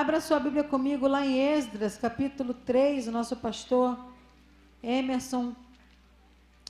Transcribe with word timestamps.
Abra 0.00 0.20
sua 0.20 0.38
Bíblia 0.38 0.62
comigo 0.62 1.08
lá 1.08 1.26
em 1.26 1.40
Esdras, 1.40 1.98
capítulo 1.98 2.54
3. 2.54 3.08
O 3.08 3.10
nosso 3.10 3.34
pastor 3.34 3.98
Emerson 4.80 5.56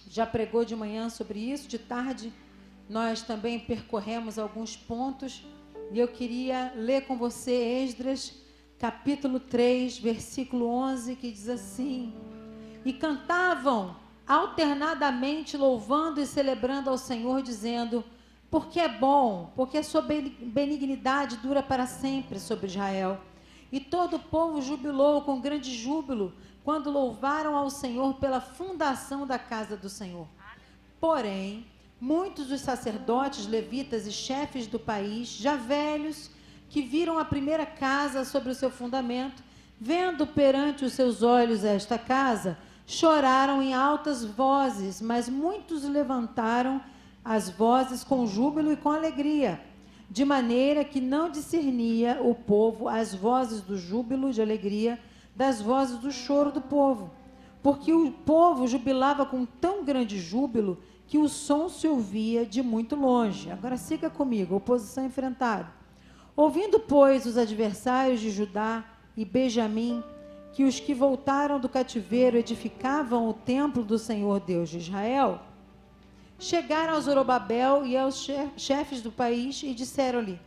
já 0.08 0.25
pregou 0.25 0.65
de 0.65 0.75
manhã 0.75 1.11
sobre 1.11 1.38
isso. 1.38 1.69
De 1.69 1.79
tarde, 1.79 2.33
nós 2.88 3.21
também 3.21 3.61
percorremos 3.61 4.38
alguns 4.38 4.79
pontos. 4.79 5.45
E 5.93 5.99
eu 5.99 6.09
queria 6.09 6.72
ler 6.75 7.03
com 7.03 7.19
você 7.19 7.53
Esdras, 7.85 8.33
capítulo 8.79 9.38
3, 9.38 9.98
versículo 9.98 10.66
11, 10.66 11.14
que 11.16 11.30
diz 11.30 11.50
assim: 11.50 12.14
E 12.82 12.95
cantavam 12.95 13.95
alternadamente, 14.26 15.54
louvando 15.54 16.18
e 16.18 16.26
celebrando 16.26 16.88
ao 16.88 16.96
Senhor, 16.96 17.42
dizendo 17.42 18.02
porque 18.51 18.80
é 18.80 18.89
bom, 18.89 19.53
porque 19.55 19.79
a 19.79 19.83
sua 19.83 20.01
benignidade 20.03 21.37
dura 21.37 21.62
para 21.62 21.87
sempre 21.87 22.41
sobre 22.41 22.67
Israel. 22.67 23.21
E 23.71 23.79
todo 23.79 24.17
o 24.17 24.21
povo 24.21 24.62
jubilou 24.62 25.23
com 25.23 25.41
grande 25.41 25.75
júbilo 25.75 26.33
quando 26.65 26.91
louvaram 26.91 27.55
ao 27.56 27.69
Senhor 27.69 28.15
pela 28.15 28.41
fundação 28.41 29.27
da 29.27 29.39
casa 29.39 29.77
do 29.77 29.91
Senhor. 29.91 30.27
Porém, 30.98 31.66
muitos 32.01 32.47
dos 32.47 32.62
sacerdotes, 32.62 33.47
levitas 33.47 34.06
e 34.06 34.12
chefes 34.12 34.67
do 34.67 34.78
país, 34.78 35.28
já 35.28 35.55
velhos, 35.56 36.30
que 36.70 36.80
viram 36.80 37.19
a 37.19 37.25
primeira 37.25 37.67
casa 37.67 38.25
sobre 38.25 38.53
o 38.53 38.55
seu 38.55 38.70
fundamento, 38.70 39.42
vendo 39.80 40.27
perante 40.27 40.84
os 40.84 40.92
seus 40.95 41.23
olhos 41.23 41.65
esta 41.65 41.98
casa, 41.98 42.59
choraram 42.87 43.62
em 43.62 43.75
altas 43.75 44.25
vozes, 44.25 45.01
mas 45.01 45.28
muitos 45.28 45.84
levantaram 45.84 46.83
as 47.28 47.50
vozes 47.50 48.02
com 48.02 48.27
júbilo 48.27 48.73
e 48.73 48.77
com 48.77 48.88
alegria, 48.88 49.60
de 50.09 50.24
maneira 50.24 50.82
que 50.82 50.98
não 50.98 51.30
discernia 51.30 52.19
o 52.23 52.34
povo 52.34 52.88
as 52.88 53.14
vozes 53.14 53.60
do 53.60 53.77
júbilo 53.77 54.32
de 54.32 54.41
alegria 54.41 54.98
das 55.36 55.60
vozes 55.60 55.98
do 55.98 56.10
choro 56.10 56.50
do 56.50 56.62
povo, 56.62 57.11
porque 57.62 57.92
o 57.92 58.11
povo 58.11 58.66
jubilava 58.66 59.27
com 59.27 59.44
tão 59.44 59.84
grande 59.84 60.19
júbilo 60.19 60.78
que 61.06 61.19
o 61.19 61.28
som 61.28 61.69
se 61.69 61.86
ouvia 61.86 62.47
de 62.47 62.62
muito 62.62 62.97
longe. 62.97 63.50
Agora 63.50 63.77
siga 63.77 64.08
comigo, 64.08 64.56
oposição 64.56 65.05
enfrentada. 65.05 65.70
Ouvindo, 66.34 66.81
pois, 66.81 67.27
os 67.27 67.36
adversários 67.36 68.20
de 68.20 68.31
Judá 68.31 68.83
e 69.14 69.27
Benjamim, 69.27 70.03
que 70.55 70.64
os 70.64 70.81
que 70.81 70.94
voltaram 70.94 71.60
do 71.60 71.69
cativeiro 71.69 72.38
edificavam 72.38 73.28
o 73.28 73.34
templo 73.34 73.84
do 73.84 73.98
Senhor 73.98 74.41
Deus 74.41 74.70
de 74.70 74.78
Israel, 74.78 75.42
chegaram 76.39 76.94
a 76.94 77.00
Zorobabel 77.00 77.84
e 77.84 77.97
aos 77.97 78.27
chefes 78.56 79.03
do 79.03 79.11
país 79.11 79.62
e 79.62 79.75
disseram-lhe: 79.75 80.41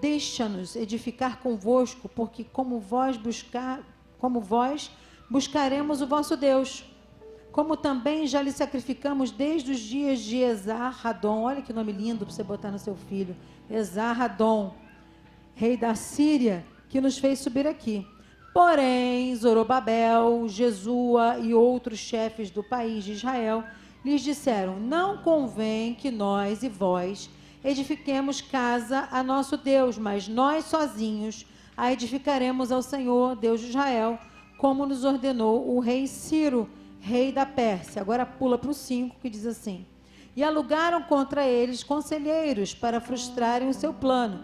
Deixa-nos 0.00 0.76
edificar 0.76 1.40
convosco, 1.40 2.08
porque 2.08 2.44
como 2.44 2.78
vós 2.78 3.16
buscar, 3.16 3.80
como 4.18 4.40
vós 4.40 4.90
buscaremos 5.28 6.00
o 6.00 6.06
vosso 6.06 6.36
Deus. 6.36 6.84
Como 7.50 7.76
também 7.76 8.26
já 8.26 8.42
lhe 8.42 8.50
sacrificamos 8.50 9.30
desde 9.30 9.70
os 9.70 9.78
dias 9.78 10.20
de 10.20 10.38
Esar-Radon. 10.38 11.42
Olha 11.44 11.62
que 11.62 11.72
nome 11.72 11.92
lindo 11.92 12.24
para 12.24 12.34
você 12.34 12.42
botar 12.42 12.72
no 12.72 12.80
seu 12.80 12.96
filho. 12.96 13.36
Esar-Radon, 13.70 14.74
rei 15.54 15.76
da 15.76 15.94
Síria, 15.94 16.64
que 16.88 17.00
nos 17.00 17.16
fez 17.16 17.38
subir 17.38 17.64
aqui. 17.66 18.04
Porém, 18.52 19.34
Zorobabel, 19.36 20.48
Jesua 20.48 21.38
e 21.38 21.54
outros 21.54 21.98
chefes 21.98 22.50
do 22.50 22.62
país 22.62 23.04
de 23.04 23.12
Israel 23.12 23.64
lhes 24.04 24.20
disseram: 24.22 24.78
Não 24.78 25.18
convém 25.18 25.94
que 25.94 26.10
nós 26.10 26.62
e 26.62 26.68
vós 26.68 27.30
edifiquemos 27.64 28.40
casa 28.40 29.08
a 29.10 29.22
nosso 29.22 29.56
Deus, 29.56 29.96
mas 29.96 30.28
nós 30.28 30.66
sozinhos 30.66 31.46
a 31.76 31.90
edificaremos 31.92 32.70
ao 32.70 32.82
Senhor, 32.82 33.34
Deus 33.34 33.60
de 33.60 33.68
Israel, 33.68 34.18
como 34.58 34.86
nos 34.86 35.04
ordenou 35.04 35.74
o 35.74 35.80
rei 35.80 36.06
Ciro, 36.06 36.68
rei 37.00 37.32
da 37.32 37.46
Pérsia. 37.46 38.02
Agora 38.02 38.26
pula 38.26 38.58
para 38.58 38.70
o 38.70 38.74
5 38.74 39.16
que 39.20 39.30
diz 39.30 39.46
assim: 39.46 39.86
E 40.36 40.44
alugaram 40.44 41.02
contra 41.02 41.46
eles 41.46 41.82
conselheiros 41.82 42.74
para 42.74 43.00
frustrarem 43.00 43.68
o 43.68 43.74
seu 43.74 43.94
plano, 43.94 44.40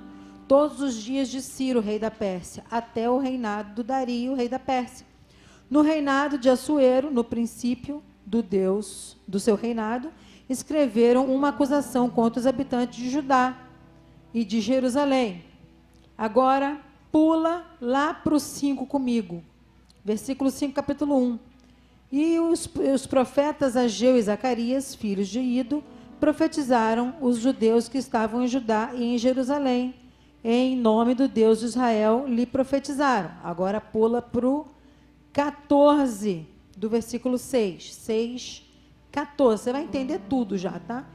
todos 0.48 0.80
os 0.80 0.94
dias 0.94 1.28
de 1.28 1.42
Ciro, 1.42 1.80
rei 1.80 1.98
da 1.98 2.10
Pérsia, 2.10 2.64
até 2.70 3.08
o 3.08 3.18
reinado 3.18 3.74
do 3.74 3.84
Dario, 3.84 4.34
rei 4.34 4.48
da 4.48 4.58
Pérsia. 4.58 5.06
No 5.68 5.82
reinado 5.82 6.36
de 6.36 6.50
Assuero, 6.50 7.12
no 7.12 7.22
princípio, 7.22 8.02
do 8.30 8.44
Deus 8.44 9.16
do 9.26 9.40
seu 9.40 9.56
reinado, 9.56 10.12
escreveram 10.48 11.26
uma 11.26 11.48
acusação 11.48 12.08
contra 12.08 12.38
os 12.38 12.46
habitantes 12.46 12.96
de 12.96 13.10
Judá 13.10 13.58
e 14.32 14.44
de 14.44 14.60
Jerusalém. 14.60 15.42
Agora, 16.16 16.80
pula 17.10 17.66
lá 17.80 18.14
para 18.14 18.34
o 18.34 18.38
5 18.38 18.86
comigo. 18.86 19.42
Versículo 20.04 20.48
5, 20.48 20.72
capítulo 20.72 21.16
1. 21.16 21.38
E 22.12 22.38
os, 22.38 22.68
os 22.94 23.04
profetas 23.04 23.76
Ageu 23.76 24.16
e 24.16 24.22
Zacarias, 24.22 24.94
filhos 24.94 25.28
de 25.28 25.40
Ido, 25.40 25.82
profetizaram 26.20 27.16
os 27.20 27.38
judeus 27.38 27.88
que 27.88 27.98
estavam 27.98 28.44
em 28.44 28.46
Judá 28.46 28.92
e 28.94 29.02
em 29.02 29.18
Jerusalém. 29.18 29.94
Em 30.44 30.76
nome 30.76 31.14
do 31.14 31.26
Deus 31.26 31.60
de 31.60 31.66
Israel, 31.66 32.26
lhe 32.28 32.46
profetizaram. 32.46 33.32
Agora 33.42 33.80
pula 33.80 34.22
para 34.22 34.48
o 34.48 34.66
14 35.32 36.46
do 36.80 36.88
versículo 36.88 37.36
6. 37.36 37.94
6, 37.94 38.64
14. 39.12 39.62
Você 39.62 39.72
vai 39.72 39.84
entender 39.84 40.18
tudo 40.30 40.56
já, 40.56 40.80
tá? 40.80 41.06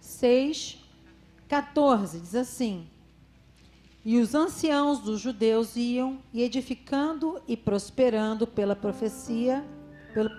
6, 0.00 0.84
14. 1.48 2.18
Diz 2.18 2.34
assim: 2.34 2.88
E 4.04 4.18
os 4.18 4.34
anciãos 4.34 4.98
dos 4.98 5.20
judeus 5.20 5.76
iam 5.76 6.18
e 6.34 6.42
edificando 6.42 7.40
e 7.46 7.56
prosperando 7.56 8.48
pela 8.48 8.74
profecia, 8.74 9.64
pela, 10.12 10.30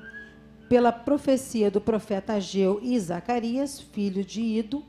pela 0.68 0.92
profecia 0.92 1.72
do 1.72 1.80
profeta 1.80 2.34
Ageu 2.34 2.82
e 2.84 3.00
Zacarias, 3.00 3.80
filho 3.80 4.22
de 4.22 4.42
Ido, 4.42 4.84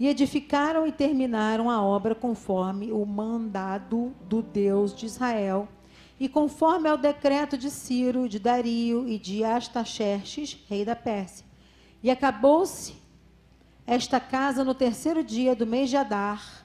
e 0.00 0.08
edificaram 0.08 0.84
e 0.84 0.90
terminaram 0.90 1.70
a 1.70 1.80
obra 1.80 2.12
conforme 2.12 2.90
o 2.90 3.06
mandado 3.06 4.12
do 4.28 4.42
Deus 4.42 4.92
de 4.96 5.06
Israel 5.06 5.68
e 6.22 6.28
conforme 6.28 6.88
ao 6.88 6.96
decreto 6.96 7.58
de 7.58 7.68
Ciro, 7.68 8.28
de 8.28 8.38
Dario 8.38 9.08
e 9.08 9.18
de 9.18 9.42
Astaxerxes, 9.42 10.56
rei 10.68 10.84
da 10.84 10.94
Pérsia. 10.94 11.44
E 12.00 12.12
acabou-se 12.12 12.94
esta 13.84 14.20
casa 14.20 14.62
no 14.62 14.72
terceiro 14.72 15.24
dia 15.24 15.52
do 15.52 15.66
mês 15.66 15.90
de 15.90 15.96
Adar, 15.96 16.64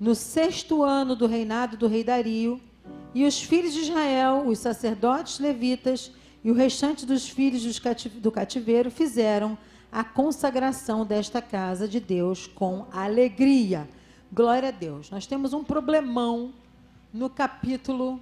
no 0.00 0.14
sexto 0.14 0.82
ano 0.82 1.14
do 1.14 1.26
reinado 1.26 1.76
do 1.76 1.86
rei 1.86 2.02
Dario, 2.02 2.58
e 3.14 3.26
os 3.26 3.38
filhos 3.38 3.74
de 3.74 3.80
Israel, 3.80 4.44
os 4.46 4.60
sacerdotes 4.60 5.40
levitas 5.40 6.10
e 6.42 6.50
o 6.50 6.54
restante 6.54 7.04
dos 7.04 7.28
filhos 7.28 7.78
do 8.14 8.32
cativeiro 8.32 8.90
fizeram 8.90 9.58
a 9.92 10.02
consagração 10.04 11.04
desta 11.04 11.42
casa 11.42 11.86
de 11.86 12.00
Deus 12.00 12.46
com 12.46 12.86
alegria. 12.90 13.86
Glória 14.32 14.70
a 14.70 14.72
Deus. 14.72 15.10
Nós 15.10 15.26
temos 15.26 15.52
um 15.52 15.62
problemão 15.62 16.54
no 17.12 17.28
capítulo 17.28 18.18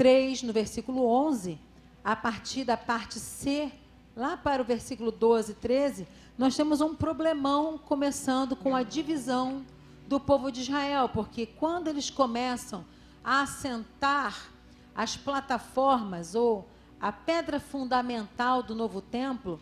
3, 0.00 0.44
no 0.44 0.52
versículo 0.54 1.04
11, 1.04 1.58
a 2.02 2.16
partir 2.16 2.64
da 2.64 2.74
parte 2.74 3.20
C, 3.20 3.70
lá 4.16 4.34
para 4.34 4.62
o 4.62 4.64
versículo 4.64 5.12
12, 5.12 5.52
13, 5.56 6.08
nós 6.38 6.56
temos 6.56 6.80
um 6.80 6.94
problemão 6.94 7.76
começando 7.76 8.56
com 8.56 8.74
a 8.74 8.82
divisão 8.82 9.62
do 10.08 10.18
povo 10.18 10.50
de 10.50 10.62
Israel, 10.62 11.10
porque 11.10 11.44
quando 11.44 11.88
eles 11.88 12.08
começam 12.08 12.82
a 13.22 13.42
assentar 13.42 14.48
as 14.94 15.18
plataformas 15.18 16.34
ou 16.34 16.66
a 16.98 17.12
pedra 17.12 17.60
fundamental 17.60 18.62
do 18.62 18.74
novo 18.74 19.02
templo, 19.02 19.60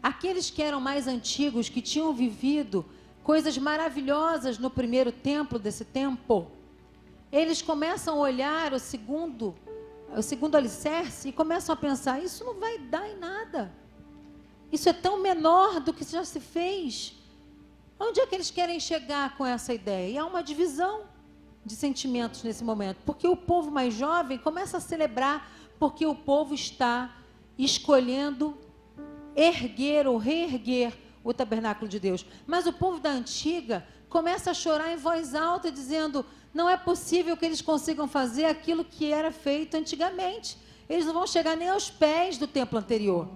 aqueles 0.00 0.50
que 0.50 0.62
eram 0.62 0.80
mais 0.80 1.08
antigos, 1.08 1.68
que 1.68 1.82
tinham 1.82 2.14
vivido 2.14 2.86
coisas 3.24 3.58
maravilhosas 3.58 4.56
no 4.56 4.70
primeiro 4.70 5.10
templo 5.10 5.58
desse 5.58 5.84
tempo, 5.84 6.46
eles 7.32 7.60
começam 7.60 8.18
a 8.18 8.20
olhar 8.20 8.72
o 8.72 8.78
segundo 8.78 9.52
o 10.16 10.22
segundo 10.22 10.56
alicerce 10.56 11.28
e 11.28 11.32
começam 11.32 11.72
a 11.72 11.76
pensar: 11.76 12.22
isso 12.22 12.44
não 12.44 12.54
vai 12.54 12.78
dar 12.78 13.08
em 13.08 13.16
nada. 13.16 13.72
Isso 14.72 14.88
é 14.88 14.92
tão 14.92 15.20
menor 15.20 15.80
do 15.80 15.92
que 15.92 16.04
já 16.04 16.24
se 16.24 16.40
fez. 16.40 17.14
Onde 17.98 18.20
é 18.20 18.26
que 18.26 18.34
eles 18.34 18.50
querem 18.50 18.80
chegar 18.80 19.36
com 19.36 19.44
essa 19.44 19.74
ideia? 19.74 20.12
E 20.12 20.18
há 20.18 20.24
uma 20.24 20.42
divisão 20.42 21.02
de 21.64 21.76
sentimentos 21.76 22.42
nesse 22.42 22.64
momento, 22.64 22.98
porque 23.04 23.28
o 23.28 23.36
povo 23.36 23.70
mais 23.70 23.92
jovem 23.92 24.38
começa 24.38 24.78
a 24.78 24.80
celebrar 24.80 25.50
porque 25.78 26.06
o 26.06 26.14
povo 26.14 26.54
está 26.54 27.14
escolhendo 27.58 28.56
erguer 29.36 30.06
ou 30.06 30.16
reerguer 30.16 30.92
o 31.22 31.32
tabernáculo 31.32 31.88
de 31.88 32.00
Deus. 32.00 32.24
Mas 32.46 32.66
o 32.66 32.72
povo 32.72 33.00
da 33.00 33.10
antiga 33.10 33.86
começa 34.08 34.50
a 34.50 34.54
chorar 34.54 34.92
em 34.92 34.96
voz 34.96 35.34
alta, 35.34 35.70
dizendo: 35.70 36.24
não 36.52 36.68
é 36.68 36.76
possível 36.76 37.36
que 37.36 37.44
eles 37.44 37.62
consigam 37.62 38.08
fazer 38.08 38.44
aquilo 38.44 38.84
que 38.84 39.12
era 39.12 39.30
feito 39.30 39.76
antigamente. 39.76 40.58
Eles 40.88 41.06
não 41.06 41.12
vão 41.12 41.26
chegar 41.26 41.56
nem 41.56 41.68
aos 41.68 41.90
pés 41.90 42.36
do 42.36 42.46
templo 42.46 42.78
anterior. 42.78 43.28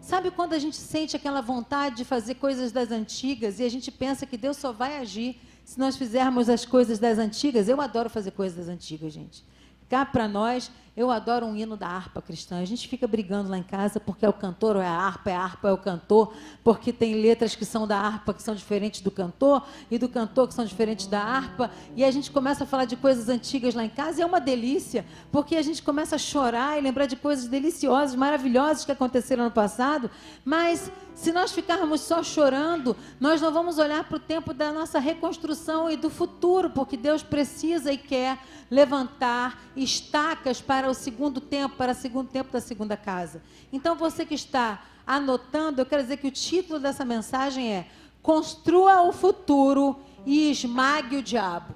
Sabe 0.00 0.30
quando 0.30 0.54
a 0.54 0.58
gente 0.58 0.76
sente 0.76 1.14
aquela 1.14 1.40
vontade 1.40 1.96
de 1.96 2.04
fazer 2.04 2.34
coisas 2.36 2.72
das 2.72 2.90
antigas 2.90 3.60
e 3.60 3.64
a 3.64 3.68
gente 3.68 3.90
pensa 3.90 4.26
que 4.26 4.36
Deus 4.36 4.56
só 4.56 4.72
vai 4.72 4.96
agir 4.96 5.40
se 5.64 5.78
nós 5.78 5.96
fizermos 5.96 6.48
as 6.48 6.64
coisas 6.64 6.98
das 6.98 7.18
antigas, 7.18 7.68
eu 7.68 7.80
adoro 7.80 8.10
fazer 8.10 8.32
coisas 8.32 8.58
das 8.58 8.68
antigas, 8.68 9.12
gente. 9.12 9.44
Cá 9.88 10.04
para 10.04 10.26
nós, 10.26 10.70
eu 10.94 11.10
adoro 11.10 11.46
um 11.46 11.56
hino 11.56 11.74
da 11.74 11.88
harpa 11.88 12.20
cristã. 12.20 12.58
A 12.58 12.64
gente 12.66 12.86
fica 12.86 13.06
brigando 13.06 13.48
lá 13.48 13.56
em 13.56 13.62
casa 13.62 13.98
porque 13.98 14.26
é 14.26 14.28
o 14.28 14.32
cantor 14.32 14.76
ou 14.76 14.82
é 14.82 14.86
a 14.86 14.92
harpa, 14.92 15.30
é 15.30 15.34
a 15.34 15.40
harpa, 15.40 15.68
é 15.68 15.72
o 15.72 15.78
cantor, 15.78 16.34
porque 16.62 16.92
tem 16.92 17.14
letras 17.14 17.54
que 17.54 17.64
são 17.64 17.86
da 17.86 17.98
harpa 17.98 18.34
que 18.34 18.42
são 18.42 18.54
diferentes 18.54 19.00
do 19.00 19.10
cantor 19.10 19.66
e 19.90 19.96
do 19.96 20.06
cantor 20.06 20.48
que 20.48 20.54
são 20.54 20.66
diferentes 20.66 21.06
da 21.06 21.22
harpa. 21.22 21.70
E 21.96 22.04
a 22.04 22.10
gente 22.10 22.30
começa 22.30 22.64
a 22.64 22.66
falar 22.66 22.84
de 22.84 22.96
coisas 22.96 23.30
antigas 23.30 23.74
lá 23.74 23.84
em 23.84 23.88
casa 23.88 24.20
e 24.20 24.22
é 24.22 24.26
uma 24.26 24.40
delícia, 24.40 25.06
porque 25.30 25.56
a 25.56 25.62
gente 25.62 25.82
começa 25.82 26.16
a 26.16 26.18
chorar 26.18 26.78
e 26.78 26.82
lembrar 26.82 27.06
de 27.06 27.16
coisas 27.16 27.48
deliciosas, 27.48 28.14
maravilhosas 28.14 28.84
que 28.84 28.92
aconteceram 28.92 29.44
no 29.44 29.50
passado. 29.50 30.10
Mas 30.44 30.92
se 31.14 31.32
nós 31.32 31.52
ficarmos 31.52 32.02
só 32.02 32.22
chorando, 32.22 32.96
nós 33.18 33.40
não 33.40 33.52
vamos 33.52 33.78
olhar 33.78 34.04
para 34.04 34.16
o 34.16 34.20
tempo 34.20 34.52
da 34.52 34.72
nossa 34.72 34.98
reconstrução 34.98 35.90
e 35.90 35.96
do 35.96 36.10
futuro, 36.10 36.68
porque 36.68 36.96
Deus 36.96 37.22
precisa 37.22 37.92
e 37.92 37.96
quer 37.96 38.38
levantar 38.70 39.62
estacas 39.76 40.60
para 40.60 40.81
para 40.82 40.90
o 40.90 40.94
segundo 40.94 41.40
tempo, 41.40 41.76
para 41.76 41.92
o 41.92 41.94
segundo 41.94 42.28
tempo 42.28 42.50
da 42.50 42.60
segunda 42.60 42.96
casa. 42.96 43.40
Então, 43.72 43.94
você 43.94 44.26
que 44.26 44.34
está 44.34 44.82
anotando, 45.06 45.80
eu 45.80 45.86
quero 45.86 46.02
dizer 46.02 46.16
que 46.16 46.26
o 46.26 46.30
título 46.32 46.80
dessa 46.80 47.04
mensagem 47.04 47.72
é 47.72 47.86
Construa 48.20 49.02
o 49.02 49.12
futuro 49.12 49.96
e 50.26 50.50
esmague 50.50 51.18
o 51.18 51.22
diabo. 51.22 51.72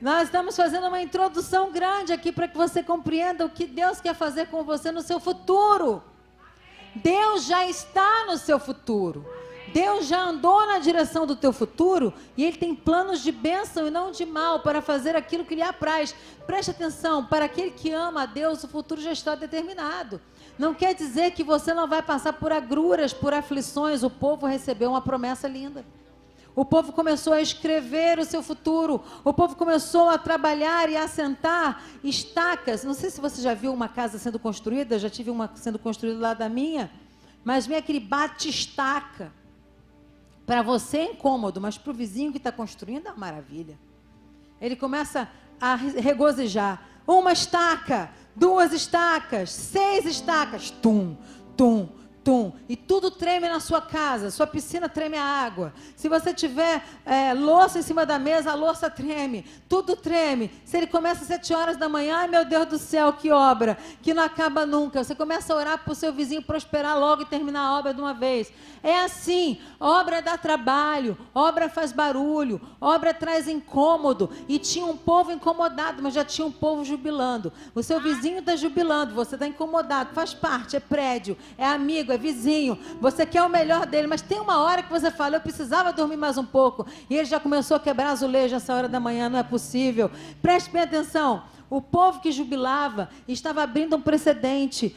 Nós 0.00 0.24
estamos 0.24 0.56
fazendo 0.56 0.86
uma 0.86 1.02
introdução 1.02 1.70
grande 1.70 2.10
aqui 2.10 2.32
para 2.32 2.48
que 2.48 2.56
você 2.56 2.82
compreenda 2.82 3.44
o 3.44 3.50
que 3.50 3.66
Deus 3.66 4.00
quer 4.00 4.14
fazer 4.14 4.46
com 4.46 4.64
você 4.64 4.90
no 4.90 5.02
seu 5.02 5.20
futuro. 5.20 6.02
Deus 6.94 7.44
já 7.44 7.68
está 7.68 8.24
no 8.24 8.38
seu 8.38 8.58
futuro. 8.58 9.26
Deus 9.72 10.06
já 10.06 10.22
andou 10.22 10.66
na 10.66 10.78
direção 10.78 11.26
do 11.26 11.36
teu 11.36 11.52
futuro 11.52 12.12
e 12.36 12.44
Ele 12.44 12.56
tem 12.56 12.74
planos 12.74 13.22
de 13.22 13.32
bênção 13.32 13.86
e 13.86 13.90
não 13.90 14.10
de 14.10 14.24
mal 14.24 14.60
para 14.60 14.80
fazer 14.80 15.16
aquilo 15.16 15.44
que 15.44 15.54
lhe 15.54 15.62
apraz. 15.62 16.14
Preste 16.46 16.70
atenção, 16.70 17.24
para 17.24 17.44
aquele 17.44 17.70
que 17.70 17.92
ama 17.92 18.22
a 18.22 18.26
Deus, 18.26 18.64
o 18.64 18.68
futuro 18.68 19.00
já 19.00 19.12
está 19.12 19.34
determinado. 19.34 20.20
Não 20.58 20.72
quer 20.72 20.94
dizer 20.94 21.32
que 21.32 21.44
você 21.44 21.74
não 21.74 21.86
vai 21.86 22.02
passar 22.02 22.32
por 22.32 22.52
agruras, 22.52 23.12
por 23.12 23.34
aflições. 23.34 24.02
O 24.02 24.10
povo 24.10 24.46
recebeu 24.46 24.90
uma 24.90 25.02
promessa 25.02 25.46
linda. 25.46 25.84
O 26.54 26.64
povo 26.64 26.90
começou 26.90 27.34
a 27.34 27.42
escrever 27.42 28.18
o 28.18 28.24
seu 28.24 28.42
futuro. 28.42 29.02
O 29.22 29.34
povo 29.34 29.54
começou 29.56 30.08
a 30.08 30.16
trabalhar 30.16 30.88
e 30.88 30.96
a 30.96 31.04
assentar 31.04 31.82
estacas. 32.02 32.82
Não 32.82 32.94
sei 32.94 33.10
se 33.10 33.20
você 33.20 33.42
já 33.42 33.52
viu 33.52 33.74
uma 33.74 33.88
casa 33.88 34.18
sendo 34.18 34.38
construída, 34.38 34.98
já 34.98 35.10
tive 35.10 35.30
uma 35.30 35.50
sendo 35.54 35.78
construída 35.78 36.18
lá 36.18 36.32
da 36.32 36.48
minha. 36.48 36.90
Mas 37.44 37.66
vem 37.66 37.76
aquele 37.76 38.00
bate-estaca. 38.00 39.30
Para 40.46 40.62
você 40.62 40.98
é 40.98 41.12
incômodo, 41.12 41.60
mas 41.60 41.76
para 41.76 41.90
o 41.90 41.94
vizinho 41.94 42.30
que 42.30 42.38
está 42.38 42.52
construindo 42.52 43.08
é 43.08 43.10
uma 43.10 43.18
maravilha. 43.18 43.76
Ele 44.60 44.76
começa 44.76 45.28
a 45.60 45.74
regozijar. 45.74 46.82
Uma 47.06 47.32
estaca, 47.32 48.10
duas 48.34 48.72
estacas, 48.72 49.50
seis 49.50 50.04
estacas. 50.06 50.70
Tum, 50.70 51.16
tum, 51.56 51.88
tum, 52.26 52.52
e 52.68 52.74
tudo 52.74 53.08
treme 53.08 53.48
na 53.48 53.60
sua 53.60 53.80
casa, 53.80 54.32
sua 54.32 54.48
piscina 54.48 54.88
treme 54.88 55.16
a 55.16 55.22
água. 55.22 55.72
Se 55.94 56.08
você 56.08 56.34
tiver 56.34 56.84
é, 57.04 57.32
louça 57.32 57.78
em 57.78 57.82
cima 57.82 58.04
da 58.04 58.18
mesa, 58.18 58.50
a 58.50 58.54
louça 58.56 58.90
treme, 58.90 59.46
tudo 59.68 59.94
treme. 59.94 60.50
Se 60.64 60.76
ele 60.76 60.88
começa 60.88 61.20
às 61.20 61.28
sete 61.28 61.54
horas 61.54 61.76
da 61.76 61.88
manhã, 61.88 62.16
ai 62.16 62.26
meu 62.26 62.44
Deus 62.44 62.66
do 62.66 62.78
céu, 62.78 63.12
que 63.12 63.30
obra, 63.30 63.78
que 64.02 64.12
não 64.12 64.24
acaba 64.24 64.66
nunca. 64.66 65.04
Você 65.04 65.14
começa 65.14 65.54
a 65.54 65.56
orar 65.56 65.78
para 65.84 65.92
o 65.92 65.94
seu 65.94 66.12
vizinho 66.12 66.42
prosperar 66.42 66.98
logo 66.98 67.22
e 67.22 67.26
terminar 67.26 67.60
a 67.60 67.78
obra 67.78 67.94
de 67.94 68.00
uma 68.00 68.12
vez. 68.12 68.52
É 68.82 69.04
assim, 69.04 69.60
obra 69.78 70.20
dá 70.20 70.36
trabalho, 70.36 71.16
obra 71.32 71.68
faz 71.68 71.92
barulho, 71.92 72.60
obra 72.80 73.14
traz 73.14 73.46
incômodo. 73.46 74.30
E 74.48 74.58
tinha 74.58 74.84
um 74.84 74.96
povo 74.96 75.30
incomodado, 75.30 76.02
mas 76.02 76.12
já 76.12 76.24
tinha 76.24 76.44
um 76.44 76.52
povo 76.52 76.84
jubilando. 76.84 77.52
O 77.72 77.84
seu 77.84 78.00
vizinho 78.00 78.40
está 78.40 78.56
jubilando, 78.56 79.14
você 79.14 79.36
está 79.36 79.46
incomodado, 79.46 80.12
faz 80.12 80.34
parte, 80.34 80.74
é 80.74 80.80
prédio, 80.80 81.36
é 81.56 81.64
amigo, 81.64 82.10
é 82.10 82.15
é 82.16 82.18
vizinho, 82.18 82.78
você 83.00 83.24
quer 83.24 83.42
o 83.42 83.48
melhor 83.48 83.86
dele, 83.86 84.06
mas 84.06 84.20
tem 84.20 84.40
uma 84.40 84.58
hora 84.62 84.82
que 84.82 84.90
você 84.90 85.10
fala, 85.10 85.36
eu 85.36 85.40
precisava 85.40 85.92
dormir 85.92 86.16
mais 86.16 86.36
um 86.36 86.44
pouco, 86.44 86.86
e 87.08 87.14
ele 87.14 87.24
já 87.24 87.38
começou 87.38 87.76
a 87.76 87.80
quebrar 87.80 88.10
azulejo 88.10 88.56
essa 88.56 88.74
hora 88.74 88.88
da 88.88 88.98
manhã, 88.98 89.28
não 89.28 89.38
é 89.38 89.42
possível. 89.42 90.10
Preste 90.42 90.70
bem 90.70 90.82
atenção, 90.82 91.44
o 91.68 91.80
povo 91.80 92.20
que 92.20 92.32
jubilava 92.32 93.08
estava 93.28 93.62
abrindo 93.62 93.96
um 93.96 94.00
precedente 94.00 94.94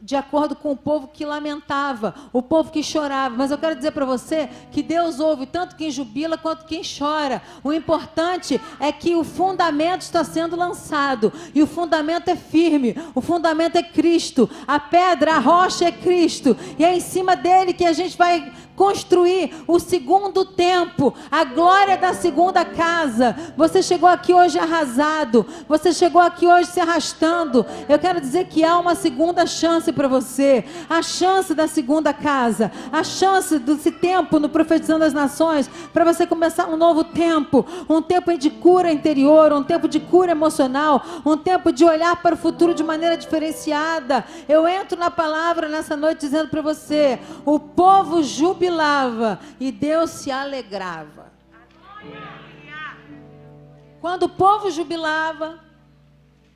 de 0.00 0.16
acordo 0.16 0.56
com 0.56 0.72
o 0.72 0.76
povo 0.76 1.08
que 1.08 1.24
lamentava, 1.24 2.14
o 2.32 2.42
povo 2.42 2.70
que 2.70 2.82
chorava. 2.82 3.36
Mas 3.36 3.50
eu 3.50 3.58
quero 3.58 3.76
dizer 3.76 3.92
para 3.92 4.04
você 4.04 4.48
que 4.70 4.82
Deus 4.82 5.20
ouve 5.20 5.46
tanto 5.46 5.76
quem 5.76 5.90
jubila 5.90 6.38
quanto 6.38 6.64
quem 6.64 6.82
chora. 6.82 7.42
O 7.62 7.72
importante 7.72 8.60
é 8.78 8.90
que 8.92 9.14
o 9.14 9.24
fundamento 9.24 10.02
está 10.02 10.24
sendo 10.24 10.56
lançado 10.56 11.32
e 11.54 11.62
o 11.62 11.66
fundamento 11.66 12.28
é 12.28 12.36
firme. 12.36 12.96
O 13.14 13.20
fundamento 13.20 13.76
é 13.76 13.82
Cristo. 13.82 14.48
A 14.66 14.78
pedra, 14.78 15.34
a 15.34 15.38
rocha 15.38 15.84
é 15.84 15.92
Cristo. 15.92 16.56
E 16.78 16.84
é 16.84 16.96
em 16.96 17.00
cima 17.00 17.36
dele 17.36 17.72
que 17.72 17.84
a 17.84 17.92
gente 17.92 18.16
vai 18.16 18.52
construir 18.80 19.52
o 19.66 19.78
segundo 19.78 20.42
tempo, 20.42 21.12
a 21.30 21.44
glória 21.44 21.98
da 21.98 22.14
segunda 22.14 22.64
casa. 22.64 23.36
Você 23.54 23.82
chegou 23.82 24.08
aqui 24.08 24.32
hoje 24.32 24.58
arrasado, 24.58 25.46
você 25.68 25.92
chegou 25.92 26.18
aqui 26.18 26.46
hoje 26.46 26.70
se 26.70 26.80
arrastando. 26.80 27.66
Eu 27.86 27.98
quero 27.98 28.18
dizer 28.22 28.46
que 28.46 28.64
há 28.64 28.78
uma 28.78 28.94
segunda 28.94 29.44
chance 29.46 29.89
para 29.92 30.08
você, 30.08 30.64
a 30.88 31.02
chance 31.02 31.54
da 31.54 31.66
segunda 31.66 32.12
casa, 32.12 32.70
a 32.92 33.02
chance 33.04 33.58
desse 33.58 33.90
tempo 33.90 34.38
no 34.38 34.48
profetizando 34.48 35.00
das 35.00 35.12
nações 35.12 35.68
para 35.92 36.04
você 36.04 36.26
começar 36.26 36.66
um 36.68 36.76
novo 36.76 37.04
tempo, 37.04 37.66
um 37.88 38.02
tempo 38.02 38.36
de 38.36 38.50
cura 38.50 38.92
interior, 38.92 39.52
um 39.52 39.62
tempo 39.62 39.88
de 39.88 40.00
cura 40.00 40.32
emocional, 40.32 41.02
um 41.24 41.36
tempo 41.36 41.72
de 41.72 41.84
olhar 41.84 42.16
para 42.22 42.34
o 42.34 42.38
futuro 42.38 42.74
de 42.74 42.82
maneira 42.82 43.16
diferenciada. 43.16 44.24
Eu 44.48 44.66
entro 44.66 44.98
na 44.98 45.10
palavra 45.10 45.68
nessa 45.68 45.96
noite 45.96 46.20
dizendo 46.20 46.48
para 46.48 46.62
você, 46.62 47.18
o 47.44 47.58
povo 47.58 48.22
jubilava 48.22 49.38
e 49.58 49.70
Deus 49.70 50.10
se 50.10 50.30
alegrava. 50.30 51.30
Quando 54.00 54.24
o 54.24 54.28
povo 54.28 54.70
jubilava, 54.70 55.60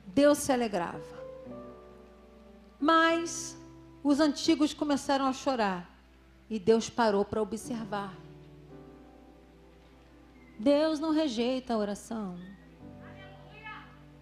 Deus 0.07 0.39
se 0.39 0.51
alegrava. 0.51 1.14
Mas 2.85 3.57
os 4.03 4.19
antigos 4.19 4.71
começaram 4.71 5.25
a 5.25 5.33
chorar 5.33 5.89
e 6.47 6.59
Deus 6.59 6.87
parou 6.87 7.25
para 7.25 7.41
observar. 7.41 8.13
Deus 10.59 10.99
não 10.99 11.11
rejeita 11.11 11.73
a 11.73 11.77
oração. 11.79 12.37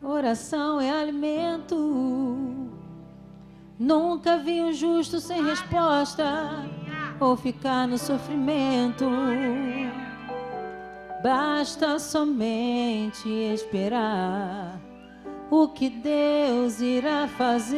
Oração 0.02 0.80
é 0.80 0.90
alimento. 0.90 1.76
Nunca 3.78 4.38
vi 4.38 4.62
um 4.62 4.72
justo 4.72 5.20
sem 5.20 5.44
resposta 5.44 6.24
ou 7.20 7.36
ficar 7.36 7.86
no 7.86 7.98
sofrimento. 7.98 9.04
Basta 11.22 12.00
somente 12.00 13.28
esperar 13.28 14.80
o 15.56 15.68
que 15.68 15.88
Deus 15.88 16.82
irá 16.82 17.28
fazer. 17.38 17.78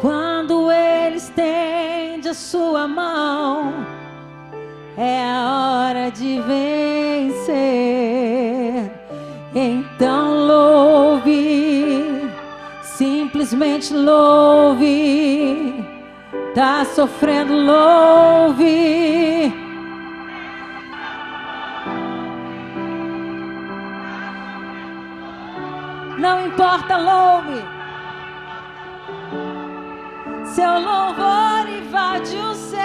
Quando 0.00 0.72
Ele 0.72 1.14
estende 1.16 2.28
a 2.28 2.34
sua 2.34 2.88
mão, 2.88 3.72
é 4.98 5.22
a 5.22 5.86
hora 5.86 6.10
de 6.10 6.40
vencer. 6.40 7.52
Então 9.54 10.46
louve, 10.48 12.28
simplesmente 12.82 13.94
louve. 13.94 15.72
Tá 16.52 16.84
sofrendo, 16.84 17.54
louve. 17.54 19.31
Importa, 26.52 26.96
louve. 26.98 27.64
Seu 30.54 30.80
louvor 30.80 31.68
invade 31.68 32.36
o 32.36 32.54
céu. 32.54 32.80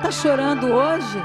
Tá 0.00 0.10
chorando 0.10 0.66
hoje? 0.66 1.18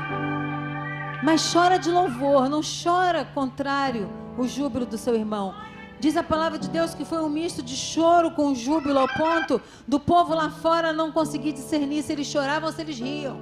Mas 1.24 1.52
chora 1.52 1.78
de 1.78 1.90
louvor, 1.90 2.50
não 2.50 2.62
chora 2.62 3.24
contrário 3.26 4.10
o 4.38 4.48
júbilo 4.48 4.86
do 4.86 4.98
seu 4.98 5.16
irmão. 5.16 5.56
Diz 6.00 6.16
a 6.16 6.24
palavra 6.24 6.58
de 6.58 6.70
Deus 6.70 6.94
que 6.94 7.04
foi 7.04 7.22
um 7.22 7.30
misto 7.30 7.62
de 7.62 7.76
choro 7.76 8.32
com 8.32 8.56
júbilo, 8.56 9.00
ao 9.00 9.08
ponto 9.08 9.62
do 9.88 10.00
povo 10.00 10.34
lá 10.34 10.50
fora 10.50 10.94
não 10.94 11.12
conseguir 11.12 11.52
discernir 11.54 12.04
se 12.04 12.14
eles 12.14 12.28
choravam 12.28 12.68
ou 12.68 12.74
se 12.76 12.82
eles 12.82 13.00
riam. 13.00 13.38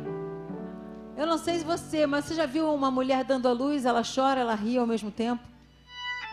Eu 1.15 1.25
não 1.25 1.37
sei 1.37 1.59
se 1.59 1.65
você, 1.65 2.05
mas 2.07 2.25
você 2.25 2.35
já 2.35 2.45
viu 2.45 2.71
uma 2.73 2.91
mulher 2.91 3.23
dando 3.23 3.47
a 3.47 3.51
luz, 3.51 3.85
ela 3.85 4.01
chora, 4.03 4.39
ela 4.41 4.55
ri 4.55 4.77
ao 4.77 4.87
mesmo 4.87 5.09
tempo? 5.11 5.56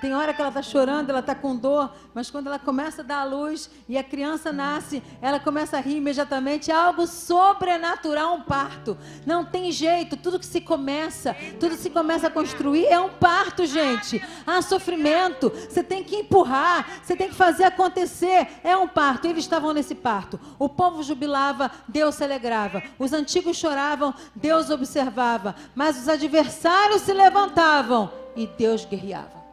Tem 0.00 0.14
hora 0.14 0.34
que 0.34 0.40
ela 0.40 0.48
está 0.48 0.62
chorando, 0.62 1.10
ela 1.10 1.20
está 1.20 1.34
com 1.34 1.56
dor, 1.56 1.90
mas 2.12 2.30
quando 2.30 2.48
ela 2.48 2.58
começa 2.58 3.00
a 3.00 3.04
dar 3.04 3.20
a 3.20 3.24
luz 3.24 3.70
e 3.88 3.96
a 3.96 4.04
criança 4.04 4.52
nasce, 4.52 5.02
ela 5.22 5.40
começa 5.40 5.78
a 5.78 5.80
rir 5.80 5.96
imediatamente. 5.96 6.70
É 6.70 6.74
algo 6.74 7.06
sobrenatural 7.06 8.34
um 8.34 8.42
parto. 8.42 8.98
Não 9.24 9.44
tem 9.44 9.72
jeito, 9.72 10.16
tudo 10.16 10.38
que 10.38 10.46
se 10.46 10.60
começa, 10.60 11.34
tudo 11.58 11.76
que 11.76 11.82
se 11.82 11.90
começa 11.90 12.26
a 12.26 12.30
construir 12.30 12.86
é 12.86 12.98
um 12.98 13.08
parto, 13.08 13.64
gente. 13.66 14.22
Há 14.46 14.60
sofrimento, 14.60 15.50
você 15.50 15.82
tem 15.82 16.04
que 16.04 16.16
empurrar, 16.16 17.00
você 17.02 17.16
tem 17.16 17.28
que 17.28 17.34
fazer 17.34 17.64
acontecer. 17.64 18.48
É 18.62 18.76
um 18.76 18.88
parto. 18.88 19.26
Eles 19.26 19.44
estavam 19.44 19.72
nesse 19.72 19.94
parto. 19.94 20.38
O 20.58 20.68
povo 20.68 21.02
jubilava, 21.02 21.70
Deus 21.88 22.16
se 22.16 22.24
alegrava. 22.24 22.82
Os 22.98 23.12
antigos 23.12 23.56
choravam, 23.56 24.12
Deus 24.34 24.70
observava. 24.70 25.54
Mas 25.74 25.98
os 25.98 26.08
adversários 26.08 27.02
se 27.02 27.12
levantavam 27.12 28.10
e 28.36 28.46
Deus 28.46 28.84
guerreava. 28.84 29.43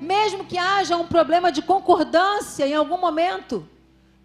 Mesmo 0.00 0.44
que 0.44 0.56
haja 0.56 0.96
um 0.96 1.06
problema 1.06 1.50
de 1.50 1.60
concordância 1.60 2.66
em 2.66 2.74
algum 2.74 2.98
momento, 2.98 3.68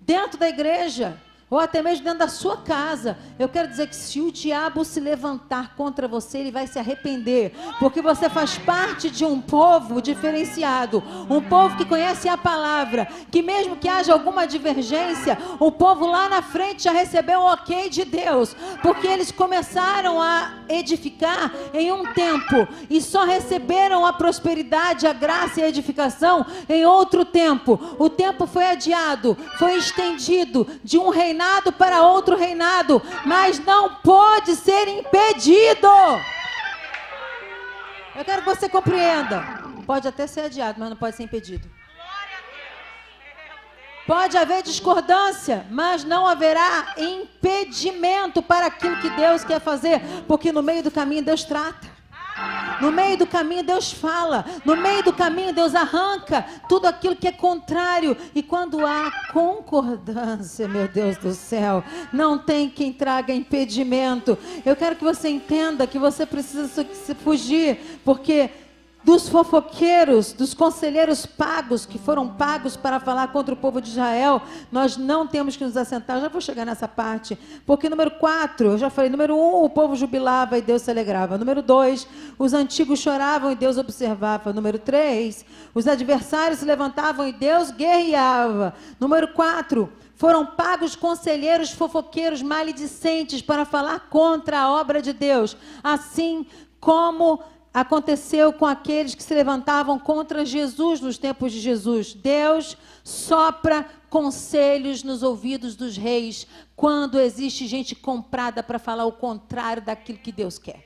dentro 0.01 0.37
da 0.37 0.47
igreja, 0.47 1.19
ou 1.53 1.59
até 1.59 1.83
mesmo 1.83 2.03
dentro 2.03 2.19
da 2.19 2.27
sua 2.27 2.57
casa. 2.57 3.15
Eu 3.37 3.47
quero 3.47 3.67
dizer 3.67 3.87
que 3.87 3.95
se 3.95 4.19
o 4.19 4.31
diabo 4.31 4.83
se 4.83 4.99
levantar 4.99 5.75
contra 5.75 6.07
você, 6.07 6.39
ele 6.39 6.51
vai 6.51 6.65
se 6.65 6.79
arrepender, 6.79 7.53
porque 7.79 8.01
você 8.01 8.27
faz 8.27 8.57
parte 8.57 9.07
de 9.11 9.23
um 9.23 9.39
povo 9.39 10.01
diferenciado, 10.01 11.03
um 11.29 11.39
povo 11.39 11.77
que 11.77 11.85
conhece 11.85 12.27
a 12.27 12.35
palavra, 12.35 13.07
que 13.29 13.43
mesmo 13.43 13.75
que 13.75 13.87
haja 13.87 14.13
alguma 14.13 14.47
divergência, 14.47 15.37
o 15.59 15.71
povo 15.71 16.07
lá 16.07 16.27
na 16.27 16.41
frente 16.41 16.85
já 16.85 16.91
recebeu 16.91 17.41
o 17.41 17.53
ok 17.53 17.87
de 17.87 18.03
Deus, 18.03 18.55
porque 18.81 19.05
eles 19.05 19.31
começaram 19.31 20.19
a 20.19 20.53
edificar 20.67 21.53
em 21.71 21.91
um 21.91 22.13
tempo. 22.13 22.67
E 22.89 22.99
só 22.99 23.25
receberam 23.25 24.07
a 24.07 24.13
prosperidade, 24.13 25.05
a 25.05 25.13
graça 25.13 25.59
e 25.59 25.63
a 25.63 25.69
edificação 25.69 26.43
em 26.67 26.83
outro 26.83 27.23
tempo. 27.23 27.79
O 27.99 28.09
tempo 28.09 28.47
foi 28.47 28.65
adiado, 28.65 29.37
foi 29.59 29.75
estendido 29.75 30.65
de 30.83 30.97
um 30.97 31.09
reinado 31.09 31.42
reinado 31.43 31.71
para 31.73 32.01
outro 32.03 32.37
reinado, 32.37 33.01
mas 33.25 33.59
não 33.59 33.95
pode 33.95 34.55
ser 34.55 34.87
impedido. 34.87 35.87
Eu 38.15 38.23
quero 38.23 38.43
que 38.43 38.49
você 38.49 38.69
compreenda. 38.69 39.63
Pode 39.85 40.07
até 40.07 40.25
ser 40.25 40.41
adiado, 40.41 40.79
mas 40.79 40.89
não 40.89 40.95
pode 40.97 41.15
ser 41.15 41.23
impedido. 41.23 41.69
Pode 44.05 44.37
haver 44.37 44.63
discordância, 44.63 45.65
mas 45.69 46.03
não 46.03 46.27
haverá 46.27 46.93
impedimento 46.97 48.41
para 48.41 48.67
aquilo 48.67 48.97
que 48.97 49.09
Deus 49.11 49.43
quer 49.43 49.61
fazer, 49.61 50.01
porque 50.27 50.51
no 50.51 50.61
meio 50.61 50.83
do 50.83 50.91
caminho 50.91 51.23
Deus 51.23 51.43
trata. 51.43 51.92
No 52.81 52.91
meio 52.91 53.17
do 53.17 53.27
caminho, 53.27 53.63
Deus 53.63 53.91
fala. 53.91 54.45
No 54.65 54.75
meio 54.75 55.03
do 55.03 55.13
caminho, 55.13 55.53
Deus 55.53 55.75
arranca 55.75 56.45
tudo 56.67 56.85
aquilo 56.85 57.15
que 57.15 57.27
é 57.27 57.31
contrário. 57.31 58.17
E 58.33 58.41
quando 58.41 58.85
há 58.85 59.11
concordância, 59.31 60.67
meu 60.67 60.87
Deus 60.87 61.17
do 61.17 61.33
céu, 61.33 61.83
não 62.11 62.37
tem 62.37 62.69
quem 62.69 62.91
traga 62.91 63.33
impedimento. 63.33 64.37
Eu 64.65 64.75
quero 64.75 64.95
que 64.95 65.03
você 65.03 65.29
entenda 65.29 65.87
que 65.87 65.99
você 65.99 66.25
precisa 66.25 66.85
fugir, 67.23 67.99
porque 68.03 68.49
dos 69.03 69.27
fofoqueiros, 69.27 70.31
dos 70.33 70.53
conselheiros 70.53 71.25
pagos, 71.25 71.85
que 71.85 71.99
foram 71.99 72.27
pagos 72.29 72.77
para 72.77 72.99
falar 72.99 73.27
contra 73.31 73.53
o 73.53 73.57
povo 73.57 73.81
de 73.81 73.89
Israel, 73.89 74.41
nós 74.71 74.95
não 74.95 75.27
temos 75.27 75.57
que 75.57 75.63
nos 75.63 75.75
assentar. 75.75 76.17
Eu 76.17 76.21
já 76.21 76.29
vou 76.29 76.39
chegar 76.39 76.65
nessa 76.65 76.87
parte. 76.87 77.37
Porque, 77.65 77.89
número 77.89 78.11
4, 78.11 78.71
eu 78.71 78.77
já 78.77 78.89
falei, 78.89 79.09
número 79.09 79.35
1, 79.35 79.39
um, 79.39 79.63
o 79.63 79.69
povo 79.69 79.95
jubilava 79.95 80.57
e 80.57 80.61
Deus 80.61 80.83
se 80.83 80.91
alegrava. 80.91 81.37
Número 81.37 81.61
2, 81.61 82.07
os 82.39 82.53
antigos 82.53 82.99
choravam 82.99 83.51
e 83.51 83.55
Deus 83.55 83.77
observava. 83.77 84.53
Número 84.53 84.79
3, 84.79 85.45
os 85.75 85.85
adversários 85.87 86.59
se 86.59 86.65
levantavam 86.65 87.27
e 87.27 87.33
Deus 87.33 87.71
guerreava. 87.71 88.73
Número 88.99 89.27
4, 89.29 89.89
foram 90.15 90.45
pagos 90.45 90.95
conselheiros 90.95 91.71
fofoqueiros 91.71 92.41
maledicentes 92.41 93.41
para 93.41 93.65
falar 93.65 94.07
contra 94.09 94.61
a 94.61 94.71
obra 94.71 95.01
de 95.01 95.11
Deus, 95.11 95.57
assim 95.83 96.45
como 96.79 97.41
aconteceu 97.73 98.53
com 98.53 98.65
aqueles 98.65 99.15
que 99.15 99.23
se 99.23 99.33
levantavam 99.33 99.97
contra 99.97 100.45
Jesus 100.45 101.01
nos 101.01 101.17
tempos 101.17 101.51
de 101.51 101.59
Jesus. 101.59 102.13
Deus 102.13 102.77
sopra 103.03 103.89
conselhos 104.09 105.01
nos 105.01 105.23
ouvidos 105.23 105.75
dos 105.75 105.97
reis 105.97 106.45
quando 106.75 107.19
existe 107.19 107.65
gente 107.65 107.95
comprada 107.95 108.61
para 108.61 108.77
falar 108.77 109.05
o 109.05 109.11
contrário 109.11 109.81
daquilo 109.81 110.19
que 110.19 110.31
Deus 110.31 110.59
quer. 110.59 110.85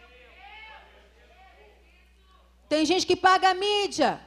Tem 2.69 2.85
gente 2.85 3.05
que 3.05 3.15
paga 3.15 3.49
a 3.49 3.53
mídia. 3.53 4.21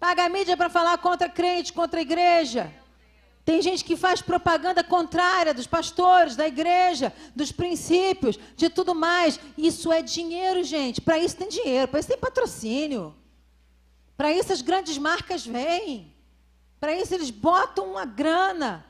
Paga 0.00 0.24
a 0.24 0.28
mídia 0.28 0.56
para 0.56 0.70
falar 0.70 0.96
contra 0.98 1.28
crente, 1.28 1.72
contra 1.72 1.98
a 1.98 2.02
igreja. 2.02 2.72
Tem 3.48 3.62
gente 3.62 3.82
que 3.82 3.96
faz 3.96 4.20
propaganda 4.20 4.84
contrária 4.84 5.54
dos 5.54 5.66
pastores, 5.66 6.36
da 6.36 6.46
igreja, 6.46 7.14
dos 7.34 7.50
princípios, 7.50 8.38
de 8.54 8.68
tudo 8.68 8.94
mais. 8.94 9.40
Isso 9.56 9.90
é 9.90 10.02
dinheiro, 10.02 10.62
gente. 10.62 11.00
Para 11.00 11.18
isso 11.18 11.34
tem 11.34 11.48
dinheiro, 11.48 11.88
para 11.88 11.98
isso 11.98 12.10
tem 12.10 12.18
patrocínio. 12.18 13.16
Para 14.18 14.30
isso 14.30 14.52
as 14.52 14.60
grandes 14.60 14.98
marcas 14.98 15.46
vêm. 15.46 16.14
Para 16.78 16.92
isso 16.92 17.14
eles 17.14 17.30
botam 17.30 17.92
uma 17.92 18.04
grana. 18.04 18.84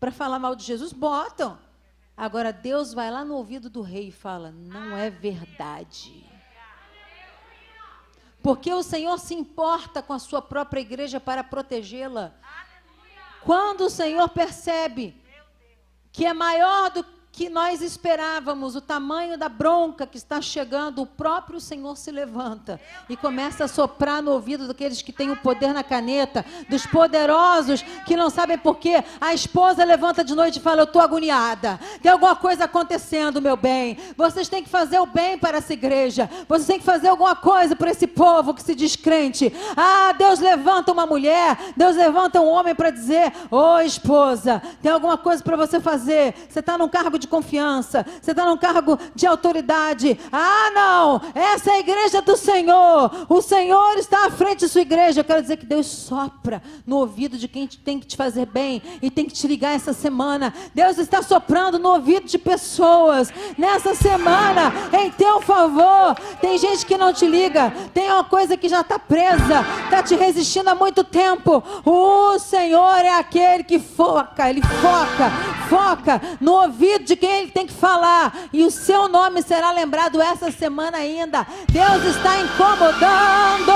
Para 0.00 0.10
falar 0.10 0.40
mal 0.40 0.56
de 0.56 0.64
Jesus, 0.64 0.92
botam. 0.92 1.56
Agora 2.16 2.52
Deus 2.52 2.92
vai 2.92 3.12
lá 3.12 3.24
no 3.24 3.36
ouvido 3.36 3.70
do 3.70 3.80
rei 3.80 4.08
e 4.08 4.12
fala: 4.12 4.50
não 4.50 4.98
é 4.98 5.08
verdade. 5.08 6.28
Porque 8.42 8.74
o 8.74 8.82
Senhor 8.82 9.20
se 9.20 9.34
importa 9.34 10.02
com 10.02 10.12
a 10.12 10.18
sua 10.18 10.42
própria 10.42 10.80
igreja 10.80 11.20
para 11.20 11.44
protegê-la. 11.44 12.34
Quando 13.42 13.82
o 13.82 13.90
Senhor 13.90 14.28
percebe 14.28 15.16
que 16.12 16.26
é 16.26 16.34
maior 16.34 16.90
do 16.90 17.04
que 17.32 17.48
nós 17.48 17.80
esperávamos, 17.80 18.74
o 18.74 18.80
tamanho 18.80 19.38
da 19.38 19.48
bronca 19.48 20.06
que 20.06 20.18
está 20.18 20.40
chegando, 20.40 21.02
o 21.02 21.06
próprio 21.06 21.60
Senhor 21.60 21.96
se 21.96 22.10
levanta 22.10 22.80
e 23.08 23.16
começa 23.16 23.64
a 23.64 23.68
soprar 23.68 24.20
no 24.20 24.32
ouvido 24.32 24.66
daqueles 24.66 25.00
que 25.00 25.12
têm 25.12 25.30
o 25.30 25.36
poder 25.36 25.72
na 25.72 25.84
caneta, 25.84 26.44
dos 26.68 26.84
poderosos 26.86 27.82
que 28.04 28.16
não 28.16 28.30
sabem 28.30 28.58
porquê. 28.58 29.02
A 29.20 29.32
esposa 29.32 29.84
levanta 29.84 30.24
de 30.24 30.34
noite 30.34 30.58
e 30.58 30.62
fala: 30.62 30.80
Eu 30.80 30.84
estou 30.84 31.00
agoniada, 31.00 31.78
tem 32.02 32.10
alguma 32.10 32.34
coisa 32.34 32.64
acontecendo, 32.64 33.40
meu 33.40 33.56
bem. 33.56 33.96
Vocês 34.16 34.48
têm 34.48 34.62
que 34.62 34.68
fazer 34.68 34.98
o 34.98 35.06
bem 35.06 35.38
para 35.38 35.58
essa 35.58 35.72
igreja, 35.72 36.28
vocês 36.48 36.66
têm 36.66 36.78
que 36.78 36.84
fazer 36.84 37.08
alguma 37.08 37.36
coisa 37.36 37.76
para 37.76 37.90
esse 37.90 38.08
povo 38.08 38.52
que 38.52 38.62
se 38.62 38.74
descrente. 38.74 39.52
Ah, 39.76 40.12
Deus 40.18 40.40
levanta 40.40 40.90
uma 40.90 41.06
mulher, 41.06 41.56
Deus 41.76 41.94
levanta 41.94 42.40
um 42.40 42.48
homem 42.48 42.74
para 42.74 42.90
dizer: 42.90 43.32
Ô 43.50 43.74
oh, 43.74 43.80
esposa, 43.80 44.60
tem 44.82 44.90
alguma 44.90 45.16
coisa 45.16 45.42
para 45.44 45.56
você 45.56 45.78
fazer. 45.78 46.34
Você 46.48 46.58
está 46.58 46.76
num 46.76 46.88
cargo 46.88 47.19
de 47.20 47.28
confiança, 47.28 48.04
você 48.20 48.32
está 48.32 48.44
num 48.44 48.56
cargo 48.56 48.98
de 49.14 49.26
autoridade. 49.26 50.18
Ah, 50.32 50.70
não, 50.74 51.20
essa 51.34 51.70
é 51.70 51.74
a 51.74 51.80
igreja 51.80 52.20
do 52.22 52.36
Senhor. 52.36 53.26
O 53.28 53.40
Senhor 53.40 53.98
está 53.98 54.26
à 54.26 54.30
frente 54.30 54.60
de 54.60 54.68
sua 54.68 54.80
igreja. 54.80 55.20
Eu 55.20 55.24
quero 55.24 55.42
dizer 55.42 55.56
que 55.56 55.66
Deus 55.66 55.86
sopra 55.86 56.62
no 56.86 56.96
ouvido 56.96 57.36
de 57.36 57.46
quem 57.46 57.66
tem 57.66 58.00
que 58.00 58.06
te 58.06 58.16
fazer 58.16 58.46
bem 58.46 58.82
e 59.00 59.10
tem 59.10 59.26
que 59.26 59.32
te 59.32 59.46
ligar 59.46 59.74
essa 59.74 59.92
semana. 59.92 60.52
Deus 60.74 60.98
está 60.98 61.22
soprando 61.22 61.78
no 61.78 61.90
ouvido 61.90 62.26
de 62.26 62.38
pessoas 62.38 63.32
nessa 63.56 63.94
semana 63.94 64.72
em 64.92 65.10
teu 65.10 65.40
favor. 65.40 66.14
Tem 66.40 66.58
gente 66.58 66.86
que 66.86 66.96
não 66.96 67.12
te 67.12 67.26
liga, 67.26 67.72
tem 67.92 68.10
uma 68.10 68.24
coisa 68.24 68.56
que 68.56 68.68
já 68.68 68.80
está 68.80 68.98
presa, 68.98 69.64
está 69.84 70.02
te 70.02 70.14
resistindo 70.14 70.68
há 70.68 70.74
muito 70.74 71.04
tempo. 71.04 71.62
O 71.84 72.38
Senhor 72.38 72.98
é 72.98 73.18
aquele 73.18 73.64
que 73.64 73.78
foca, 73.78 74.48
ele 74.48 74.62
foca, 74.62 75.30
foca 75.68 76.22
no 76.40 76.52
ouvido 76.52 77.04
de 77.10 77.16
quem 77.16 77.40
ele 77.40 77.50
tem 77.50 77.66
que 77.66 77.72
falar. 77.72 78.32
E 78.52 78.62
o 78.64 78.70
seu 78.70 79.08
nome 79.08 79.42
será 79.42 79.72
lembrado 79.72 80.22
essa 80.22 80.52
semana 80.52 80.98
ainda. 80.98 81.44
Deus 81.68 82.04
está 82.04 82.38
incomodando 82.38 83.72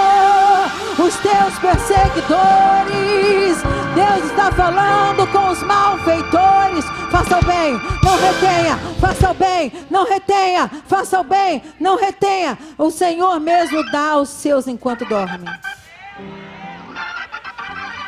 os 1.05 1.17
teus 1.17 1.59
perseguidores. 1.59 3.61
Deus 3.95 4.25
está 4.31 4.53
falando 4.53 5.27
com 5.33 5.49
os 5.51 5.61
malfeitores. 5.65 6.85
Faça 7.11 7.39
o 7.39 7.45
bem, 7.45 7.73
não 8.05 8.17
retenha. 8.17 8.79
Faça 9.01 9.31
o 9.31 9.35
bem, 9.35 9.73
não 9.91 10.05
retenha. 10.05 10.71
Faça 10.87 11.21
o 11.21 11.25
bem, 11.25 11.61
não 11.81 11.97
retenha. 11.97 12.57
O 12.79 12.89
Senhor 12.91 13.41
mesmo 13.41 13.85
dá 13.91 14.11
aos 14.11 14.29
seus 14.29 14.69
enquanto 14.69 15.05
dorme. 15.05 15.45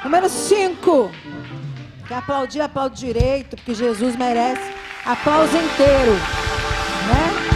Número 0.05 0.29
5. 0.29 1.11
Quer 2.07 2.19
aplaudir, 2.19 2.61
aplaude 2.61 2.95
direito, 2.95 3.57
porque 3.57 3.75
Jesus 3.75 4.15
merece. 4.15 4.87
Aplauso 5.07 5.57
inteiro. 5.57 6.15
Né? 7.07 7.47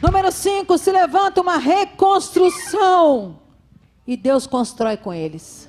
Número 0.00 0.32
5, 0.32 0.78
se 0.78 0.90
levanta 0.90 1.42
uma 1.42 1.58
reconstrução. 1.58 3.38
E 4.06 4.16
Deus 4.16 4.46
constrói 4.46 4.96
com 4.96 5.12
eles. 5.12 5.68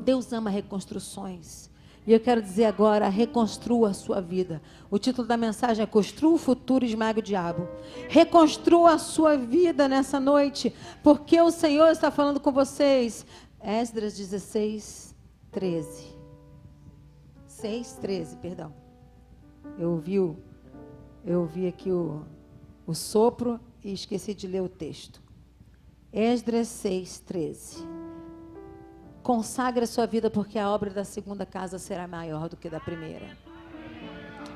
Deus 0.00 0.32
ama 0.32 0.48
reconstruções. 0.48 1.68
E 2.06 2.12
eu 2.14 2.20
quero 2.20 2.40
dizer 2.40 2.64
agora: 2.64 3.10
reconstrua 3.10 3.90
a 3.90 3.94
sua 3.94 4.22
vida. 4.22 4.62
O 4.90 4.98
título 4.98 5.28
da 5.28 5.36
mensagem 5.36 5.82
é 5.82 5.86
Construa 5.86 6.36
o 6.36 6.38
futuro 6.38 6.86
e 6.86 6.88
esmague 6.88 7.20
o 7.20 7.22
diabo. 7.22 7.68
Reconstrua 8.08 8.94
a 8.94 8.98
sua 8.98 9.36
vida 9.36 9.86
nessa 9.86 10.18
noite, 10.18 10.74
porque 11.02 11.38
o 11.38 11.50
Senhor 11.50 11.88
está 11.90 12.10
falando 12.10 12.40
com 12.40 12.50
vocês. 12.50 13.26
Esdras 13.62 14.16
16, 14.16 15.14
13. 15.50 16.16
6, 17.46 17.92
13, 18.00 18.36
perdão. 18.36 18.74
Eu 19.78 19.92
ouvi, 19.92 20.18
o, 20.18 20.36
eu 21.24 21.40
ouvi 21.40 21.66
aqui 21.66 21.90
o, 21.90 22.24
o 22.86 22.94
sopro 22.94 23.60
e 23.84 23.92
esqueci 23.92 24.34
de 24.34 24.46
ler 24.46 24.62
o 24.62 24.68
texto. 24.68 25.22
Esdras 26.12 26.68
6, 26.68 27.20
13. 27.20 27.86
Consagre 29.22 29.84
a 29.84 29.86
sua 29.86 30.06
vida, 30.06 30.30
porque 30.30 30.58
a 30.58 30.70
obra 30.70 30.90
da 30.90 31.04
segunda 31.04 31.44
casa 31.44 31.78
será 31.78 32.08
maior 32.08 32.48
do 32.48 32.56
que 32.56 32.70
da 32.70 32.80
primeira. 32.80 33.36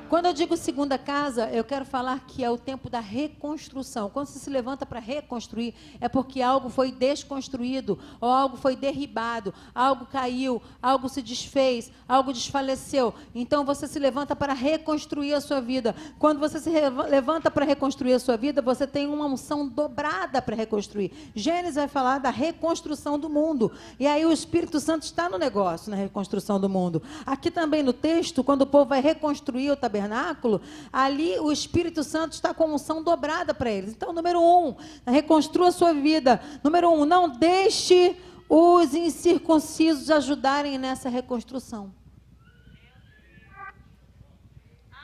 Quando 0.07 0.27
eu 0.27 0.33
digo 0.33 0.55
segunda 0.55 0.99
casa, 0.99 1.49
eu 1.49 1.63
quero 1.63 1.83
falar 1.83 2.19
que 2.27 2.43
é 2.43 2.49
o 2.49 2.59
tempo 2.59 2.91
da 2.91 2.99
reconstrução. 2.99 4.07
Quando 4.07 4.27
você 4.27 4.37
se 4.37 4.51
levanta 4.51 4.85
para 4.85 4.99
reconstruir, 4.99 5.73
é 5.99 6.07
porque 6.07 6.43
algo 6.43 6.69
foi 6.69 6.91
desconstruído, 6.91 7.97
ou 8.21 8.29
algo 8.29 8.55
foi 8.55 8.75
derribado, 8.75 9.51
algo 9.73 10.05
caiu, 10.05 10.61
algo 10.79 11.09
se 11.09 11.23
desfez, 11.23 11.91
algo 12.07 12.31
desfaleceu. 12.31 13.15
Então 13.33 13.65
você 13.65 13.87
se 13.87 13.97
levanta 13.97 14.35
para 14.35 14.53
reconstruir 14.53 15.33
a 15.33 15.41
sua 15.41 15.59
vida. 15.59 15.95
Quando 16.19 16.39
você 16.39 16.59
se 16.59 16.69
levanta 17.09 17.49
para 17.49 17.65
reconstruir 17.65 18.13
a 18.13 18.19
sua 18.19 18.37
vida, 18.37 18.61
você 18.61 18.85
tem 18.85 19.07
uma 19.07 19.25
unção 19.25 19.67
dobrada 19.67 20.39
para 20.39 20.55
reconstruir. 20.55 21.11
Gênesis 21.33 21.75
vai 21.75 21.87
falar 21.87 22.19
da 22.19 22.29
reconstrução 22.29 23.17
do 23.17 23.27
mundo. 23.27 23.71
E 23.99 24.05
aí 24.05 24.23
o 24.23 24.31
Espírito 24.31 24.79
Santo 24.79 25.01
está 25.01 25.27
no 25.27 25.39
negócio, 25.39 25.89
na 25.89 25.97
reconstrução 25.97 26.59
do 26.59 26.69
mundo. 26.69 27.01
Aqui 27.25 27.49
também 27.49 27.81
no 27.81 27.91
texto, 27.91 28.43
quando 28.43 28.61
o 28.61 28.67
povo 28.67 28.85
vai 28.85 29.01
reconstruir 29.01 29.71
o 29.71 29.75
tabernáculo, 29.75 29.94
tabernáculo, 29.95 30.61
ali 30.91 31.39
o 31.39 31.51
Espírito 31.51 32.03
Santo 32.03 32.33
está 32.33 32.53
com 32.53 32.73
unção 32.73 33.01
dobrada 33.01 33.53
para 33.53 33.71
eles. 33.71 33.91
Então, 33.91 34.11
número 34.11 34.41
um, 34.41 34.75
reconstrua 35.07 35.69
a 35.69 35.71
sua 35.71 35.93
vida. 35.93 36.41
Número 36.63 36.91
um, 36.91 37.05
não 37.05 37.29
deixe 37.29 38.17
os 38.49 38.93
incircuncisos 38.93 40.11
ajudarem 40.11 40.77
nessa 40.77 41.09
reconstrução. 41.09 41.93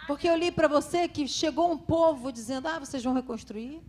Porque 0.07 0.27
eu 0.27 0.35
li 0.35 0.51
para 0.51 0.67
você 0.67 1.07
que 1.07 1.27
chegou 1.27 1.71
um 1.71 1.77
povo 1.77 2.31
dizendo: 2.31 2.67
Ah, 2.67 2.79
vocês 2.79 3.03
vão 3.03 3.13
reconstruir? 3.13 3.81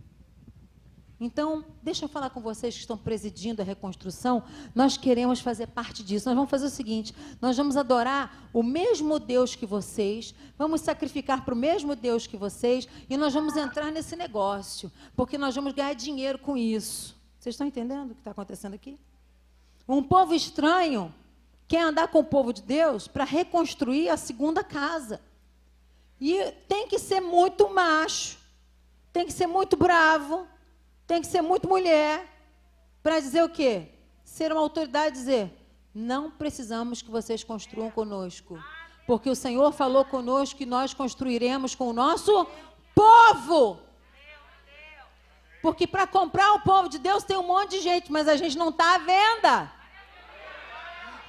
Então, 1.19 1.63
deixa 1.81 2.05
eu 2.05 2.09
falar 2.09 2.29
com 2.31 2.41
vocês 2.41 2.73
que 2.73 2.81
estão 2.81 2.97
presidindo 2.97 3.61
a 3.61 3.65
reconstrução. 3.65 4.43
Nós 4.73 4.97
queremos 4.97 5.39
fazer 5.39 5.67
parte 5.67 6.03
disso. 6.03 6.27
Nós 6.27 6.35
vamos 6.35 6.49
fazer 6.49 6.65
o 6.65 6.69
seguinte: 6.69 7.13
nós 7.39 7.55
vamos 7.55 7.77
adorar 7.77 8.49
o 8.51 8.63
mesmo 8.63 9.19
Deus 9.19 9.55
que 9.55 9.65
vocês, 9.65 10.33
vamos 10.57 10.81
sacrificar 10.81 11.45
para 11.45 11.53
o 11.53 11.57
mesmo 11.57 11.95
Deus 11.95 12.27
que 12.27 12.37
vocês, 12.37 12.87
e 13.09 13.15
nós 13.15 13.33
vamos 13.33 13.55
entrar 13.55 13.91
nesse 13.91 14.15
negócio, 14.15 14.91
porque 15.15 15.37
nós 15.37 15.55
vamos 15.55 15.73
ganhar 15.73 15.93
dinheiro 15.93 16.39
com 16.39 16.57
isso. 16.57 17.15
Vocês 17.39 17.53
estão 17.53 17.67
entendendo 17.67 18.11
o 18.11 18.15
que 18.15 18.21
está 18.21 18.31
acontecendo 18.31 18.73
aqui? 18.73 18.97
Um 19.87 20.01
povo 20.01 20.33
estranho 20.33 21.13
quer 21.67 21.81
andar 21.81 22.07
com 22.07 22.19
o 22.19 22.23
povo 22.23 22.53
de 22.53 22.61
Deus 22.61 23.07
para 23.07 23.23
reconstruir 23.23 24.09
a 24.09 24.17
segunda 24.17 24.63
casa. 24.63 25.21
E 26.19 26.51
tem 26.67 26.87
que 26.87 26.97
ser 26.97 27.19
muito 27.19 27.69
macho, 27.69 28.37
tem 29.11 29.25
que 29.25 29.33
ser 29.33 29.47
muito 29.47 29.75
bravo 29.75 30.47
tem 31.05 31.21
que 31.21 31.27
ser 31.27 31.41
muito 31.41 31.67
mulher 31.67 32.25
para 33.01 33.19
dizer 33.19 33.43
o 33.43 33.49
quê? 33.49 33.89
Ser 34.23 34.51
uma 34.51 34.61
autoridade 34.61 35.15
dizer: 35.15 35.51
não 35.93 36.31
precisamos 36.31 37.01
que 37.01 37.11
vocês 37.11 37.43
construam 37.43 37.91
conosco. 37.91 38.57
Porque 39.05 39.29
o 39.29 39.35
Senhor 39.35 39.71
falou 39.73 40.05
conosco 40.05 40.57
que 40.57 40.65
nós 40.65 40.93
construiremos 40.93 41.75
com 41.75 41.89
o 41.89 41.93
nosso 41.93 42.47
povo. 42.95 43.79
Porque 45.61 45.85
para 45.85 46.07
comprar 46.07 46.53
o 46.53 46.61
povo 46.61 46.89
de 46.89 46.97
Deus 46.97 47.23
tem 47.23 47.37
um 47.37 47.43
monte 47.43 47.71
de 47.71 47.81
gente, 47.81 48.11
mas 48.11 48.27
a 48.27 48.35
gente 48.35 48.57
não 48.57 48.69
está 48.69 48.95
à 48.95 48.97
venda. 48.97 49.71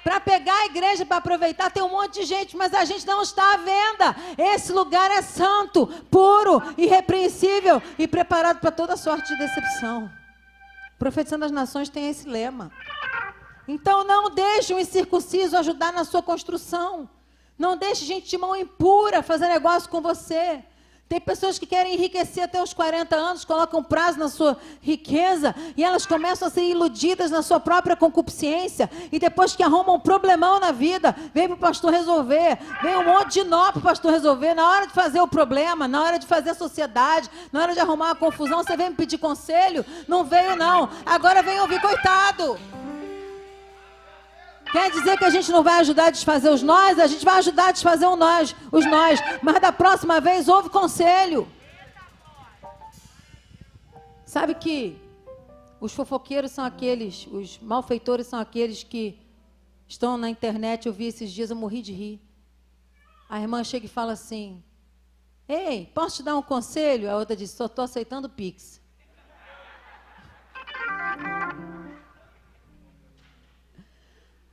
Para 0.04 0.20
pegar 0.20 0.54
a 0.60 0.67
igreja 0.67 1.06
para 1.06 1.17
aproveitar, 1.17 1.71
tem 1.71 1.82
um 1.82 1.88
monte 1.88 2.21
de 2.21 2.26
gente, 2.26 2.54
mas 2.54 2.75
a 2.75 2.84
gente 2.84 3.06
não 3.06 3.23
está 3.23 3.54
à 3.54 3.56
venda. 3.56 4.14
Esse 4.36 4.71
lugar 4.71 5.10
é 5.10 5.23
santo, 5.23 5.86
puro, 6.10 6.62
irrepreensível 6.76 7.82
e 7.99 8.06
preparado 8.06 8.60
para 8.60 8.71
toda 8.71 8.99
sorte 8.99 9.32
de 9.32 9.38
decepção. 9.38 10.12
Profetizando 10.99 11.47
as 11.47 11.50
Nações 11.50 11.88
tem 11.88 12.10
esse 12.10 12.28
lema. 12.28 12.71
Então 13.67 14.04
não 14.04 14.28
deixe 14.28 14.75
um 14.75 14.78
incircunciso 14.78 15.56
ajudar 15.56 15.90
na 15.90 16.04
sua 16.04 16.23
construção. 16.23 17.08
Não 17.58 17.75
deixe 17.75 18.04
gente 18.04 18.28
de 18.28 18.36
mão 18.36 18.54
impura 18.54 19.23
fazer 19.23 19.49
negócio 19.49 19.88
com 19.88 20.02
você. 20.02 20.62
Tem 21.06 21.21
pessoas 21.21 21.58
que 21.58 21.67
querem 21.67 21.95
enriquecer 21.95 22.45
até 22.45 22.62
os 22.62 22.73
40 22.73 23.14
anos, 23.14 23.45
colocam 23.45 23.84
prazo 23.84 24.19
na 24.19 24.28
sua 24.28 24.56
riqueza 24.80 25.54
e 25.76 25.84
elas 25.84 26.06
começam 26.06 26.49
a 26.49 26.50
ser 26.50 26.62
iludidas 26.62 27.30
na 27.30 27.43
sua 27.43 27.60
própria 27.60 27.95
concupiscência. 27.95 28.90
E 29.12 29.19
depois 29.19 29.54
que 29.54 29.62
arrumam 29.62 29.97
um 29.97 30.00
problemão 30.00 30.58
na 30.58 30.73
vida, 30.73 31.14
vem 31.34 31.47
para 31.47 31.56
o 31.56 31.58
pastor 31.58 31.93
resolver, 31.93 32.58
vem 32.82 32.97
um 32.97 33.04
monte 33.04 33.34
de 33.34 33.45
nó 33.45 33.71
para 33.71 33.80
o 33.80 33.82
pastor 33.82 34.12
resolver. 34.12 34.54
Na 34.54 34.69
hora 34.69 34.86
de 34.86 34.95
fazer 34.95 35.21
o 35.21 35.28
problema, 35.28 35.86
na 35.86 36.02
hora 36.02 36.19
de 36.19 36.26
fazer 36.26 36.50
a 36.50 36.54
sociedade, 36.54 37.30
na 37.52 37.60
hora 37.60 37.75
de 37.75 37.80
arrumar 37.80 38.12
a 38.12 38.14
confusão, 38.14 38.64
você 38.64 38.75
vem 38.75 38.88
me 38.88 38.97
pedir 38.97 39.19
conselho? 39.19 39.84
Não 40.08 40.25
veio, 40.25 40.56
não. 40.56 40.88
Agora 41.04 41.43
vem 41.43 41.60
ouvir, 41.60 41.80
coitado. 41.82 42.58
Quer 44.75 44.91
dizer 44.91 45.17
que 45.17 45.25
a 45.25 45.30
gente 45.30 45.52
não 45.52 45.63
vai 45.63 45.78
ajudar 45.78 46.06
a 46.06 46.10
desfazer 46.10 46.50
os 46.50 46.60
nós? 46.60 46.99
A 46.99 47.06
gente 47.06 47.25
vai 47.25 47.39
ajudar 47.39 47.69
a 47.69 47.71
desfazer 47.71 48.08
os 48.08 48.19
nós, 48.19 48.56
os 48.73 48.84
nós. 48.84 49.21
Mas 49.41 49.60
da 49.60 49.71
próxima 49.71 50.21
vez, 50.21 50.49
ouve 50.49 50.69
conselho. 50.69 51.47
Sabe 54.26 54.52
que 54.56 55.00
os 55.80 55.93
fofoqueiros 55.93 56.50
são 56.50 56.65
aqueles, 56.65 57.28
os 57.30 57.56
malfeitores 57.60 58.26
são 58.26 58.41
aqueles 58.41 58.82
que 58.82 59.17
estão 59.87 60.17
na 60.17 60.28
internet. 60.28 60.87
Eu 60.87 60.93
vi 60.93 61.06
esses 61.06 61.30
dias, 61.30 61.50
eu 61.50 61.56
morri 61.56 61.80
de 61.80 61.93
rir. 61.93 62.21
A 63.30 63.41
irmã 63.41 63.63
chega 63.63 63.87
e 63.87 63.89
fala 63.89 64.15
assim: 64.15 64.60
Ei, 65.49 65.87
posso 65.95 66.17
te 66.17 66.25
dar 66.25 66.37
um 66.37 66.43
conselho? 66.43 67.08
A 67.08 67.17
outra 67.17 67.37
diz: 67.37 67.52
Só 67.52 67.67
estou 67.67 67.84
aceitando 67.84 68.28
Pix. 68.28 68.80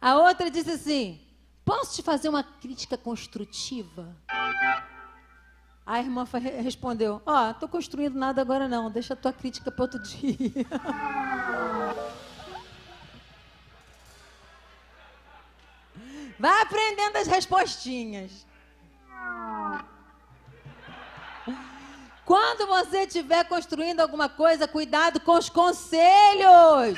A 0.01 0.15
outra 0.15 0.49
disse 0.49 0.71
assim: 0.71 1.21
Posso 1.63 1.95
te 1.95 2.01
fazer 2.01 2.27
uma 2.27 2.43
crítica 2.43 2.97
construtiva? 2.97 4.17
A 5.85 5.99
irmã 5.99 6.27
respondeu: 6.63 7.21
Ó, 7.23 7.47
oh, 7.47 7.51
estou 7.51 7.69
construindo 7.69 8.17
nada 8.17 8.41
agora 8.41 8.67
não, 8.67 8.89
deixa 8.89 9.13
a 9.13 9.17
tua 9.17 9.31
crítica 9.31 9.71
para 9.71 9.83
outro 9.83 10.01
dia. 10.03 10.65
Vai 16.39 16.61
aprendendo 16.63 17.17
as 17.17 17.27
respostinhas. 17.27 18.47
Quando 22.25 22.65
você 22.65 23.03
estiver 23.03 23.43
construindo 23.43 23.99
alguma 23.99 24.27
coisa, 24.27 24.67
cuidado 24.67 25.19
com 25.19 25.33
os 25.33 25.49
conselhos. 25.49 26.97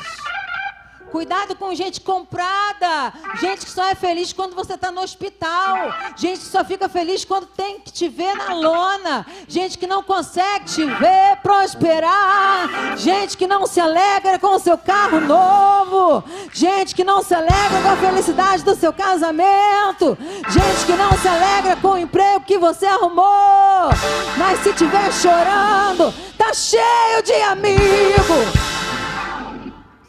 Cuidado 1.13 1.55
com 1.55 1.75
gente 1.75 2.01
comprada. 2.01 3.13
Gente 3.39 3.67
que 3.67 3.71
só 3.71 3.87
é 3.87 3.93
feliz 3.93 4.33
quando 4.33 4.55
você 4.55 4.73
está 4.73 4.91
no 4.91 4.99
hospital. 4.99 5.93
Gente 6.17 6.39
que 6.39 6.47
só 6.47 6.65
fica 6.65 6.89
feliz 6.89 7.23
quando 7.23 7.45
tem 7.45 7.79
que 7.79 7.91
te 7.91 8.09
ver 8.09 8.33
na 8.33 8.55
lona. 8.55 9.23
Gente 9.47 9.77
que 9.77 9.85
não 9.85 10.01
consegue 10.01 10.65
te 10.65 10.83
ver 10.83 11.37
prosperar. 11.43 12.97
Gente 12.97 13.37
que 13.37 13.45
não 13.45 13.67
se 13.67 13.79
alegra 13.79 14.39
com 14.39 14.55
o 14.55 14.59
seu 14.59 14.75
carro 14.75 15.21
novo. 15.21 16.23
Gente 16.51 16.95
que 16.95 17.03
não 17.03 17.21
se 17.21 17.35
alegra 17.35 17.79
com 17.83 17.89
a 17.89 17.97
felicidade 17.97 18.63
do 18.63 18.75
seu 18.75 18.91
casamento. 18.91 20.17
Gente 20.49 20.85
que 20.87 20.93
não 20.93 21.15
se 21.15 21.27
alegra 21.27 21.75
com 21.75 21.89
o 21.89 21.97
emprego 21.99 22.43
que 22.43 22.57
você 22.57 22.87
arrumou. 22.87 23.89
Mas 24.35 24.63
se 24.63 24.69
estiver 24.69 25.13
chorando, 25.13 26.11
tá 26.39 26.51
cheio 26.55 27.21
de 27.23 27.33
amigo. 27.33 28.72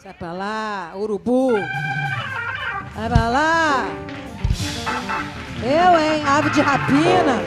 Sai 0.05 0.13
pra 0.13 0.33
lá, 0.33 0.93
urubu. 0.95 1.53
Vai 2.93 3.09
pra 3.09 3.27
lá. 3.27 3.85
Eu, 5.63 5.99
hein? 5.99 6.23
Ave 6.23 6.51
de 6.51 6.61
rapina. 6.61 7.41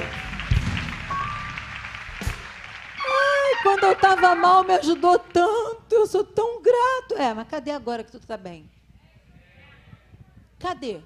Ai, 2.99 3.63
quando 3.63 3.85
eu 3.85 3.95
tava 3.95 4.35
mal, 4.35 4.65
me 4.65 4.75
ajudou 4.75 5.21
tanto. 5.21 5.93
Eu 5.93 6.05
sou 6.09 6.25
tão 6.25 6.61
grato. 6.61 7.15
É, 7.17 7.33
mas 7.33 7.47
cadê 7.47 7.71
agora 7.71 8.03
que 8.03 8.11
tudo 8.11 8.27
tá 8.27 8.37
bem? 8.37 8.69
Cadê? 10.59 11.01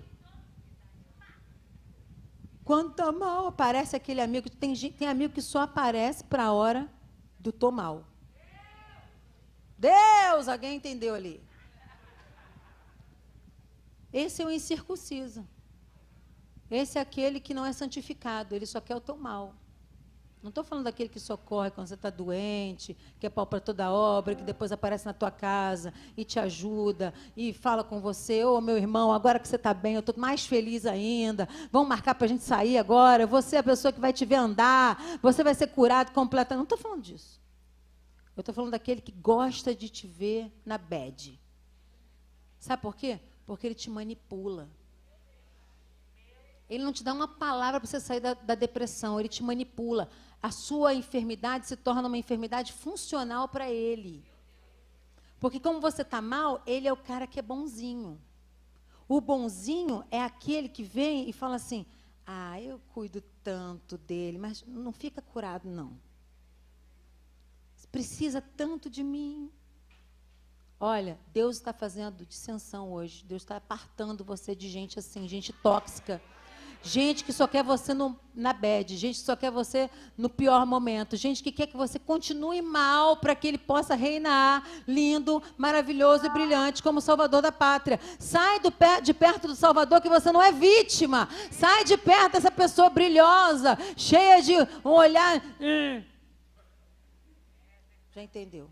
Quando 2.64 2.94
tá 2.94 3.12
mal, 3.12 3.48
aparece 3.48 3.94
aquele 3.94 4.22
amigo. 4.22 4.48
Tem, 4.48 4.74
tem 4.74 5.06
amigo 5.06 5.34
que 5.34 5.42
só 5.42 5.60
aparece 5.60 6.24
para 6.24 6.44
a 6.44 6.52
hora 6.52 6.88
do 7.38 7.52
tô 7.52 7.70
mal. 7.70 8.04
Deus, 9.82 10.46
alguém 10.46 10.76
entendeu 10.76 11.12
ali? 11.12 11.42
Esse 14.12 14.40
é 14.40 14.46
o 14.46 14.50
incircunciso. 14.50 15.44
Esse 16.70 16.98
é 16.98 17.00
aquele 17.00 17.40
que 17.40 17.52
não 17.52 17.66
é 17.66 17.72
santificado, 17.72 18.54
ele 18.54 18.64
só 18.64 18.80
quer 18.80 18.94
o 18.94 19.00
teu 19.00 19.16
mal. 19.16 19.56
Não 20.40 20.50
estou 20.50 20.62
falando 20.64 20.84
daquele 20.84 21.08
que 21.08 21.20
socorre 21.20 21.70
quando 21.70 21.86
você 21.88 21.94
está 21.94 22.10
doente, 22.10 22.96
que 23.18 23.26
é 23.26 23.30
pau 23.30 23.46
para 23.46 23.60
toda 23.60 23.92
obra, 23.92 24.34
que 24.36 24.42
depois 24.42 24.72
aparece 24.72 25.04
na 25.04 25.12
tua 25.12 25.30
casa 25.30 25.92
e 26.16 26.24
te 26.24 26.38
ajuda 26.38 27.12
e 27.36 27.52
fala 27.52 27.82
com 27.82 28.00
você, 28.00 28.44
ô 28.44 28.56
oh, 28.56 28.60
meu 28.60 28.76
irmão, 28.76 29.12
agora 29.12 29.38
que 29.38 29.46
você 29.46 29.56
está 29.56 29.74
bem, 29.74 29.94
eu 29.94 30.00
estou 30.00 30.14
mais 30.16 30.46
feliz 30.46 30.86
ainda. 30.86 31.48
Vamos 31.70 31.88
marcar 31.88 32.14
para 32.14 32.24
a 32.24 32.28
gente 32.28 32.44
sair 32.44 32.78
agora. 32.78 33.26
Você 33.26 33.56
é 33.56 33.58
a 33.58 33.64
pessoa 33.64 33.92
que 33.92 34.00
vai 34.00 34.12
te 34.12 34.24
ver 34.24 34.36
andar, 34.36 35.18
você 35.20 35.42
vai 35.42 35.54
ser 35.54 35.68
curado 35.68 36.12
completamente. 36.12 36.58
Não 36.58 36.64
estou 36.64 36.78
falando 36.78 37.02
disso. 37.02 37.41
Eu 38.36 38.40
estou 38.40 38.54
falando 38.54 38.72
daquele 38.72 39.00
que 39.00 39.12
gosta 39.12 39.74
de 39.74 39.88
te 39.88 40.06
ver 40.06 40.52
na 40.64 40.78
bed. 40.78 41.38
Sabe 42.58 42.80
por 42.80 42.96
quê? 42.96 43.20
Porque 43.46 43.66
ele 43.66 43.74
te 43.74 43.90
manipula. 43.90 44.68
Ele 46.68 46.82
não 46.82 46.92
te 46.92 47.04
dá 47.04 47.12
uma 47.12 47.28
palavra 47.28 47.80
para 47.80 47.88
você 47.88 48.00
sair 48.00 48.20
da, 48.20 48.34
da 48.34 48.54
depressão, 48.54 49.20
ele 49.20 49.28
te 49.28 49.42
manipula 49.42 50.08
a 50.42 50.50
sua 50.50 50.92
enfermidade 50.92 51.68
se 51.68 51.76
torna 51.76 52.08
uma 52.08 52.18
enfermidade 52.18 52.72
funcional 52.72 53.48
para 53.48 53.70
ele. 53.70 54.24
Porque 55.38 55.60
como 55.60 55.80
você 55.80 56.02
está 56.02 56.20
mal, 56.20 56.60
ele 56.66 56.88
é 56.88 56.92
o 56.92 56.96
cara 56.96 57.28
que 57.28 57.38
é 57.38 57.42
bonzinho. 57.42 58.20
O 59.08 59.20
bonzinho 59.20 60.04
é 60.10 60.20
aquele 60.20 60.68
que 60.68 60.82
vem 60.82 61.28
e 61.28 61.32
fala 61.32 61.56
assim: 61.56 61.86
Ah, 62.26 62.60
eu 62.60 62.80
cuido 62.92 63.22
tanto 63.42 63.96
dele, 63.96 64.36
mas 64.36 64.64
não 64.66 64.92
fica 64.92 65.22
curado, 65.22 65.68
não. 65.68 65.96
Precisa 67.92 68.40
tanto 68.40 68.90
de 68.90 69.04
mim. 69.04 69.52
Olha, 70.80 71.16
Deus 71.32 71.56
está 71.56 71.72
fazendo 71.72 72.26
dissensão 72.26 72.92
hoje. 72.92 73.24
Deus 73.24 73.42
está 73.42 73.56
apartando 73.56 74.24
você 74.24 74.56
de 74.56 74.68
gente 74.68 74.98
assim, 74.98 75.28
gente 75.28 75.52
tóxica 75.52 76.20
gente 76.82 77.22
que 77.22 77.32
só 77.32 77.46
quer 77.46 77.62
você 77.62 77.94
no, 77.94 78.18
na 78.34 78.52
bad, 78.52 78.96
gente 78.96 79.20
que 79.20 79.24
só 79.24 79.36
quer 79.36 79.50
você 79.50 79.88
no 80.18 80.28
pior 80.28 80.66
momento, 80.66 81.16
gente 81.16 81.42
que 81.42 81.52
quer 81.52 81.66
que 81.66 81.76
você 81.76 81.98
continue 81.98 82.60
mal 82.60 83.16
para 83.16 83.34
que 83.34 83.46
ele 83.46 83.58
possa 83.58 83.94
reinar 83.94 84.66
lindo, 84.86 85.42
maravilhoso 85.56 86.26
e 86.26 86.30
brilhante 86.30 86.82
como 86.82 87.00
Salvador 87.00 87.40
da 87.40 87.52
pátria. 87.52 88.00
Sai 88.18 88.58
do, 88.60 88.72
de 89.02 89.14
perto 89.14 89.46
do 89.46 89.54
Salvador 89.54 90.00
que 90.00 90.08
você 90.08 90.32
não 90.32 90.42
é 90.42 90.50
vítima. 90.50 91.28
Sai 91.50 91.84
de 91.84 91.96
perto 91.96 92.32
dessa 92.32 92.50
pessoa 92.50 92.90
brilhosa, 92.90 93.78
cheia 93.96 94.42
de 94.42 94.54
um 94.84 94.90
olhar. 94.90 95.40
Hum. 95.60 96.02
Já 98.14 98.22
entendeu? 98.22 98.70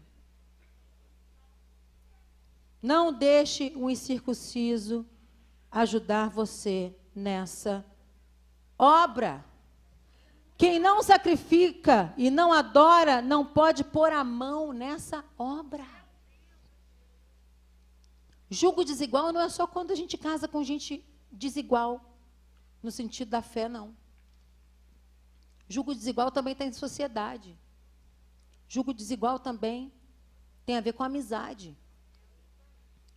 Não 2.83 3.13
deixe 3.13 3.73
o 3.77 3.91
incircunciso 3.91 5.07
ajudar 5.71 6.29
você 6.29 6.95
nessa 7.15 7.85
obra. 8.79 9.45
Quem 10.57 10.79
não 10.79 11.03
sacrifica 11.03 12.13
e 12.19 12.31
não 12.31 12.53
adora 12.53 13.23
não 13.23 13.45
pode 13.47 13.83
pôr 13.83 14.13
a 14.13 14.23
mão 14.23 14.73
nessa 14.73 15.25
obra. 15.39 15.87
Julgo 18.51 18.85
desigual 18.85 19.33
não 19.33 19.41
é 19.41 19.49
só 19.49 19.67
quando 19.67 19.93
a 19.93 19.95
gente 19.95 20.19
casa 20.19 20.49
com 20.49 20.63
gente 20.63 21.05
desigual, 21.31 22.19
no 22.83 22.91
sentido 22.91 23.29
da 23.29 23.41
fé, 23.41 23.69
não. 23.69 23.97
Julgo 25.69 25.95
desigual 25.95 26.31
também 26.31 26.55
tem 26.55 26.73
sociedade. 26.73 27.57
Julgo 28.73 28.95
desigual 28.95 29.41
também 29.41 29.93
tem 30.65 30.77
a 30.77 30.81
ver 30.81 30.93
com 30.93 31.03
amizade. 31.03 31.77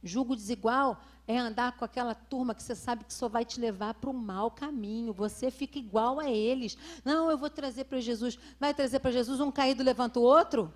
Julgo 0.02 0.36
desigual 0.36 1.00
é 1.28 1.38
andar 1.38 1.78
com 1.78 1.86
aquela 1.86 2.16
turma 2.16 2.56
que 2.56 2.64
você 2.64 2.74
sabe 2.74 3.04
que 3.04 3.14
só 3.14 3.30
vai 3.30 3.46
te 3.46 3.60
levar 3.60 3.94
para 3.94 4.10
o 4.10 4.14
mau 4.16 4.50
caminho. 4.50 5.14
Você 5.14 5.52
fica 5.52 5.78
igual 5.78 6.20
a 6.20 6.28
eles. 6.28 6.76
Não, 7.06 7.30
eu 7.30 7.38
vou 7.38 7.52
trazer 7.52 7.84
para 7.84 8.00
Jesus. 8.00 8.40
Vai 8.60 8.74
trazer 8.74 8.98
para 8.98 9.12
Jesus 9.12 9.40
um 9.40 9.52
caído 9.52 9.84
levanta 9.84 10.20
o 10.20 10.24
outro? 10.24 10.74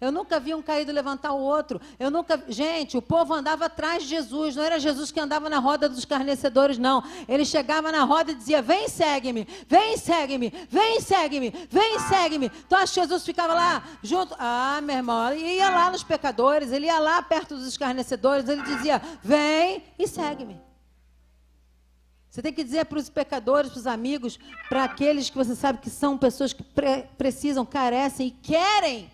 Eu 0.00 0.10
nunca 0.10 0.40
vi 0.40 0.54
um 0.54 0.60
caído 0.60 0.92
levantar 0.92 1.32
o 1.32 1.40
outro. 1.40 1.80
Eu 1.98 2.10
nunca, 2.10 2.42
gente, 2.48 2.96
o 2.96 3.02
povo 3.02 3.32
andava 3.32 3.66
atrás 3.66 4.02
de 4.02 4.08
Jesus. 4.08 4.56
Não 4.56 4.62
era 4.62 4.78
Jesus 4.78 5.10
que 5.10 5.20
andava 5.20 5.48
na 5.48 5.58
roda 5.58 5.88
dos 5.88 6.04
carnecedores, 6.04 6.78
não. 6.78 7.02
Ele 7.28 7.44
chegava 7.44 7.90
na 7.92 8.04
roda 8.04 8.32
e 8.32 8.34
dizia: 8.34 8.60
"Vem, 8.60 8.88
segue-me. 8.88 9.46
Vem, 9.66 9.96
segue-me. 9.96 10.52
Vem, 10.68 11.00
segue-me. 11.00 11.50
Vem, 11.70 11.98
segue-me". 12.00 12.50
Então 12.66 12.78
acho 12.78 12.94
que 12.94 13.00
Jesus 13.00 13.24
ficava 13.24 13.54
lá 13.54 13.84
junto. 14.02 14.34
Ah, 14.38 14.80
meu 14.82 14.96
irmão, 14.96 15.32
ele 15.32 15.56
ia 15.56 15.70
lá 15.70 15.90
nos 15.90 16.02
pecadores, 16.02 16.72
ele 16.72 16.86
ia 16.86 16.98
lá 16.98 17.22
perto 17.22 17.54
dos 17.54 17.66
escarnecedores, 17.66 18.48
ele 18.48 18.62
dizia: 18.62 19.00
"Vem 19.22 19.82
e 19.98 20.06
segue-me". 20.08 20.60
Você 22.28 22.42
tem 22.42 22.52
que 22.52 22.64
dizer 22.64 22.86
para 22.86 22.98
os 22.98 23.08
pecadores, 23.08 23.70
para 23.70 23.78
os 23.78 23.86
amigos, 23.86 24.40
para 24.68 24.82
aqueles 24.82 25.30
que 25.30 25.36
você 25.36 25.54
sabe 25.54 25.78
que 25.78 25.88
são 25.88 26.18
pessoas 26.18 26.52
que 26.52 26.64
pre 26.64 27.04
precisam, 27.16 27.64
carecem 27.64 28.26
e 28.26 28.30
querem 28.32 29.08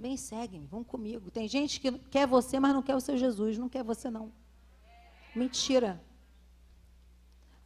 Vem, 0.00 0.16
segue-me, 0.16 0.66
vão 0.66 0.82
comigo. 0.82 1.30
Tem 1.30 1.46
gente 1.46 1.78
que 1.78 1.92
quer 1.92 2.26
você, 2.26 2.58
mas 2.58 2.72
não 2.72 2.82
quer 2.82 2.96
o 2.96 3.00
seu 3.00 3.18
Jesus, 3.18 3.58
não 3.58 3.68
quer 3.68 3.84
você 3.84 4.08
não. 4.10 4.32
Mentira. 5.36 6.02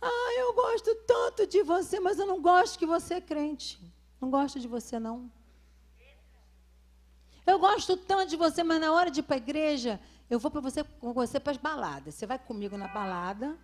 Ah, 0.02 0.34
eu 0.36 0.52
gosto 0.52 0.96
tanto 1.06 1.46
de 1.46 1.62
você, 1.62 2.00
mas 2.00 2.18
eu 2.18 2.26
não 2.26 2.42
gosto 2.42 2.76
que 2.76 2.86
você 2.86 3.14
é 3.14 3.20
crente. 3.20 3.80
Não 4.20 4.30
gosto 4.30 4.58
de 4.58 4.66
você 4.66 4.98
não. 4.98 5.30
Eu 7.46 7.60
gosto 7.60 7.96
tanto 7.96 8.30
de 8.30 8.36
você, 8.36 8.64
mas 8.64 8.80
na 8.80 8.92
hora 8.92 9.12
de 9.12 9.20
ir 9.20 9.22
para 9.22 9.36
a 9.36 9.38
igreja, 9.38 10.00
eu 10.28 10.40
vou 10.40 10.50
para 10.50 10.60
você, 10.60 10.82
com 10.82 11.12
você 11.12 11.38
para 11.38 11.52
as 11.52 11.56
baladas. 11.56 12.16
Você 12.16 12.26
vai 12.26 12.38
comigo 12.38 12.76
na 12.76 12.88
balada 12.88 13.56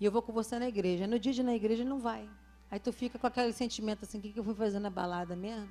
e 0.00 0.04
eu 0.06 0.10
vou 0.10 0.22
com 0.22 0.32
você 0.32 0.58
na 0.58 0.66
igreja. 0.66 1.06
No 1.06 1.18
dia 1.18 1.34
de 1.34 1.42
ir 1.42 1.44
na 1.44 1.54
igreja, 1.54 1.84
não 1.84 2.00
vai. 2.00 2.26
Aí 2.70 2.80
tu 2.80 2.90
fica 2.90 3.18
com 3.18 3.26
aquele 3.26 3.52
sentimento 3.52 4.06
assim, 4.06 4.18
o 4.18 4.22
que, 4.22 4.32
que 4.32 4.40
eu 4.40 4.44
fui 4.44 4.54
fazer 4.54 4.78
na 4.78 4.88
balada 4.88 5.36
mesmo? 5.36 5.68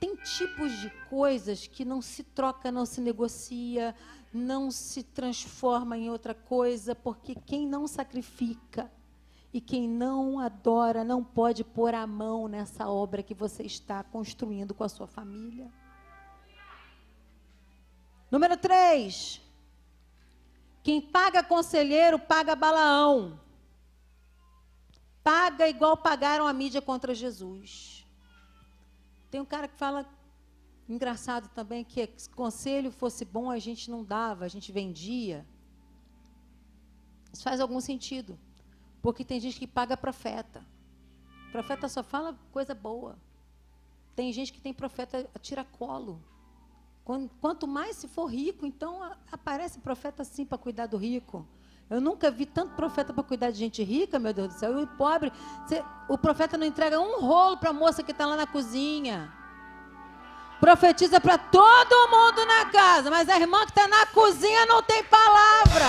Tem 0.00 0.14
tipos 0.16 0.72
de 0.78 0.90
coisas 1.08 1.66
que 1.66 1.84
não 1.84 2.00
se 2.00 2.22
troca, 2.22 2.70
não 2.70 2.86
se 2.86 3.00
negocia, 3.00 3.94
não 4.32 4.70
se 4.70 5.02
transforma 5.02 5.96
em 5.96 6.08
outra 6.08 6.34
coisa, 6.34 6.94
porque 6.94 7.34
quem 7.34 7.66
não 7.66 7.88
sacrifica 7.88 8.90
e 9.52 9.60
quem 9.60 9.88
não 9.88 10.38
adora 10.38 11.02
não 11.02 11.24
pode 11.24 11.64
pôr 11.64 11.94
a 11.94 12.06
mão 12.06 12.46
nessa 12.46 12.88
obra 12.88 13.22
que 13.22 13.34
você 13.34 13.62
está 13.62 14.04
construindo 14.04 14.74
com 14.74 14.84
a 14.84 14.88
sua 14.88 15.06
família. 15.06 15.72
Número 18.30 18.56
3. 18.56 19.40
Quem 20.82 21.00
paga 21.00 21.42
conselheiro 21.42 22.18
paga 22.18 22.54
Balaão. 22.54 23.40
Paga 25.24 25.68
igual 25.68 25.96
pagaram 25.96 26.46
a 26.46 26.52
mídia 26.52 26.80
contra 26.80 27.14
Jesus. 27.14 27.97
Tem 29.30 29.40
um 29.40 29.44
cara 29.44 29.68
que 29.68 29.76
fala, 29.76 30.06
engraçado 30.88 31.48
também, 31.50 31.84
que 31.84 32.08
se 32.16 32.30
conselho 32.30 32.90
fosse 32.90 33.24
bom, 33.24 33.50
a 33.50 33.58
gente 33.58 33.90
não 33.90 34.02
dava, 34.02 34.44
a 34.44 34.48
gente 34.48 34.72
vendia. 34.72 35.46
Isso 37.32 37.42
faz 37.42 37.60
algum 37.60 37.80
sentido. 37.80 38.38
Porque 39.02 39.24
tem 39.24 39.38
gente 39.38 39.58
que 39.58 39.66
paga 39.66 39.96
profeta. 39.96 40.64
O 41.48 41.52
profeta 41.52 41.88
só 41.88 42.02
fala 42.02 42.38
coisa 42.50 42.74
boa. 42.74 43.18
Tem 44.16 44.32
gente 44.32 44.52
que 44.52 44.60
tem 44.60 44.74
profeta 44.74 45.28
a 45.34 45.38
tiracolo. 45.38 46.22
Quanto 47.40 47.66
mais 47.66 47.96
se 47.96 48.08
for 48.08 48.26
rico, 48.26 48.66
então 48.66 49.02
aparece 49.30 49.78
profeta 49.78 50.22
assim 50.22 50.44
para 50.44 50.58
cuidar 50.58 50.86
do 50.86 50.96
rico. 50.96 51.46
Eu 51.90 52.02
nunca 52.02 52.30
vi 52.30 52.44
tanto 52.44 52.74
profeta 52.74 53.14
para 53.14 53.22
cuidar 53.22 53.50
de 53.50 53.58
gente 53.58 53.82
rica, 53.82 54.18
meu 54.18 54.34
Deus 54.34 54.48
do 54.48 54.54
céu. 54.58 54.78
E 54.78 54.82
o 54.82 54.86
pobre, 54.86 55.32
você, 55.66 55.82
o 56.06 56.18
profeta 56.18 56.58
não 56.58 56.66
entrega 56.66 57.00
um 57.00 57.20
rolo 57.20 57.56
para 57.56 57.70
a 57.70 57.72
moça 57.72 58.02
que 58.02 58.10
está 58.10 58.26
lá 58.26 58.36
na 58.36 58.46
cozinha. 58.46 59.32
Profetiza 60.60 61.18
para 61.18 61.38
todo 61.38 62.10
mundo 62.10 62.44
na 62.44 62.66
casa, 62.66 63.10
mas 63.10 63.28
a 63.28 63.40
irmã 63.40 63.64
que 63.64 63.70
está 63.70 63.88
na 63.88 64.04
cozinha 64.06 64.66
não 64.66 64.82
tem 64.82 65.02
palavra. 65.04 65.86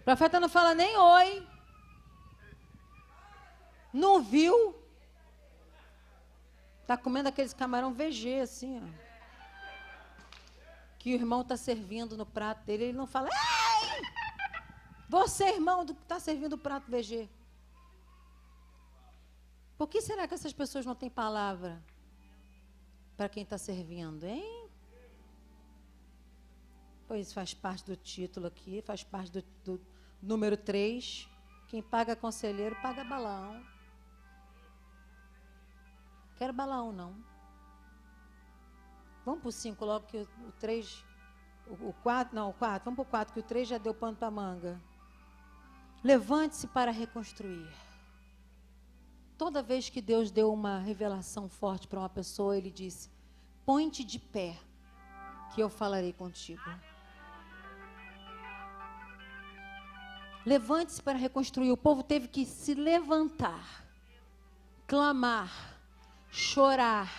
O 0.00 0.04
profeta 0.04 0.38
não 0.38 0.48
fala 0.48 0.72
nem 0.72 0.96
oi. 0.96 1.48
Não 3.92 4.22
viu? 4.22 4.81
Está 6.82 6.96
comendo 6.96 7.28
aqueles 7.28 7.54
camarão 7.54 7.94
VG, 7.94 8.40
assim, 8.40 8.78
ó. 8.78 9.02
Que 10.98 11.12
o 11.12 11.14
irmão 11.14 11.40
está 11.40 11.56
servindo 11.56 12.16
no 12.16 12.26
prato 12.26 12.64
dele, 12.64 12.84
ele 12.84 12.98
não 12.98 13.06
fala, 13.06 13.28
Ei! 13.28 14.02
Você, 15.08 15.44
irmão, 15.44 15.84
do 15.84 15.94
que 15.94 16.02
está 16.02 16.18
servindo 16.18 16.54
o 16.54 16.58
prato 16.58 16.90
VG. 16.90 17.28
Por 19.76 19.88
que 19.88 20.00
será 20.00 20.26
que 20.26 20.34
essas 20.34 20.52
pessoas 20.52 20.86
não 20.86 20.94
têm 20.94 21.10
palavra 21.10 21.82
para 23.16 23.28
quem 23.28 23.42
está 23.42 23.58
servindo, 23.58 24.24
hein? 24.24 24.68
Pois 27.06 27.32
faz 27.32 27.52
parte 27.52 27.84
do 27.84 27.96
título 27.96 28.46
aqui, 28.46 28.80
faz 28.82 29.04
parte 29.04 29.30
do, 29.32 29.44
do 29.64 29.80
número 30.22 30.56
3. 30.56 31.28
Quem 31.68 31.82
paga 31.82 32.16
conselheiro 32.16 32.74
paga 32.80 33.04
balão. 33.04 33.62
Quero 36.36 36.52
Balaão, 36.52 36.92
não. 36.92 37.14
Vamos 39.24 39.40
para 39.40 39.48
o 39.48 39.52
5 39.52 39.84
logo 39.84 40.06
que 40.06 40.18
o 40.18 40.52
3. 40.58 41.04
O 41.68 41.92
4, 42.02 42.34
não, 42.34 42.50
o 42.50 42.52
4. 42.52 42.84
Vamos 42.84 42.96
para 42.96 43.02
o 43.02 43.10
4, 43.10 43.34
que 43.34 43.40
o 43.40 43.42
3 43.42 43.68
já 43.68 43.78
deu 43.78 43.94
pano 43.94 44.16
para 44.16 44.30
manga. 44.30 44.80
Levante-se 46.02 46.66
para 46.66 46.90
reconstruir. 46.90 47.72
Toda 49.38 49.62
vez 49.62 49.88
que 49.88 50.02
Deus 50.02 50.30
deu 50.30 50.52
uma 50.52 50.78
revelação 50.78 51.48
forte 51.48 51.86
para 51.86 52.00
uma 52.00 52.08
pessoa, 52.08 52.56
ele 52.56 52.70
disse: 52.70 53.10
Põe-te 53.64 54.02
de 54.02 54.18
pé, 54.18 54.58
que 55.54 55.60
eu 55.60 55.68
falarei 55.68 56.12
contigo. 56.12 56.62
Levante-se 60.44 61.00
para 61.00 61.16
reconstruir. 61.16 61.70
O 61.70 61.76
povo 61.76 62.02
teve 62.02 62.26
que 62.26 62.44
se 62.44 62.74
levantar, 62.74 63.84
clamar, 64.86 65.71
chorar, 66.32 67.12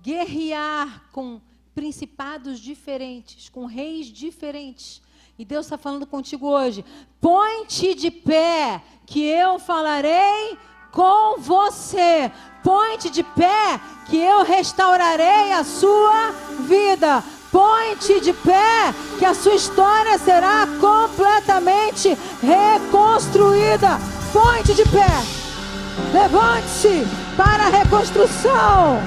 guerrear 0.00 1.02
com 1.10 1.40
principados 1.74 2.60
diferentes, 2.60 3.48
com 3.48 3.66
reis 3.66 4.06
diferentes. 4.06 5.02
E 5.36 5.44
Deus 5.44 5.66
está 5.66 5.76
falando 5.76 6.06
contigo 6.06 6.46
hoje. 6.46 6.84
Põe-te 7.20 7.92
de 7.94 8.12
pé, 8.12 8.80
que 9.04 9.20
eu 9.24 9.58
falarei 9.58 10.56
com 10.92 11.40
você. 11.40 12.30
Põe-te 12.62 13.10
de 13.10 13.24
pé, 13.24 13.80
que 14.06 14.16
eu 14.16 14.44
restaurarei 14.44 15.50
a 15.50 15.64
sua 15.64 16.30
vida. 16.60 17.22
Põe-te 17.50 18.20
de 18.20 18.32
pé, 18.32 18.94
que 19.18 19.24
a 19.24 19.34
sua 19.34 19.54
história 19.54 20.16
será 20.18 20.68
completamente 20.80 22.16
reconstruída. 22.40 23.98
Põe-te 24.32 24.72
de 24.74 24.84
pé. 24.84 25.43
Levante-se 26.12 27.04
para 27.36 27.66
a 27.66 27.68
reconstrução. 27.68 28.98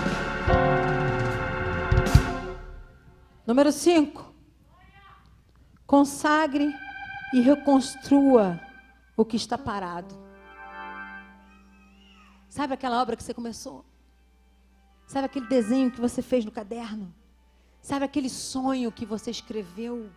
Número 3.45 3.71
5. 3.71 4.33
Consagre 5.85 6.73
e 7.33 7.41
reconstrua 7.41 8.59
o 9.15 9.25
que 9.25 9.35
está 9.35 9.57
parado. 9.57 10.15
Sabe 12.49 12.73
aquela 12.73 13.01
obra 13.01 13.15
que 13.15 13.23
você 13.23 13.33
começou? 13.33 13.85
Sabe 15.05 15.25
aquele 15.25 15.47
desenho 15.47 15.91
que 15.91 16.01
você 16.01 16.21
fez 16.21 16.43
no 16.43 16.51
caderno? 16.51 17.13
Sabe 17.81 18.03
aquele 18.03 18.29
sonho 18.29 18.91
que 18.91 19.05
você 19.05 19.31
escreveu? 19.31 20.09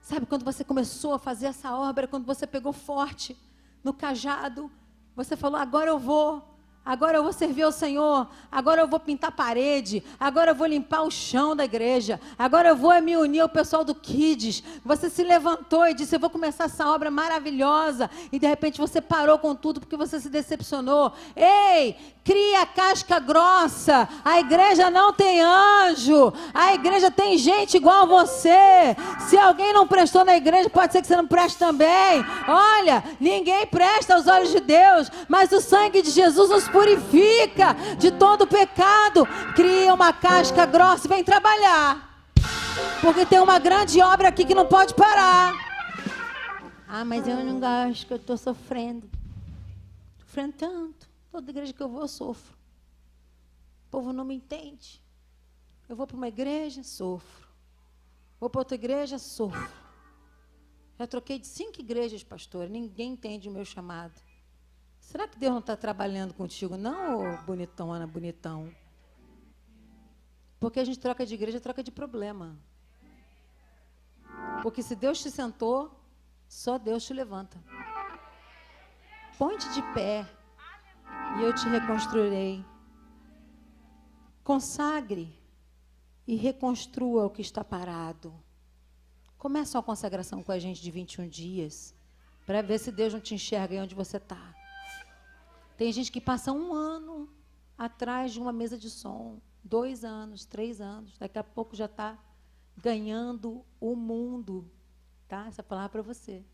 Sabe 0.00 0.26
quando 0.26 0.44
você 0.44 0.62
começou 0.62 1.14
a 1.14 1.18
fazer 1.18 1.46
essa 1.46 1.76
obra, 1.76 2.06
quando 2.06 2.24
você 2.24 2.46
pegou 2.46 2.72
forte 2.72 3.36
no 3.82 3.92
cajado, 3.92 4.70
você 5.16 5.34
falou: 5.34 5.58
agora 5.58 5.88
eu 5.90 5.98
vou 5.98 6.55
agora 6.86 7.18
eu 7.18 7.22
vou 7.24 7.32
servir 7.32 7.64
ao 7.64 7.72
Senhor, 7.72 8.28
agora 8.50 8.80
eu 8.80 8.86
vou 8.86 9.00
pintar 9.00 9.32
parede, 9.32 10.04
agora 10.18 10.52
eu 10.52 10.54
vou 10.54 10.68
limpar 10.68 11.02
o 11.02 11.10
chão 11.10 11.56
da 11.56 11.64
igreja, 11.64 12.20
agora 12.38 12.68
eu 12.68 12.76
vou 12.76 12.98
me 13.02 13.16
unir 13.16 13.40
ao 13.40 13.48
pessoal 13.48 13.84
do 13.84 13.94
Kids. 13.94 14.62
Você 14.84 15.10
se 15.10 15.24
levantou 15.24 15.86
e 15.88 15.94
disse: 15.94 16.14
Eu 16.14 16.20
vou 16.20 16.30
começar 16.30 16.64
essa 16.64 16.88
obra 16.88 17.10
maravilhosa, 17.10 18.08
e 18.30 18.38
de 18.38 18.46
repente 18.46 18.80
você 18.80 19.00
parou 19.00 19.38
com 19.38 19.54
tudo 19.54 19.80
porque 19.80 19.96
você 19.96 20.20
se 20.20 20.30
decepcionou. 20.30 21.12
Ei, 21.34 21.96
cria 22.22 22.64
casca 22.66 23.18
grossa, 23.18 24.08
a 24.24 24.38
igreja 24.38 24.90
não 24.90 25.12
tem 25.12 25.40
anjo, 25.40 26.32
a 26.54 26.74
igreja 26.74 27.10
tem 27.10 27.36
gente 27.36 27.76
igual 27.76 28.02
a 28.02 28.06
você. 28.06 28.96
Se 29.28 29.36
alguém 29.36 29.72
não 29.72 29.86
prestou 29.86 30.24
na 30.24 30.36
igreja, 30.36 30.70
pode 30.70 30.92
ser 30.92 31.00
que 31.00 31.06
você 31.06 31.16
não 31.16 31.26
preste 31.26 31.58
também. 31.58 32.24
Olha, 32.46 33.02
ninguém 33.18 33.66
presta 33.66 34.14
aos 34.14 34.26
olhos 34.26 34.50
de 34.50 34.60
Deus, 34.60 35.10
mas 35.28 35.50
o 35.52 35.60
sangue 35.60 36.02
de 36.02 36.10
Jesus 36.10 36.50
nos 36.50 36.68
purifica 36.76 37.72
de 37.98 38.10
todo 38.10 38.46
pecado. 38.46 39.24
Cria 39.54 39.94
uma 39.94 40.12
casca 40.12 40.66
grossa 40.66 41.06
e 41.06 41.08
vem 41.08 41.24
trabalhar. 41.24 42.04
Porque 43.00 43.24
tem 43.24 43.40
uma 43.40 43.58
grande 43.58 44.00
obra 44.02 44.28
aqui 44.28 44.44
que 44.44 44.54
não 44.54 44.66
pode 44.66 44.94
parar. 44.94 45.54
Ah, 46.86 47.04
mas 47.04 47.26
eu 47.26 47.42
não 47.42 47.58
gosto, 47.58 48.06
que 48.06 48.12
eu 48.12 48.18
estou 48.18 48.36
sofrendo. 48.36 49.08
Sofrendo 50.18 50.52
tanto. 50.52 51.08
Toda 51.32 51.50
igreja 51.50 51.72
que 51.72 51.82
eu 51.82 51.88
vou, 51.88 52.02
eu 52.02 52.08
sofro. 52.08 52.54
O 53.86 53.90
povo 53.90 54.12
não 54.12 54.24
me 54.24 54.34
entende. 54.34 55.02
Eu 55.88 55.96
vou 55.96 56.06
para 56.06 56.16
uma 56.16 56.28
igreja, 56.28 56.82
sofro. 56.82 57.48
Vou 58.38 58.50
para 58.50 58.60
outra 58.60 58.74
igreja, 58.74 59.18
sofro. 59.18 59.70
Já 60.98 61.06
troquei 61.06 61.38
de 61.38 61.46
cinco 61.46 61.80
igrejas, 61.80 62.22
pastor. 62.22 62.68
Ninguém 62.68 63.12
entende 63.12 63.48
o 63.48 63.52
meu 63.52 63.64
chamado. 63.64 64.14
Será 65.16 65.26
que 65.26 65.38
Deus 65.38 65.50
não 65.50 65.60
está 65.60 65.74
trabalhando 65.74 66.34
contigo? 66.34 66.76
Não, 66.76 67.42
bonitão, 67.46 67.90
Ana, 67.90 68.06
bonitão. 68.06 68.70
Porque 70.60 70.78
a 70.78 70.84
gente 70.84 70.98
troca 70.98 71.24
de 71.24 71.32
igreja, 71.32 71.58
troca 71.58 71.82
de 71.82 71.90
problema. 71.90 72.54
Porque 74.62 74.82
se 74.82 74.94
Deus 74.94 75.22
te 75.22 75.30
sentou, 75.30 75.90
só 76.46 76.76
Deus 76.76 77.02
te 77.02 77.14
levanta. 77.14 77.58
Ponte 79.38 79.66
de 79.72 79.80
pé 79.94 80.28
e 81.38 81.44
eu 81.44 81.54
te 81.54 81.66
reconstruirei. 81.66 82.62
Consagre 84.44 85.34
e 86.26 86.36
reconstrua 86.36 87.24
o 87.24 87.30
que 87.30 87.40
está 87.40 87.64
parado. 87.64 88.34
Começa 89.38 89.78
uma 89.78 89.82
consagração 89.82 90.42
com 90.42 90.52
a 90.52 90.58
gente 90.58 90.82
de 90.82 90.90
21 90.90 91.26
dias, 91.26 91.94
para 92.44 92.60
ver 92.60 92.78
se 92.78 92.92
Deus 92.92 93.14
não 93.14 93.20
te 93.20 93.34
enxerga 93.34 93.74
aí 93.76 93.80
onde 93.80 93.94
você 93.94 94.18
está. 94.18 94.65
Tem 95.76 95.92
gente 95.92 96.10
que 96.10 96.20
passa 96.20 96.52
um 96.52 96.72
ano 96.72 97.28
atrás 97.76 98.32
de 98.32 98.40
uma 98.40 98.52
mesa 98.52 98.78
de 98.78 98.88
som, 98.88 99.38
dois 99.62 100.04
anos, 100.04 100.44
três 100.44 100.80
anos, 100.80 101.18
daqui 101.18 101.38
a 101.38 101.44
pouco 101.44 101.76
já 101.76 101.84
está 101.84 102.18
ganhando 102.76 103.64
o 103.80 103.94
mundo. 103.94 104.70
Tá? 105.28 105.46
Essa 105.46 105.62
palavra 105.62 105.88
é 105.88 105.92
para 105.92 106.02
você. 106.02 106.44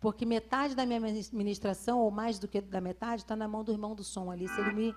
Porque 0.00 0.26
metade 0.26 0.74
da 0.74 0.84
minha 0.84 1.00
ministração, 1.32 2.00
ou 2.00 2.10
mais 2.10 2.38
do 2.38 2.46
que 2.46 2.60
da 2.60 2.80
metade, 2.80 3.22
está 3.22 3.34
na 3.34 3.48
mão 3.48 3.64
do 3.64 3.72
irmão 3.72 3.94
do 3.94 4.04
som 4.04 4.30
ali. 4.30 4.46
Se 4.48 4.60
ele 4.60 4.72
me 4.72 4.94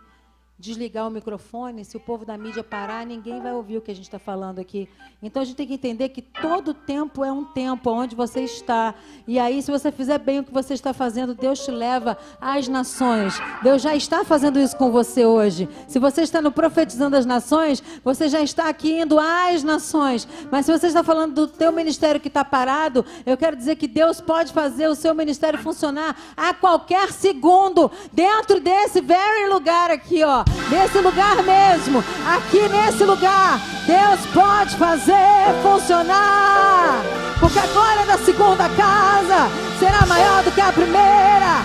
desligar 0.59 1.07
o 1.07 1.09
microfone, 1.09 1.85
se 1.85 1.95
o 1.95 1.99
povo 2.01 2.25
da 2.25 2.37
mídia 2.37 2.61
parar, 2.61 3.05
ninguém 3.05 3.41
vai 3.41 3.53
ouvir 3.53 3.77
o 3.77 3.81
que 3.81 3.91
a 3.91 3.95
gente 3.95 4.03
está 4.03 4.19
falando 4.19 4.59
aqui. 4.59 4.89
Então 5.23 5.41
a 5.41 5.45
gente 5.45 5.55
tem 5.55 5.65
que 5.65 5.75
entender 5.75 6.09
que 6.09 6.21
todo 6.21 6.73
tempo 6.73 7.23
é 7.23 7.31
um 7.31 7.45
tempo 7.45 7.89
onde 7.89 8.13
você 8.13 8.41
está. 8.41 8.93
E 9.25 9.39
aí, 9.39 9.61
se 9.61 9.71
você 9.71 9.89
fizer 9.89 10.17
bem 10.17 10.39
o 10.39 10.43
que 10.43 10.51
você 10.51 10.73
está 10.73 10.93
fazendo, 10.93 11.33
Deus 11.33 11.63
te 11.63 11.71
leva 11.71 12.17
às 12.41 12.67
nações. 12.67 13.39
Deus 13.63 13.81
já 13.81 13.95
está 13.95 14.25
fazendo 14.25 14.59
isso 14.59 14.75
com 14.75 14.91
você 14.91 15.25
hoje. 15.25 15.69
Se 15.87 15.97
você 15.97 16.23
está 16.23 16.41
no 16.41 16.51
profetizando 16.51 17.15
as 17.15 17.25
nações, 17.25 17.81
você 18.03 18.27
já 18.27 18.41
está 18.41 18.67
aqui 18.67 18.99
indo 18.99 19.17
às 19.17 19.63
nações. 19.63 20.27
Mas 20.51 20.65
se 20.65 20.77
você 20.77 20.87
está 20.87 21.03
falando 21.03 21.35
do 21.35 21.47
teu 21.47 21.71
ministério 21.71 22.19
que 22.19 22.27
está 22.27 22.43
parado, 22.43 23.05
eu 23.25 23.37
quero 23.37 23.55
dizer 23.55 23.77
que 23.77 23.87
Deus 23.87 24.19
pode 24.19 24.51
fazer 24.51 24.89
o 24.89 24.95
seu 24.95 25.15
ministério 25.15 25.59
funcionar 25.59 26.17
a 26.35 26.53
qualquer 26.53 27.13
segundo 27.13 27.89
dentro 28.11 28.59
desse 28.59 28.99
very 28.99 29.47
lugar 29.47 29.89
aqui, 29.89 30.21
ó 30.21 30.48
nesse 30.69 30.99
lugar 30.99 31.43
mesmo, 31.43 32.03
aqui 32.25 32.67
nesse 32.69 33.03
lugar, 33.03 33.59
Deus 33.85 34.19
pode 34.33 34.75
fazer 34.75 35.53
funcionar. 35.61 37.01
Porque 37.39 37.59
a 37.59 37.67
glória 37.67 38.05
da 38.05 38.17
segunda 38.17 38.67
casa 38.69 39.49
será 39.79 40.05
maior 40.05 40.43
do 40.43 40.51
que 40.51 40.61
a 40.61 40.71
primeira. 40.73 41.63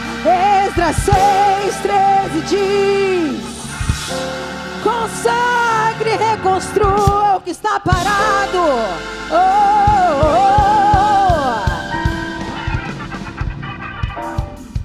Esdras 0.66 0.97
6, 0.97 1.77
13 1.83 2.40
diz: 2.49 3.42
Consagre 4.83 6.11
e 6.11 6.16
reconstrua 6.16 7.37
o 7.37 7.40
que 7.40 7.51
está 7.51 7.81
parado. 7.81 8.59
Oh, 9.31 9.37
oh, 10.23 10.27
oh. 10.27 10.64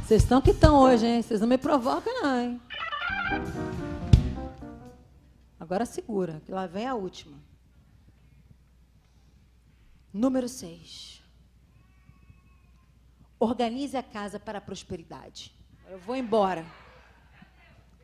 Vocês 0.03 0.23
estão 0.23 0.41
que 0.41 0.49
estão 0.51 0.75
hoje, 0.75 1.05
hein? 1.05 1.21
Vocês 1.21 1.39
não 1.39 1.47
me 1.47 1.57
provocam, 1.57 2.12
não, 2.23 2.41
hein? 2.41 2.59
Agora 5.69 5.86
segura, 5.86 6.41
que 6.43 6.51
lá 6.51 6.65
vem 6.65 6.88
a 6.88 6.95
última. 6.95 7.38
Número 10.12 10.49
6. 10.49 11.21
Organize 13.39 13.95
a 13.95 14.01
casa 14.01 14.39
para 14.39 14.58
a 14.58 14.62
prosperidade. 14.62 15.53
Eu 15.88 15.99
vou 15.99 16.15
embora. 16.15 16.65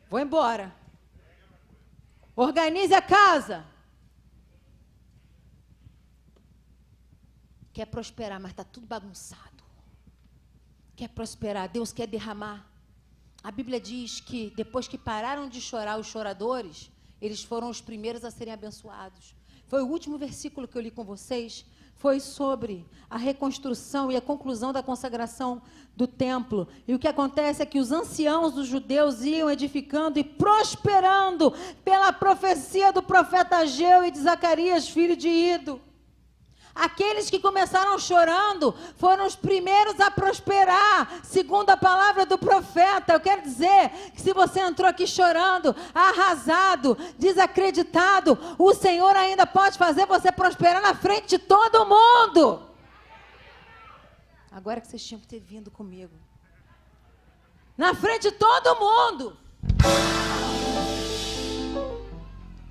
Vou 0.08 0.20
embora. 0.20 0.72
Organize 2.36 2.94
a 2.94 3.02
casa. 3.02 3.66
Quer 7.72 7.86
prosperar, 7.86 8.38
mas 8.38 8.52
está 8.52 8.62
tudo 8.62 8.86
bagunçado. 8.86 9.64
Quer 10.94 11.08
prosperar, 11.08 11.68
Deus 11.68 11.92
quer 11.92 12.06
derramar. 12.06 12.64
A 13.42 13.50
Bíblia 13.50 13.80
diz 13.80 14.20
que 14.20 14.52
depois 14.54 14.86
que 14.86 14.96
pararam 14.96 15.48
de 15.48 15.60
chorar 15.60 15.98
os 15.98 16.06
choradores, 16.06 16.92
eles 17.20 17.42
foram 17.42 17.68
os 17.68 17.80
primeiros 17.80 18.24
a 18.24 18.30
serem 18.30 18.52
abençoados. 18.52 19.34
Foi 19.66 19.82
o 19.82 19.86
último 19.86 20.16
versículo 20.16 20.68
que 20.68 20.76
eu 20.76 20.82
li 20.82 20.90
com 20.90 21.04
vocês, 21.04 21.64
foi 21.96 22.20
sobre 22.20 22.86
a 23.08 23.16
reconstrução 23.16 24.12
e 24.12 24.16
a 24.16 24.20
conclusão 24.20 24.72
da 24.72 24.82
consagração 24.82 25.62
do 25.96 26.06
templo. 26.06 26.68
E 26.86 26.94
o 26.94 26.98
que 26.98 27.08
acontece 27.08 27.62
é 27.62 27.66
que 27.66 27.78
os 27.78 27.90
anciãos 27.90 28.52
dos 28.52 28.68
judeus 28.68 29.22
iam 29.22 29.50
edificando 29.50 30.18
e 30.18 30.24
prosperando 30.24 31.52
pela 31.84 32.12
profecia 32.12 32.92
do 32.92 33.02
profeta 33.02 33.56
Ageu 33.56 34.04
e 34.04 34.10
de 34.10 34.20
Zacarias, 34.20 34.88
filho 34.88 35.16
de 35.16 35.28
Ido. 35.28 35.80
Aqueles 36.76 37.30
que 37.30 37.40
começaram 37.40 37.98
chorando 37.98 38.74
foram 38.98 39.26
os 39.26 39.34
primeiros 39.34 39.98
a 39.98 40.10
prosperar, 40.10 41.20
segundo 41.24 41.70
a 41.70 41.76
palavra 41.76 42.26
do 42.26 42.36
profeta. 42.36 43.14
Eu 43.14 43.20
quero 43.20 43.42
dizer 43.42 43.88
que 44.14 44.20
se 44.20 44.34
você 44.34 44.60
entrou 44.60 44.88
aqui 44.88 45.06
chorando, 45.06 45.74
arrasado, 45.94 46.96
desacreditado, 47.18 48.38
o 48.58 48.74
Senhor 48.74 49.16
ainda 49.16 49.46
pode 49.46 49.78
fazer 49.78 50.04
você 50.04 50.30
prosperar 50.30 50.82
na 50.82 50.94
frente 50.94 51.28
de 51.28 51.38
todo 51.38 51.86
mundo. 51.86 52.62
Agora 54.50 54.80
que 54.80 54.86
vocês 54.86 55.04
tinham 55.04 55.20
que 55.20 55.26
ter 55.26 55.40
vindo 55.40 55.70
comigo. 55.70 56.14
Na 57.76 57.94
frente 57.94 58.30
de 58.30 58.32
todo 58.32 58.78
mundo. 58.78 59.36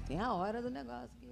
Tem 0.08 0.20
a 0.20 0.34
hora 0.34 0.62
do 0.62 0.70
negócio 0.70 1.10
aqui. 1.18 1.26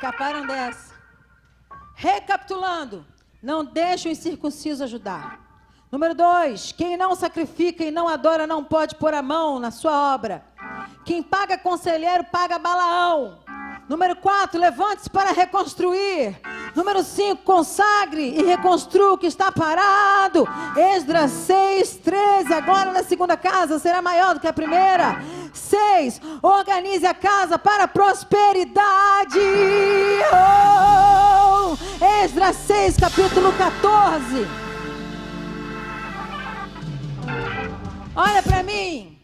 Escaparam 0.00 0.46
dessa. 0.46 0.94
Recapitulando. 1.94 3.04
Não 3.42 3.62
deixe 3.62 4.08
o 4.08 4.10
incircunciso 4.10 4.82
ajudar. 4.82 5.38
Número 5.92 6.14
dois, 6.14 6.72
quem 6.72 6.96
não 6.96 7.14
sacrifica 7.14 7.84
e 7.84 7.90
não 7.90 8.08
adora 8.08 8.46
não 8.46 8.64
pode 8.64 8.94
pôr 8.94 9.12
a 9.12 9.20
mão 9.20 9.58
na 9.58 9.70
sua 9.70 10.14
obra. 10.14 10.42
Quem 11.04 11.22
paga 11.22 11.58
conselheiro 11.58 12.24
paga 12.32 12.58
Balaão. 12.58 13.40
Número 13.90 14.16
4, 14.16 14.58
levante-se 14.58 15.10
para 15.10 15.32
reconstruir. 15.32 16.40
Número 16.74 17.02
5, 17.02 17.42
consagre 17.42 18.38
e 18.38 18.42
reconstrua 18.42 19.14
o 19.14 19.18
que 19.18 19.26
está 19.26 19.52
parado. 19.52 20.48
Esdras 20.76 21.30
6, 21.32 21.96
13. 21.96 22.54
Agora 22.54 22.92
na 22.92 23.02
segunda 23.02 23.36
casa 23.36 23.78
será 23.78 24.00
maior 24.00 24.34
do 24.34 24.40
que 24.40 24.46
a 24.46 24.52
primeira. 24.52 25.20
6. 25.52 26.20
Organize 26.42 27.06
a 27.06 27.14
casa 27.14 27.58
para 27.58 27.88
prosperidade. 27.88 29.38
Oh! 30.32 31.76
Esdras 32.22 32.56
6, 32.56 32.96
capítulo 32.96 33.52
14. 33.52 34.46
Olha 38.14 38.42
para 38.42 38.62
mim. 38.62 39.18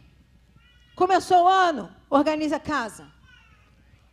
Começou 0.94 1.44
o 1.44 1.48
ano, 1.48 1.90
organize 2.08 2.54
a 2.54 2.60
casa. 2.60 3.06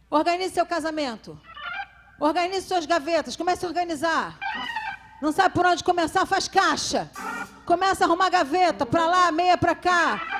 Organize 0.10 0.54
seu 0.54 0.66
casamento. 0.66 1.40
Organize 2.20 2.68
suas 2.68 2.86
gavetas. 2.86 3.36
Comece 3.36 3.66
a 3.66 3.68
organizar. 3.68 4.38
Não 5.22 5.32
sabe 5.32 5.56
por 5.56 5.66
onde 5.66 5.84
começar? 5.84 6.26
Faz 6.26 6.48
caixa. 6.48 7.10
Começa 7.66 8.04
a 8.04 8.08
arrumar 8.08 8.30
gaveta. 8.30 8.86
Para 8.86 9.06
lá, 9.08 9.32
meia 9.32 9.58
para 9.58 9.74
cá. 9.74 10.33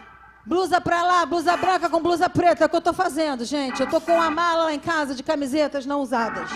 Blusa 0.46 0.82
para 0.82 1.02
lá, 1.04 1.26
blusa 1.26 1.56
branca 1.56 1.90
com 1.90 2.02
blusa 2.02 2.30
preta. 2.30 2.64
É 2.64 2.68
o 2.68 2.70
que 2.70 2.76
eu 2.76 2.80
estou 2.80 2.94
fazendo, 2.94 3.46
gente. 3.46 3.80
Eu 3.80 3.86
estou 3.86 4.02
com 4.02 4.14
uma 4.14 4.30
mala 4.30 4.66
lá 4.66 4.74
em 4.74 4.80
casa 4.80 5.16
de 5.16 5.24
camisetas 5.24 5.86
não 5.86 6.02
usadas. 6.02 6.50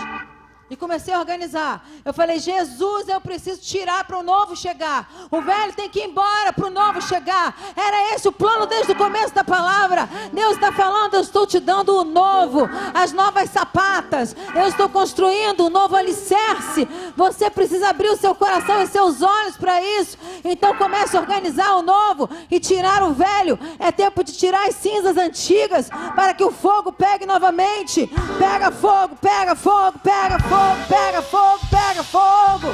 E 0.70 0.76
comecei 0.76 1.14
a 1.14 1.18
organizar. 1.18 1.82
Eu 2.04 2.12
falei, 2.12 2.38
Jesus, 2.38 3.08
eu 3.08 3.18
preciso 3.22 3.58
tirar 3.58 4.04
para 4.04 4.18
o 4.18 4.22
novo 4.22 4.54
chegar. 4.54 5.10
O 5.30 5.40
velho 5.40 5.72
tem 5.72 5.88
que 5.88 5.98
ir 5.98 6.08
embora 6.08 6.52
para 6.52 6.66
o 6.66 6.70
novo 6.70 7.00
chegar. 7.00 7.56
Era 7.74 8.14
esse 8.14 8.28
o 8.28 8.32
plano 8.32 8.66
desde 8.66 8.92
o 8.92 8.94
começo 8.94 9.34
da 9.34 9.42
palavra. 9.42 10.06
Deus 10.30 10.54
está 10.54 10.70
falando, 10.70 11.14
eu 11.14 11.22
estou 11.22 11.46
te 11.46 11.58
dando 11.58 11.96
o 11.96 12.04
novo, 12.04 12.68
as 12.92 13.12
novas 13.12 13.48
sapatas. 13.48 14.36
Eu 14.54 14.66
estou 14.66 14.90
construindo 14.90 15.64
um 15.64 15.70
novo 15.70 15.96
alicerce. 15.96 16.86
Você 17.16 17.48
precisa 17.48 17.88
abrir 17.88 18.10
o 18.10 18.18
seu 18.18 18.34
coração 18.34 18.82
e 18.82 18.88
seus 18.88 19.22
olhos 19.22 19.56
para 19.56 19.80
isso. 19.80 20.18
Então 20.44 20.76
comece 20.76 21.16
a 21.16 21.20
organizar 21.20 21.76
o 21.76 21.82
novo 21.82 22.28
e 22.50 22.60
tirar 22.60 23.02
o 23.02 23.14
velho. 23.14 23.58
É 23.78 23.90
tempo 23.90 24.22
de 24.22 24.34
tirar 24.34 24.68
as 24.68 24.74
cinzas 24.74 25.16
antigas 25.16 25.88
para 26.14 26.34
que 26.34 26.44
o 26.44 26.52
fogo 26.52 26.92
pegue 26.92 27.24
novamente. 27.24 28.06
Pega 28.38 28.70
fogo, 28.70 29.16
pega 29.16 29.54
fogo, 29.56 29.98
pega 30.00 30.38
fogo 30.40 30.57
fogo, 30.58 30.88
pega 30.88 31.22
fogo, 31.22 31.60
pega 31.70 32.02
fogo. 32.02 32.68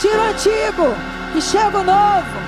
Tira 0.00 0.18
o 0.18 0.22
antigo 0.22 1.36
e 1.36 1.42
chega 1.42 1.78
o 1.78 1.84
novo. 1.84 2.40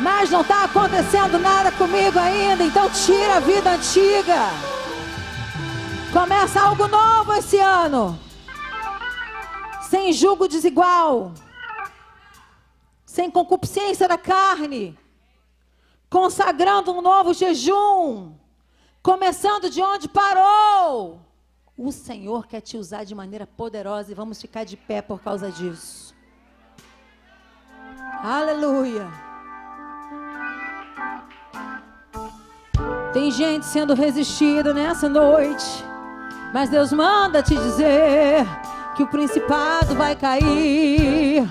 Mas 0.00 0.30
não 0.30 0.42
está 0.42 0.64
acontecendo 0.64 1.38
nada 1.38 1.70
comigo 1.72 2.18
ainda, 2.18 2.62
então 2.64 2.90
tira 2.90 3.36
a 3.36 3.40
vida 3.40 3.70
antiga. 3.70 4.50
Começa 6.12 6.60
algo 6.60 6.86
novo 6.88 7.32
esse 7.34 7.58
ano. 7.58 8.18
Sem 9.88 10.12
julgo 10.12 10.48
desigual. 10.48 11.32
Sem 13.06 13.30
concupiscência 13.30 14.08
da 14.08 14.18
carne. 14.18 14.98
Consagrando 16.10 16.92
um 16.92 17.00
novo 17.00 17.32
jejum 17.32 18.41
Começando 19.02 19.68
de 19.68 19.82
onde 19.82 20.08
parou. 20.08 21.18
O 21.76 21.90
Senhor 21.90 22.46
quer 22.46 22.60
te 22.60 22.76
usar 22.76 23.02
de 23.02 23.16
maneira 23.16 23.46
poderosa 23.46 24.12
e 24.12 24.14
vamos 24.14 24.40
ficar 24.40 24.62
de 24.62 24.76
pé 24.76 25.02
por 25.02 25.20
causa 25.20 25.50
disso. 25.50 26.14
Aleluia. 28.22 29.08
Tem 33.12 33.30
gente 33.32 33.66
sendo 33.66 33.92
resistida 33.92 34.72
nessa 34.72 35.08
noite, 35.08 35.84
mas 36.54 36.70
Deus 36.70 36.92
manda 36.92 37.42
te 37.42 37.56
dizer 37.56 38.46
que 38.96 39.02
o 39.02 39.08
principado 39.08 39.96
vai 39.96 40.14
cair. 40.14 41.42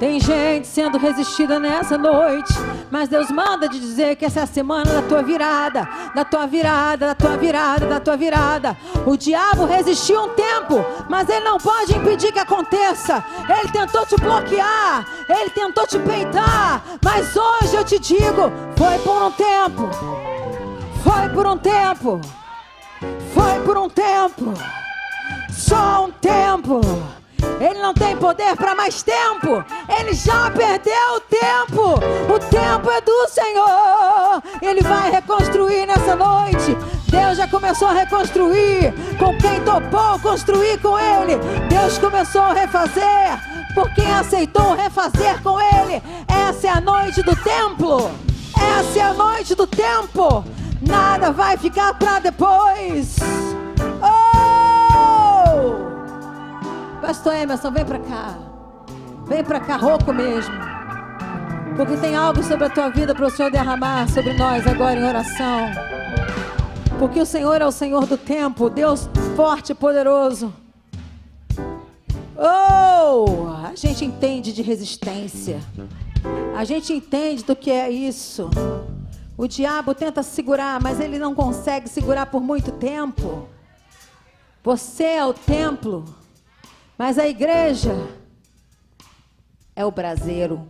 Tem 0.00 0.18
gente 0.18 0.66
sendo 0.66 0.96
resistida 0.96 1.60
nessa 1.60 1.98
noite, 1.98 2.54
mas 2.90 3.06
Deus 3.06 3.30
manda 3.30 3.68
te 3.68 3.78
dizer 3.78 4.16
que 4.16 4.24
essa 4.24 4.40
é 4.40 4.42
a 4.44 4.46
semana 4.46 4.90
da 4.94 5.02
tua 5.02 5.22
virada, 5.22 5.86
da 6.14 6.24
tua 6.24 6.46
virada, 6.46 7.08
da 7.08 7.14
tua 7.14 7.36
virada, 7.36 7.86
da 7.86 8.00
tua 8.00 8.16
virada. 8.16 8.74
O 9.04 9.14
diabo 9.14 9.66
resistiu 9.66 10.22
um 10.22 10.30
tempo, 10.30 10.82
mas 11.06 11.28
ele 11.28 11.44
não 11.44 11.58
pode 11.58 11.94
impedir 11.94 12.32
que 12.32 12.38
aconteça. 12.38 13.22
Ele 13.46 13.70
tentou 13.70 14.06
te 14.06 14.16
bloquear, 14.16 15.06
ele 15.28 15.50
tentou 15.50 15.86
te 15.86 15.98
peitar, 15.98 16.82
mas 17.04 17.36
hoje 17.36 17.76
eu 17.76 17.84
te 17.84 17.98
digo, 17.98 18.50
foi 18.78 18.98
por 19.00 19.22
um 19.22 19.32
tempo. 19.32 19.90
Foi 21.04 21.28
por 21.28 21.46
um 21.46 21.58
tempo. 21.58 22.20
Foi 23.34 23.60
por 23.66 23.76
um 23.76 23.90
tempo. 23.90 24.54
Só 25.50 26.06
um 26.06 26.10
tempo. 26.10 26.80
Ele 27.60 27.80
não 27.80 27.92
tem 27.94 28.16
poder 28.16 28.56
para 28.56 28.74
mais 28.74 29.02
tempo. 29.02 29.64
Ele 29.88 30.12
já 30.14 30.50
perdeu 30.50 31.16
o 31.16 31.20
tempo. 31.20 31.94
O 32.34 32.38
tempo 32.38 32.90
é 32.90 33.00
do 33.00 33.28
Senhor. 33.28 34.42
Ele 34.62 34.80
vai 34.82 35.10
reconstruir 35.10 35.86
nessa 35.86 36.16
noite. 36.16 36.76
Deus 37.10 37.36
já 37.36 37.48
começou 37.48 37.88
a 37.88 37.92
reconstruir 37.92 38.94
com 39.18 39.36
quem 39.38 39.60
topou 39.62 40.18
construir 40.20 40.78
com 40.80 40.98
Ele. 40.98 41.36
Deus 41.68 41.98
começou 41.98 42.42
a 42.42 42.52
refazer 42.52 43.50
por 43.74 43.92
quem 43.94 44.12
aceitou 44.14 44.74
refazer 44.74 45.42
com 45.42 45.60
Ele. 45.60 46.02
Essa 46.28 46.68
é 46.68 46.70
a 46.70 46.80
noite 46.80 47.22
do 47.22 47.34
templo. 47.36 48.10
Essa 48.78 48.98
é 48.98 49.02
a 49.02 49.14
noite 49.14 49.54
do 49.54 49.66
tempo. 49.66 50.44
Nada 50.80 51.30
vai 51.30 51.56
ficar 51.56 51.94
para 51.94 52.20
depois. 52.20 53.16
Pastor 57.10 57.34
Emerson, 57.34 57.72
vem 57.72 57.84
para 57.84 57.98
cá. 57.98 58.38
Vem 59.26 59.42
para 59.42 59.58
cá, 59.58 59.76
rouco 59.76 60.12
mesmo. 60.12 60.54
Porque 61.74 61.96
tem 61.96 62.14
algo 62.14 62.40
sobre 62.40 62.66
a 62.66 62.70
tua 62.70 62.88
vida 62.88 63.12
para 63.12 63.26
o 63.26 63.30
Senhor 63.30 63.50
derramar 63.50 64.08
sobre 64.08 64.32
nós 64.34 64.64
agora 64.64 65.00
em 65.00 65.02
oração. 65.02 65.72
Porque 67.00 67.20
o 67.20 67.26
Senhor 67.26 67.60
é 67.60 67.66
o 67.66 67.72
Senhor 67.72 68.06
do 68.06 68.16
tempo, 68.16 68.70
Deus 68.70 69.10
forte 69.34 69.72
e 69.72 69.74
poderoso. 69.74 70.54
Oh, 72.36 73.48
a 73.66 73.74
gente 73.74 74.04
entende 74.04 74.52
de 74.52 74.62
resistência. 74.62 75.58
A 76.56 76.62
gente 76.62 76.92
entende 76.92 77.42
do 77.42 77.56
que 77.56 77.72
é 77.72 77.90
isso. 77.90 78.48
O 79.36 79.48
diabo 79.48 79.96
tenta 79.96 80.22
segurar, 80.22 80.80
mas 80.80 81.00
ele 81.00 81.18
não 81.18 81.34
consegue 81.34 81.88
segurar 81.88 82.26
por 82.26 82.40
muito 82.40 82.70
tempo. 82.70 83.48
Você 84.62 85.02
é 85.02 85.26
o 85.26 85.34
templo. 85.34 86.19
Mas 87.00 87.18
a 87.18 87.26
igreja 87.26 87.94
é 89.74 89.86
o 89.86 89.90
braseiro. 89.90 90.68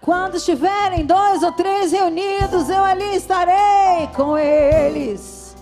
Quando 0.00 0.36
estiverem 0.38 1.04
dois 1.04 1.42
ou 1.42 1.52
três 1.52 1.92
reunidos, 1.92 2.70
eu 2.70 2.82
ali 2.82 3.16
estarei 3.16 4.06
com 4.16 4.38
eles. 4.38 5.54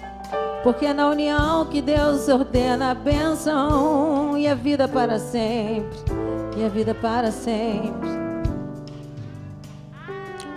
Porque 0.63 0.87
é 0.87 0.93
na 0.93 1.09
união 1.09 1.67
que 1.67 1.83
Deus 1.83 2.29
ordena 2.29 2.93
a 2.93 2.95
bênção 2.95 4.39
e 4.39 4.47
a 4.47 4.55
vida 4.55 4.87
para 4.87 5.19
sempre. 5.19 5.99
E 6.57 6.65
a 6.65 6.69
vida 6.69 6.95
para 6.95 7.33
sempre. 7.33 8.11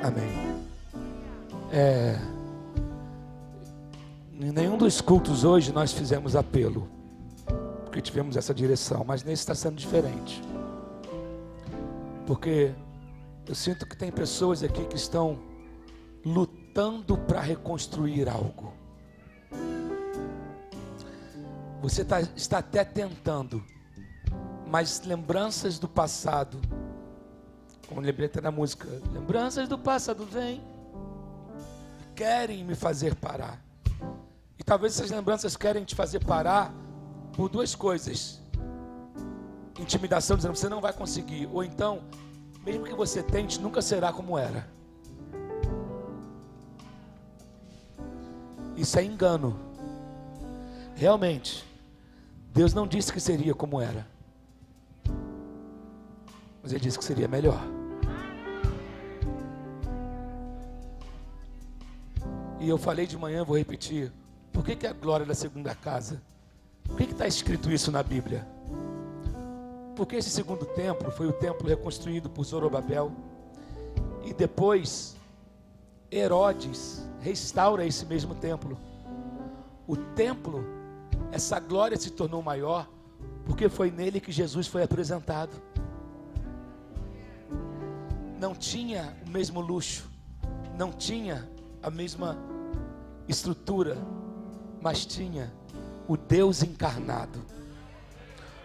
Amém. 0.03 0.55
É, 1.71 2.19
Em 4.39 4.51
nenhum 4.51 4.77
dos 4.77 5.01
cultos 5.01 5.43
hoje 5.43 5.73
nós 5.73 5.91
fizemos 5.91 6.35
apelo, 6.35 6.96
porque 7.87 8.01
tivemos 8.01 8.35
essa 8.35 8.53
direção, 8.53 9.03
mas 9.05 9.23
nesse 9.23 9.41
está 9.41 9.55
sendo 9.55 9.75
diferente. 9.75 10.41
Porque 12.25 12.73
eu 13.47 13.55
sinto 13.55 13.87
que 13.87 13.95
tem 13.95 14.11
pessoas 14.11 14.61
aqui 14.61 14.85
que 14.85 14.97
estão 14.97 15.39
lutando 16.23 17.17
para 17.17 17.39
reconstruir 17.39 18.27
algo. 18.27 18.73
Você 21.81 22.03
tá, 22.03 22.19
está 22.35 22.57
até 22.57 22.83
tentando, 22.83 23.63
mas 24.67 25.01
lembranças 25.05 25.79
do 25.79 25.87
passado, 25.87 26.59
como 27.87 28.01
lembrei 28.01 28.27
até 28.27 28.41
na 28.41 28.51
música, 28.51 28.87
lembranças 29.13 29.69
do 29.69 29.77
passado 29.77 30.25
vêm, 30.25 30.61
querem 32.13 32.65
me 32.65 32.75
fazer 32.75 33.15
parar. 33.15 33.63
E 34.59 34.63
talvez 34.63 34.95
essas 34.95 35.09
lembranças 35.09 35.55
querem 35.55 35.85
te 35.85 35.95
fazer 35.95 36.19
parar 36.25 36.73
por 37.37 37.47
duas 37.47 37.75
coisas: 37.75 38.41
intimidação, 39.79 40.35
dizendo 40.35 40.55
você 40.55 40.67
não 40.67 40.81
vai 40.81 40.91
conseguir, 40.91 41.47
ou 41.53 41.63
então, 41.63 42.01
mesmo 42.65 42.83
que 42.83 42.95
você 42.95 43.21
tente, 43.21 43.61
nunca 43.61 43.81
será 43.81 44.11
como 44.11 44.37
era. 44.37 44.67
Isso 48.75 48.97
é 48.99 49.03
engano. 49.03 49.57
Realmente, 50.95 51.63
Deus 52.51 52.73
não 52.73 52.87
disse 52.87 53.13
que 53.13 53.19
seria 53.19 53.53
como 53.53 53.79
era, 53.79 54.07
mas 56.63 56.71
Ele 56.71 56.81
disse 56.81 56.97
que 56.97 57.05
seria 57.05 57.27
melhor. 57.27 57.61
E 62.59 62.67
eu 62.67 62.79
falei 62.79 63.05
de 63.05 63.15
manhã, 63.15 63.43
vou 63.43 63.55
repetir. 63.55 64.11
Por 64.51 64.65
que, 64.65 64.75
que 64.75 64.87
a 64.87 64.93
glória 64.93 65.25
da 65.25 65.35
segunda 65.35 65.75
casa? 65.75 66.19
Por 66.87 66.97
que 66.97 67.03
está 67.03 67.27
escrito 67.27 67.71
isso 67.71 67.91
na 67.91 68.01
Bíblia? 68.01 68.47
Porque 69.95 70.15
esse 70.15 70.29
segundo 70.29 70.65
templo 70.65 71.11
foi 71.11 71.27
o 71.27 71.33
templo 71.33 71.67
reconstruído 71.67 72.29
por 72.29 72.43
Zorobabel. 72.45 73.11
E 74.23 74.33
depois, 74.33 75.15
Herodes 76.11 77.07
restaura 77.19 77.85
esse 77.85 78.05
mesmo 78.05 78.35
templo. 78.35 78.77
O 79.87 79.95
templo, 79.95 80.63
essa 81.31 81.59
glória 81.59 81.97
se 81.97 82.11
tornou 82.11 82.41
maior, 82.41 82.87
porque 83.45 83.69
foi 83.69 83.89
nele 83.89 84.19
que 84.19 84.31
Jesus 84.31 84.67
foi 84.67 84.83
apresentado. 84.83 85.61
Não 88.39 88.53
tinha 88.53 89.17
o 89.25 89.29
mesmo 89.29 89.59
luxo, 89.59 90.09
não 90.77 90.91
tinha 90.91 91.49
a 91.81 91.89
mesma 91.89 92.37
estrutura, 93.27 93.97
mas 94.81 95.05
tinha 95.05 95.51
o 96.07 96.15
Deus 96.15 96.63
encarnado, 96.63 97.43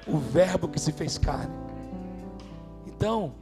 o 0.06 0.18
Verbo 0.18 0.68
que 0.68 0.78
se 0.78 0.92
fez 0.92 1.18
carne. 1.18 1.54
Então, 2.86 3.34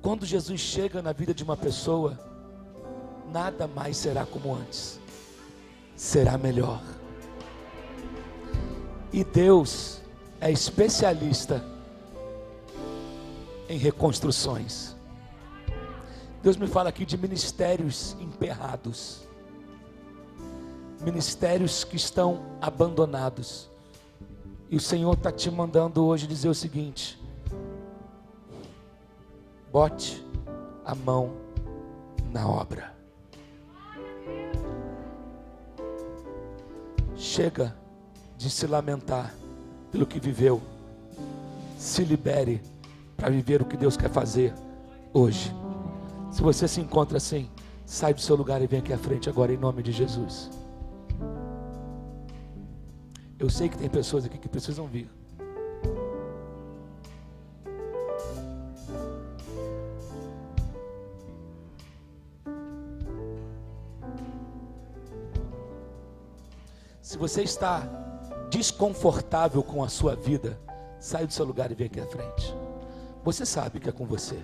quando 0.00 0.24
Jesus 0.24 0.60
chega 0.60 1.02
na 1.02 1.12
vida 1.12 1.34
de 1.34 1.44
uma 1.44 1.56
pessoa, 1.56 2.18
nada 3.30 3.66
mais 3.66 3.96
será 3.96 4.24
como 4.24 4.54
antes, 4.54 4.98
será 5.94 6.38
melhor. 6.38 6.82
E 9.12 9.22
Deus 9.22 10.00
é 10.40 10.50
especialista 10.50 11.62
em 13.68 13.76
reconstruções. 13.76 14.96
Deus 16.42 16.56
me 16.56 16.66
fala 16.66 16.88
aqui 16.88 17.04
de 17.04 17.16
ministérios 17.16 18.16
emperrados 18.20 19.28
ministérios 21.02 21.84
que 21.84 21.96
estão 21.96 22.42
abandonados. 22.60 23.68
E 24.70 24.76
o 24.76 24.80
Senhor 24.80 25.12
está 25.14 25.30
te 25.30 25.50
mandando 25.50 26.04
hoje 26.04 26.26
dizer 26.26 26.48
o 26.48 26.54
seguinte: 26.54 27.20
bote 29.70 30.24
a 30.84 30.94
mão 30.94 31.32
na 32.32 32.48
obra. 32.48 32.92
Chega 37.16 37.76
de 38.36 38.50
se 38.50 38.66
lamentar 38.66 39.34
pelo 39.90 40.06
que 40.06 40.18
viveu. 40.18 40.60
Se 41.78 42.04
libere 42.04 42.62
para 43.16 43.28
viver 43.28 43.60
o 43.60 43.64
que 43.64 43.76
Deus 43.76 43.96
quer 43.96 44.10
fazer 44.10 44.54
hoje. 45.12 45.54
Se 46.30 46.40
você 46.40 46.66
se 46.66 46.80
encontra 46.80 47.18
assim, 47.18 47.50
sai 47.84 48.14
do 48.14 48.20
seu 48.20 48.34
lugar 48.34 48.62
e 48.62 48.66
vem 48.66 48.80
aqui 48.80 48.92
à 48.92 48.98
frente 48.98 49.28
agora 49.28 49.52
em 49.52 49.56
nome 49.56 49.82
de 49.82 49.92
Jesus. 49.92 50.61
Eu 53.42 53.50
sei 53.50 53.68
que 53.68 53.76
tem 53.76 53.90
pessoas 53.90 54.24
aqui 54.24 54.38
que 54.38 54.48
precisam 54.48 54.86
vir. 54.86 55.10
Se 67.00 67.18
você 67.18 67.42
está 67.42 67.80
desconfortável 68.48 69.60
com 69.64 69.82
a 69.82 69.88
sua 69.88 70.14
vida, 70.14 70.56
sai 71.00 71.26
do 71.26 71.32
seu 71.32 71.44
lugar 71.44 71.72
e 71.72 71.74
vem 71.74 71.88
aqui 71.88 71.98
à 71.98 72.06
frente. 72.06 72.54
Você 73.24 73.44
sabe 73.44 73.80
que 73.80 73.88
é 73.88 73.92
com 73.92 74.06
você. 74.06 74.38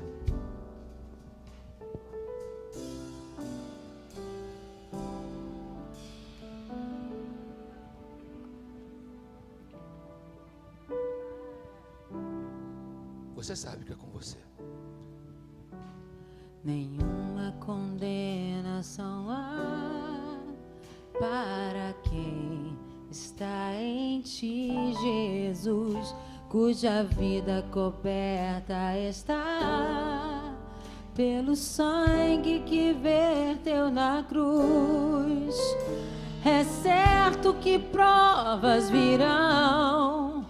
Jesus, 25.19 26.15
cuja 26.49 27.03
vida 27.03 27.65
coberta 27.71 28.97
está 28.97 30.55
pelo 31.15 31.57
sangue 31.57 32.61
que 32.65 32.93
verteu 32.93 33.91
na 33.91 34.25
cruz. 34.29 35.57
É 36.45 36.63
certo 36.63 37.55
que 37.55 37.79
provas 37.79 38.89
virão 38.89 40.47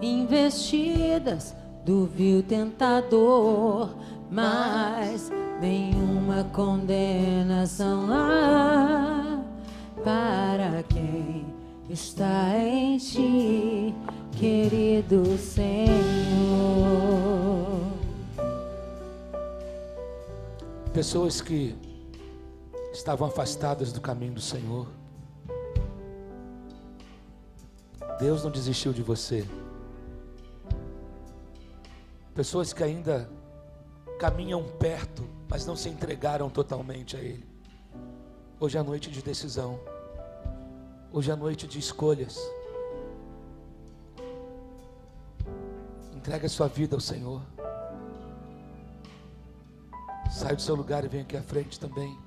investidas 0.00 1.54
do 1.84 2.06
vil 2.06 2.42
tentador, 2.42 3.90
mas 4.30 5.32
nenhuma 5.60 6.44
condenação 6.52 8.06
há 8.10 9.40
para 10.04 10.82
quem 10.84 11.53
está 11.88 12.56
em 12.58 12.96
ti, 12.98 13.94
querido 14.32 15.36
Senhor. 15.38 15.94
Pessoas 20.92 21.40
que 21.40 21.76
estavam 22.92 23.28
afastadas 23.28 23.92
do 23.92 24.00
caminho 24.00 24.34
do 24.34 24.40
Senhor. 24.40 24.86
Deus 28.18 28.44
não 28.44 28.50
desistiu 28.50 28.92
de 28.92 29.02
você. 29.02 29.46
Pessoas 32.34 32.72
que 32.72 32.82
ainda 32.82 33.28
caminham 34.18 34.62
perto, 34.62 35.24
mas 35.48 35.66
não 35.66 35.76
se 35.76 35.88
entregaram 35.88 36.48
totalmente 36.48 37.16
a 37.16 37.20
Ele. 37.20 37.44
Hoje 38.58 38.76
é 38.78 38.80
a 38.80 38.84
noite 38.84 39.10
de 39.10 39.20
decisão. 39.20 39.78
Hoje 41.16 41.30
é 41.30 41.36
noite 41.36 41.68
de 41.68 41.78
escolhas. 41.78 42.36
Entrega 46.12 46.46
a 46.46 46.48
sua 46.48 46.66
vida 46.66 46.96
ao 46.96 47.00
Senhor. 47.00 47.40
Sai 50.28 50.56
do 50.56 50.60
seu 50.60 50.74
lugar 50.74 51.04
e 51.04 51.08
vem 51.08 51.20
aqui 51.20 51.36
à 51.36 51.42
frente 51.42 51.78
também. 51.78 52.18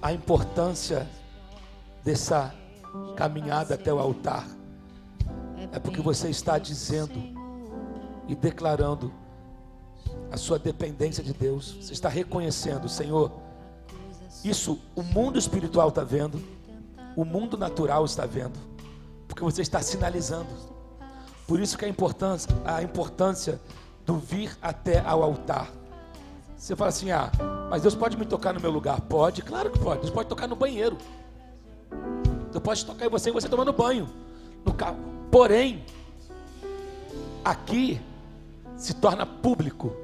A 0.00 0.10
importância 0.10 1.06
dessa 2.02 2.54
caminhada 3.14 3.74
até 3.74 3.92
o 3.92 3.98
altar 3.98 4.48
é 5.70 5.78
porque 5.78 6.00
você 6.00 6.30
está 6.30 6.56
dizendo 6.58 7.22
e 8.26 8.34
declarando 8.34 9.12
a 10.30 10.38
sua 10.38 10.58
dependência 10.58 11.22
de 11.22 11.34
Deus. 11.34 11.72
Você 11.72 11.92
está 11.92 12.08
reconhecendo, 12.08 12.88
Senhor, 12.88 13.30
isso 14.44 14.78
o 14.94 15.02
mundo 15.02 15.38
espiritual 15.38 15.88
está 15.88 16.02
vendo, 16.02 16.42
o 17.16 17.24
mundo 17.24 17.56
natural 17.56 18.04
está 18.04 18.26
vendo, 18.26 18.58
porque 19.28 19.42
você 19.42 19.62
está 19.62 19.80
sinalizando. 19.80 20.48
Por 21.46 21.60
isso 21.60 21.76
que 21.76 21.84
a 21.84 21.88
importância, 21.88 22.50
a 22.64 22.82
importância 22.82 23.60
do 24.06 24.16
vir 24.16 24.56
até 24.60 25.00
ao 25.00 25.22
altar. 25.22 25.70
Você 26.56 26.76
fala 26.76 26.88
assim: 26.90 27.10
ah, 27.10 27.30
mas 27.68 27.82
Deus 27.82 27.94
pode 27.94 28.16
me 28.16 28.24
tocar 28.24 28.52
no 28.52 28.60
meu 28.60 28.70
lugar? 28.70 29.00
Pode, 29.02 29.42
claro 29.42 29.70
que 29.70 29.78
pode. 29.78 30.00
Deus 30.00 30.10
pode 30.10 30.28
tocar 30.28 30.46
no 30.46 30.56
banheiro. 30.56 30.96
Deus 32.50 32.62
pode 32.62 32.84
tocar 32.86 33.06
em 33.06 33.08
você 33.08 33.30
e 33.30 33.32
você 33.32 33.48
tomando 33.48 33.72
banho 33.72 34.08
no 34.64 34.72
carro. 34.72 34.96
Porém, 35.30 35.84
aqui 37.44 38.00
se 38.76 38.94
torna 38.94 39.24
público. 39.26 39.94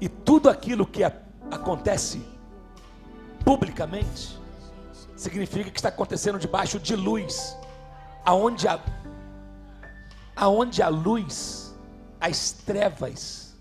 E 0.00 0.08
tudo 0.08 0.50
aquilo 0.50 0.86
que 0.86 1.02
acontece 1.50 2.24
publicamente 3.44 4.38
significa 5.16 5.70
que 5.70 5.78
está 5.78 5.88
acontecendo 5.88 6.38
debaixo 6.38 6.78
de 6.78 6.96
luz, 6.96 7.56
aonde 8.24 8.66
a 8.66 8.80
aonde 10.36 10.82
a 10.82 10.88
luz, 10.88 11.74
as 12.20 12.50
trevas 12.50 13.54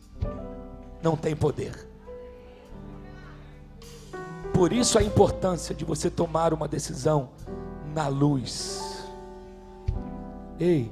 não 1.02 1.16
tem 1.16 1.36
poder. 1.36 1.88
Por 4.54 4.74
isso 4.74 4.98
a 4.98 5.04
importância 5.04 5.76
de 5.76 5.86
você 5.86 6.10
tomar 6.10 6.54
uma 6.54 6.68
decisão 6.68 7.30
na 7.94 8.08
luz. 8.08 8.82
Ei, 10.60 10.92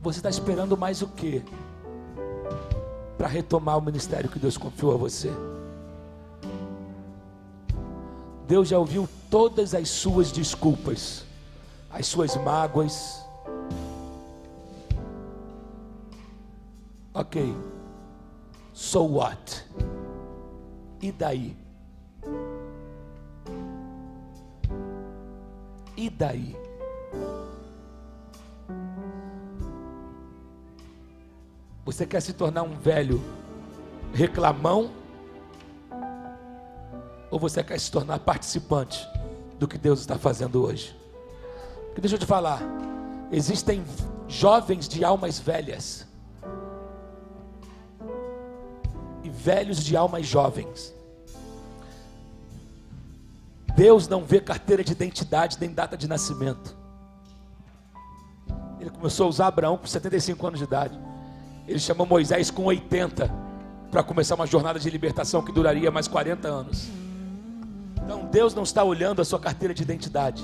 você 0.00 0.18
está 0.18 0.28
esperando 0.28 0.76
mais 0.76 1.02
o 1.02 1.08
que 1.08 1.44
para 3.16 3.28
retomar 3.28 3.78
o 3.78 3.80
ministério 3.80 4.30
que 4.30 4.38
Deus 4.38 4.56
confiou 4.56 4.94
a 4.94 4.96
você? 4.96 5.30
Deus 8.46 8.68
já 8.68 8.78
ouviu 8.78 9.08
todas 9.30 9.74
as 9.74 9.88
suas 9.88 10.30
desculpas, 10.30 11.24
as 11.90 12.06
suas 12.06 12.36
mágoas. 12.36 13.24
Ok, 17.14 17.54
so 18.72 19.04
what? 19.04 19.64
E 21.00 21.12
daí? 21.12 21.56
E 25.96 26.08
daí? 26.08 26.56
Você 31.84 32.06
quer 32.06 32.22
se 32.22 32.32
tornar 32.32 32.62
um 32.62 32.74
velho 32.76 33.20
reclamão? 34.14 35.01
Ou 37.32 37.38
você 37.38 37.64
quer 37.64 37.80
se 37.80 37.90
tornar 37.90 38.18
participante 38.18 39.08
do 39.58 39.66
que 39.66 39.78
Deus 39.78 40.00
está 40.00 40.18
fazendo 40.18 40.62
hoje? 40.62 40.94
Porque 41.86 42.02
deixa 42.02 42.16
eu 42.16 42.18
te 42.18 42.26
falar, 42.26 42.60
existem 43.32 43.82
jovens 44.28 44.86
de 44.86 45.02
almas 45.02 45.38
velhas 45.38 46.06
e 49.24 49.30
velhos 49.30 49.82
de 49.82 49.96
almas 49.96 50.26
jovens. 50.26 50.92
Deus 53.74 54.06
não 54.06 54.26
vê 54.26 54.38
carteira 54.38 54.84
de 54.84 54.92
identidade 54.92 55.56
nem 55.58 55.72
data 55.72 55.96
de 55.96 56.06
nascimento. 56.06 56.76
Ele 58.78 58.90
começou 58.90 59.24
a 59.24 59.28
usar 59.30 59.46
Abraão 59.46 59.78
com 59.78 59.86
75 59.86 60.46
anos 60.46 60.58
de 60.58 60.66
idade. 60.66 61.00
Ele 61.66 61.78
chamou 61.78 62.06
Moisés 62.06 62.50
com 62.50 62.64
80 62.64 63.32
para 63.90 64.02
começar 64.02 64.34
uma 64.34 64.46
jornada 64.46 64.78
de 64.78 64.90
libertação 64.90 65.42
que 65.42 65.50
duraria 65.50 65.90
mais 65.90 66.06
40 66.06 66.46
anos. 66.46 67.01
Então 68.04 68.24
Deus 68.26 68.54
não 68.54 68.62
está 68.62 68.82
olhando 68.82 69.22
a 69.22 69.24
sua 69.24 69.38
carteira 69.38 69.72
de 69.72 69.82
identidade. 69.82 70.42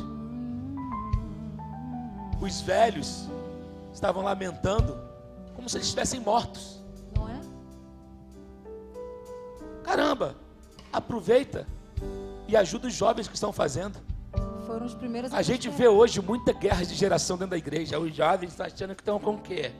Os 2.40 2.61
velhos 2.61 3.28
estavam 3.92 4.22
lamentando 4.22 4.96
como 5.54 5.68
se 5.68 5.76
eles 5.76 5.86
estivessem 5.86 6.20
mortos. 6.20 6.80
Não 7.16 7.28
é? 7.28 7.40
Caramba, 9.82 10.36
aproveita 10.92 11.66
e 12.46 12.56
ajuda 12.56 12.86
os 12.86 12.94
jovens 12.94 13.26
que 13.26 13.34
estão 13.34 13.52
fazendo. 13.52 13.98
Foram 14.66 14.86
os 14.86 14.94
primeiros 14.94 15.32
a, 15.32 15.38
a 15.38 15.42
gente 15.42 15.68
vê 15.68 15.88
hoje 15.88 16.20
muita 16.20 16.52
guerra 16.52 16.84
de 16.84 16.94
geração 16.94 17.36
dentro 17.36 17.50
da 17.50 17.59
igreja. 17.59 17.98
Os 17.98 18.14
jovens 18.14 18.50
estão 18.50 18.66
achando 18.66 18.94
que 18.94 19.02
estão 19.02 19.18
com 19.18 19.34
o 19.34 19.38
quê? 19.38 19.72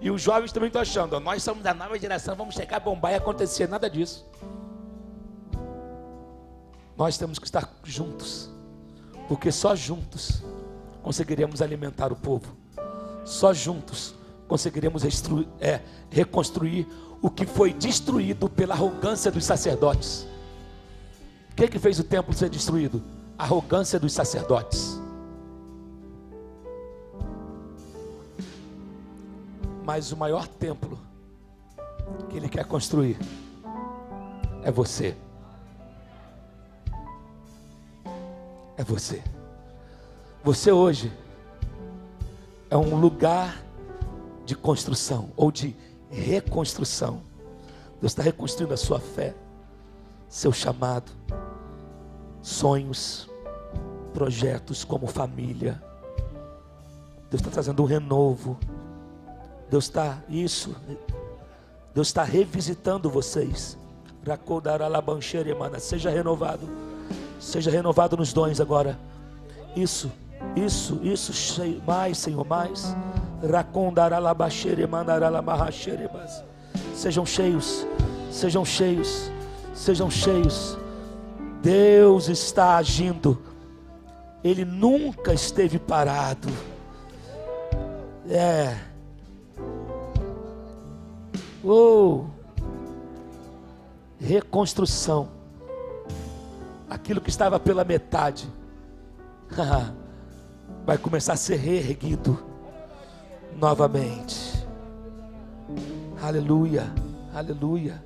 E 0.00 0.10
os 0.10 0.20
jovens 0.20 0.52
também 0.52 0.66
estão 0.66 0.82
achando, 0.82 1.18
nós 1.18 1.42
somos 1.42 1.62
da 1.62 1.72
nova 1.72 1.98
geração, 1.98 2.36
vamos 2.36 2.54
chegar, 2.54 2.78
bombar 2.80 3.12
e 3.12 3.14
acontecer. 3.14 3.66
Nada 3.66 3.88
disso. 3.88 4.26
Nós 6.96 7.18
temos 7.18 7.38
que 7.38 7.46
estar 7.46 7.70
juntos, 7.84 8.50
porque 9.28 9.52
só 9.52 9.76
juntos 9.76 10.42
conseguiremos 11.02 11.60
alimentar 11.60 12.12
o 12.12 12.16
povo, 12.16 12.56
só 13.24 13.52
juntos 13.52 14.14
conseguiremos 14.48 15.02
é, 15.60 15.82
reconstruir 16.10 16.86
o 17.20 17.28
que 17.28 17.44
foi 17.44 17.72
destruído 17.72 18.48
pela 18.48 18.74
arrogância 18.74 19.30
dos 19.30 19.44
sacerdotes. 19.44 20.26
O 21.50 21.54
que, 21.56 21.68
que 21.68 21.78
fez 21.78 21.98
o 21.98 22.04
templo 22.04 22.32
ser 22.34 22.48
destruído? 22.48 23.02
A 23.38 23.44
arrogância 23.44 23.98
dos 23.98 24.12
sacerdotes. 24.12 25.00
Mas 29.84 30.12
o 30.12 30.16
maior 30.16 30.46
templo 30.46 30.98
que 32.28 32.36
ele 32.36 32.48
quer 32.48 32.64
construir 32.64 33.18
é 34.62 34.70
você. 34.70 35.16
É 38.76 38.84
você. 38.84 39.22
Você 40.44 40.70
hoje 40.70 41.12
é 42.70 42.76
um 42.76 42.96
lugar 42.96 43.62
de 44.44 44.54
construção 44.54 45.30
ou 45.36 45.50
de 45.50 45.74
reconstrução. 46.10 47.22
Deus 48.00 48.12
está 48.12 48.22
reconstruindo 48.22 48.74
a 48.74 48.76
sua 48.76 49.00
fé, 49.00 49.34
seu 50.28 50.52
chamado, 50.52 51.10
sonhos, 52.42 53.28
projetos 54.12 54.84
como 54.84 55.06
família. 55.06 55.82
Deus 57.30 57.40
está 57.40 57.50
trazendo 57.50 57.82
um 57.82 57.86
renovo. 57.86 58.58
Deus 59.68 59.84
está, 59.86 60.22
isso, 60.28 60.76
Deus 61.92 62.06
está 62.08 62.22
revisitando 62.22 63.10
vocês. 63.10 63.76
Seja 65.80 66.10
renovado 66.10 66.95
Seja 67.38 67.70
renovado 67.70 68.16
nos 68.16 68.32
dons 68.32 68.60
agora. 68.60 68.98
Isso, 69.74 70.10
isso, 70.54 70.98
isso, 71.02 71.32
mais, 71.86 72.18
Senhor, 72.18 72.46
mais. 72.46 72.96
Sejam 76.94 77.26
cheios, 77.26 77.86
sejam 78.30 78.64
cheios, 78.64 79.30
sejam 79.74 80.10
cheios. 80.10 80.78
Deus 81.62 82.28
está 82.28 82.76
agindo. 82.76 83.38
Ele 84.42 84.64
nunca 84.64 85.34
esteve 85.34 85.78
parado. 85.78 86.48
É. 88.28 88.76
Oh. 91.64 92.24
Reconstrução 94.18 95.35
aquilo 96.88 97.20
que 97.20 97.30
estava 97.30 97.58
pela 97.58 97.84
metade 97.84 98.48
vai 100.84 100.96
começar 100.98 101.32
a 101.32 101.36
ser 101.36 101.56
reerguido 101.56 102.38
novamente. 103.56 104.66
Aleluia, 106.22 106.92
aleluia, 107.34 108.02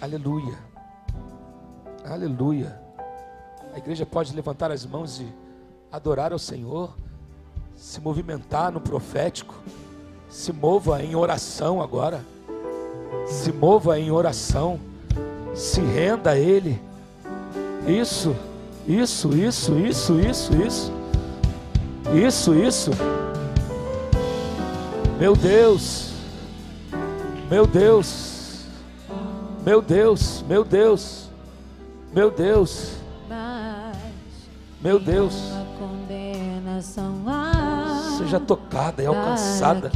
aleluia, 0.00 0.58
aleluia. 2.04 2.80
A 3.72 3.78
igreja 3.78 4.04
pode 4.04 4.34
levantar 4.34 4.70
as 4.70 4.84
mãos 4.84 5.20
e 5.20 5.32
adorar 5.92 6.32
ao 6.32 6.38
Senhor, 6.38 6.94
se 7.76 8.00
movimentar 8.00 8.72
no 8.72 8.80
profético, 8.80 9.54
se 10.28 10.52
mova 10.52 11.02
em 11.02 11.14
oração 11.14 11.80
agora, 11.80 12.24
se 13.26 13.52
mova 13.52 13.98
em 13.98 14.10
oração 14.10 14.78
se 15.54 15.80
renda 15.80 16.30
a 16.30 16.38
Ele. 16.38 16.80
Isso, 17.86 18.36
isso, 18.86 19.34
isso, 19.34 19.78
isso, 19.78 20.20
isso, 20.20 20.54
isso. 20.54 20.92
Isso, 22.14 22.54
isso. 22.54 22.90
Meu 25.18 25.34
Deus. 25.34 26.12
Meu 27.50 27.66
Deus. 27.66 28.30
Meu 29.64 29.82
Deus, 29.82 30.42
meu 30.48 30.64
Deus. 30.64 31.28
Meu 32.14 32.30
Deus. 32.30 32.92
Meu 34.82 34.98
Deus. 34.98 35.34
Seja 38.20 38.38
tocada 38.38 39.02
e 39.02 39.06
alcançada 39.06 39.90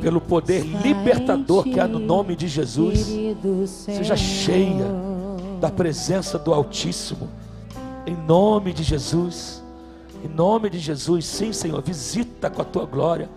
pelo 0.00 0.20
poder 0.20 0.62
libertador 0.62 1.64
que 1.64 1.80
há 1.80 1.88
no 1.88 1.98
nome 1.98 2.36
de 2.36 2.46
Jesus. 2.46 3.08
Seja 3.66 4.16
cheia 4.16 4.84
da 5.60 5.70
presença 5.70 6.38
do 6.38 6.52
Altíssimo. 6.52 7.28
Em 8.06 8.14
nome 8.14 8.72
de 8.72 8.82
Jesus. 8.82 9.62
Em 10.24 10.28
nome 10.28 10.70
de 10.70 10.78
Jesus, 10.78 11.24
sim, 11.24 11.52
Senhor, 11.52 11.82
visita 11.82 12.48
com 12.50 12.62
a 12.62 12.64
tua 12.64 12.84
glória. 12.84 13.28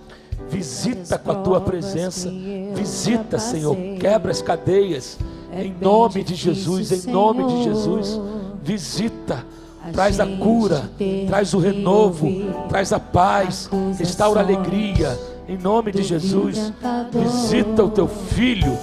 Visita 0.49 1.17
com 1.17 1.31
a 1.31 1.36
tua 1.36 1.61
presença. 1.61 2.29
Visita, 2.75 3.39
Senhor. 3.39 3.75
Quebra 3.99 4.31
as 4.31 4.41
cadeias. 4.41 5.17
Em 5.51 5.73
nome 5.79 6.23
de 6.23 6.36
Jesus, 6.36 6.91
em 6.91 7.11
nome 7.11 7.45
de 7.45 7.63
Jesus. 7.63 8.19
Visita. 8.61 9.45
Traz 9.93 10.19
a 10.19 10.25
cura, 10.25 10.89
traz 11.27 11.53
o 11.53 11.59
renovo, 11.59 12.27
traz 12.69 12.91
a 12.91 12.99
paz, 12.99 13.69
restaura 13.97 14.41
a 14.41 14.43
alegria. 14.43 15.17
Em 15.47 15.57
nome 15.57 15.91
de 15.91 16.03
Jesus, 16.03 16.73
visita 17.11 17.83
o 17.83 17.89
teu 17.89 18.07
filho 18.07 18.77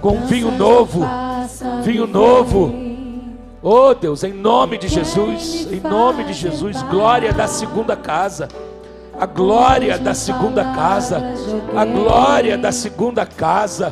com 0.00 0.20
vinho 0.22 0.50
novo, 0.50 1.02
vinho 1.82 2.06
novo. 2.06 2.74
Oh 3.62 3.94
Deus, 3.94 4.22
em 4.24 4.32
nome 4.32 4.78
de 4.78 4.88
Jesus, 4.88 5.68
em 5.70 5.80
nome 5.80 6.24
de 6.24 6.32
Jesus, 6.32 6.80
glória 6.82 7.32
da 7.32 7.46
segunda 7.46 7.96
casa 7.96 8.48
a 9.18 9.24
glória 9.24 9.98
da 9.98 10.14
segunda 10.14 10.62
casa, 10.74 11.22
a 11.74 11.84
glória 11.84 12.58
da 12.58 12.70
segunda 12.70 13.24
casa, 13.24 13.90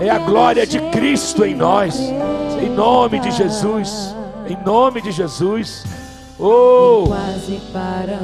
é 0.00 0.08
a 0.08 0.18
glória 0.18 0.66
de 0.66 0.78
Cristo 0.90 1.44
em 1.44 1.54
nós, 1.54 1.98
em 1.98 2.70
nome 2.70 3.18
de 3.18 3.30
Jesus, 3.32 4.14
em 4.48 4.64
nome 4.64 5.00
de 5.00 5.12
Jesus. 5.12 5.84
Oh, 6.40 7.08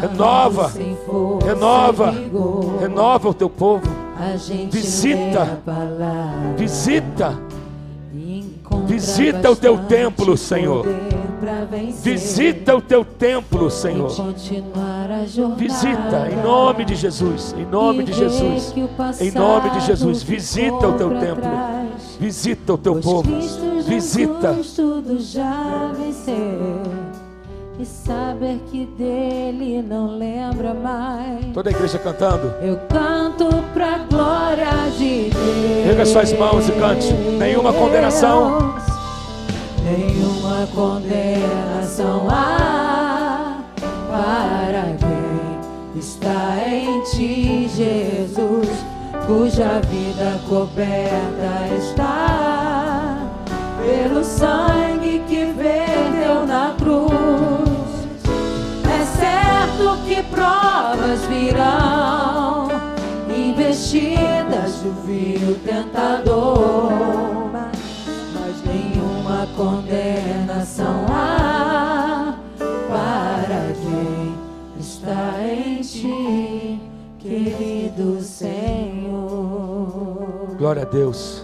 renova, 0.00 0.72
renova, 1.44 2.14
renova 2.80 3.28
o 3.28 3.34
teu 3.34 3.50
povo, 3.50 3.82
visita, 4.70 5.60
visita, 6.56 7.36
visita 8.86 9.50
o 9.50 9.56
teu 9.56 9.78
templo, 9.78 10.36
Senhor. 10.36 10.86
Visita 12.02 12.76
o 12.76 12.80
teu 12.80 13.04
templo, 13.04 13.68
Senhor. 13.68 14.10
Visita 15.56 16.28
em 16.30 16.42
nome 16.42 16.84
de 16.84 16.94
Jesus, 16.94 17.54
em 17.58 17.66
nome 17.66 18.04
de 18.04 18.12
Jesus, 18.12 18.72
em 19.20 19.30
nome 19.32 19.70
de 19.70 19.80
Jesus. 19.80 20.22
Visita 20.22 20.88
o 20.88 20.92
teu 20.92 21.10
templo, 21.18 21.50
visita 22.18 22.74
o 22.74 22.78
teu 22.78 22.96
povo, 22.96 23.30
visita. 23.86 24.56
Tudo 24.74 25.20
já 25.20 25.92
venceu 25.96 26.82
e 27.78 27.84
saber 27.84 28.60
que 28.70 28.86
dele 28.86 29.82
não 29.82 30.16
lembra 30.16 30.74
mais. 30.74 31.46
Toda 31.52 31.70
a 31.70 31.72
igreja 31.72 31.98
cantando. 31.98 32.52
Eu 32.62 32.78
canto 32.88 33.48
pra 33.72 33.98
glória 33.98 34.90
de 34.96 35.30
Deus. 35.30 35.86
Pega 35.88 36.06
suas 36.06 36.32
mãos 36.32 36.68
e 36.68 36.72
cante. 36.72 37.12
Nenhuma 37.38 37.72
condenação 37.72 38.74
nenhuma 39.84 40.66
condenação 40.74 42.26
há 42.30 43.62
para 44.08 44.96
quem 44.96 46.00
está 46.00 46.56
em 46.66 47.02
ti, 47.04 47.68
Jesus, 47.68 48.68
cuja 49.26 49.80
vida 49.80 50.40
coberta 50.48 51.68
está 51.78 52.03
sangue 54.24 55.22
que 55.28 55.46
verteu 55.52 56.46
na 56.46 56.74
cruz. 56.78 58.08
É 58.84 59.04
certo 59.04 59.98
que 60.06 60.22
provas 60.24 61.20
virão, 61.26 62.68
investidas 63.28 64.76
do 64.82 64.92
vil 65.06 65.58
tentador 65.64 67.24
condenação 69.56 71.06
há 71.08 72.36
para 72.88 73.72
quem 73.74 74.34
está 74.78 75.40
em 75.42 75.80
ti, 75.80 76.80
querido 77.18 78.20
Senhor. 78.20 79.24
Glória 80.56 80.82
a 80.82 80.86
Deus. 80.86 81.43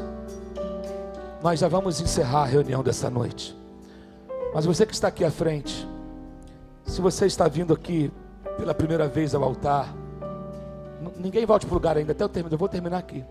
Nós 1.42 1.58
já 1.58 1.68
vamos 1.68 2.00
encerrar 2.02 2.42
a 2.42 2.46
reunião 2.46 2.82
dessa 2.82 3.08
noite. 3.08 3.56
Mas 4.52 4.66
você 4.66 4.84
que 4.84 4.92
está 4.92 5.08
aqui 5.08 5.24
à 5.24 5.30
frente, 5.30 5.88
se 6.84 7.00
você 7.00 7.24
está 7.24 7.48
vindo 7.48 7.72
aqui 7.72 8.12
pela 8.58 8.74
primeira 8.74 9.08
vez 9.08 9.34
ao 9.34 9.42
altar, 9.42 9.94
ninguém 11.16 11.46
volte 11.46 11.64
para 11.64 11.72
o 11.72 11.76
lugar 11.76 11.96
ainda, 11.96 12.12
até 12.12 12.22
eu 12.22 12.28
terminar, 12.28 12.54
eu 12.54 12.58
vou 12.58 12.68
terminar 12.68 12.98
aqui. 12.98 13.24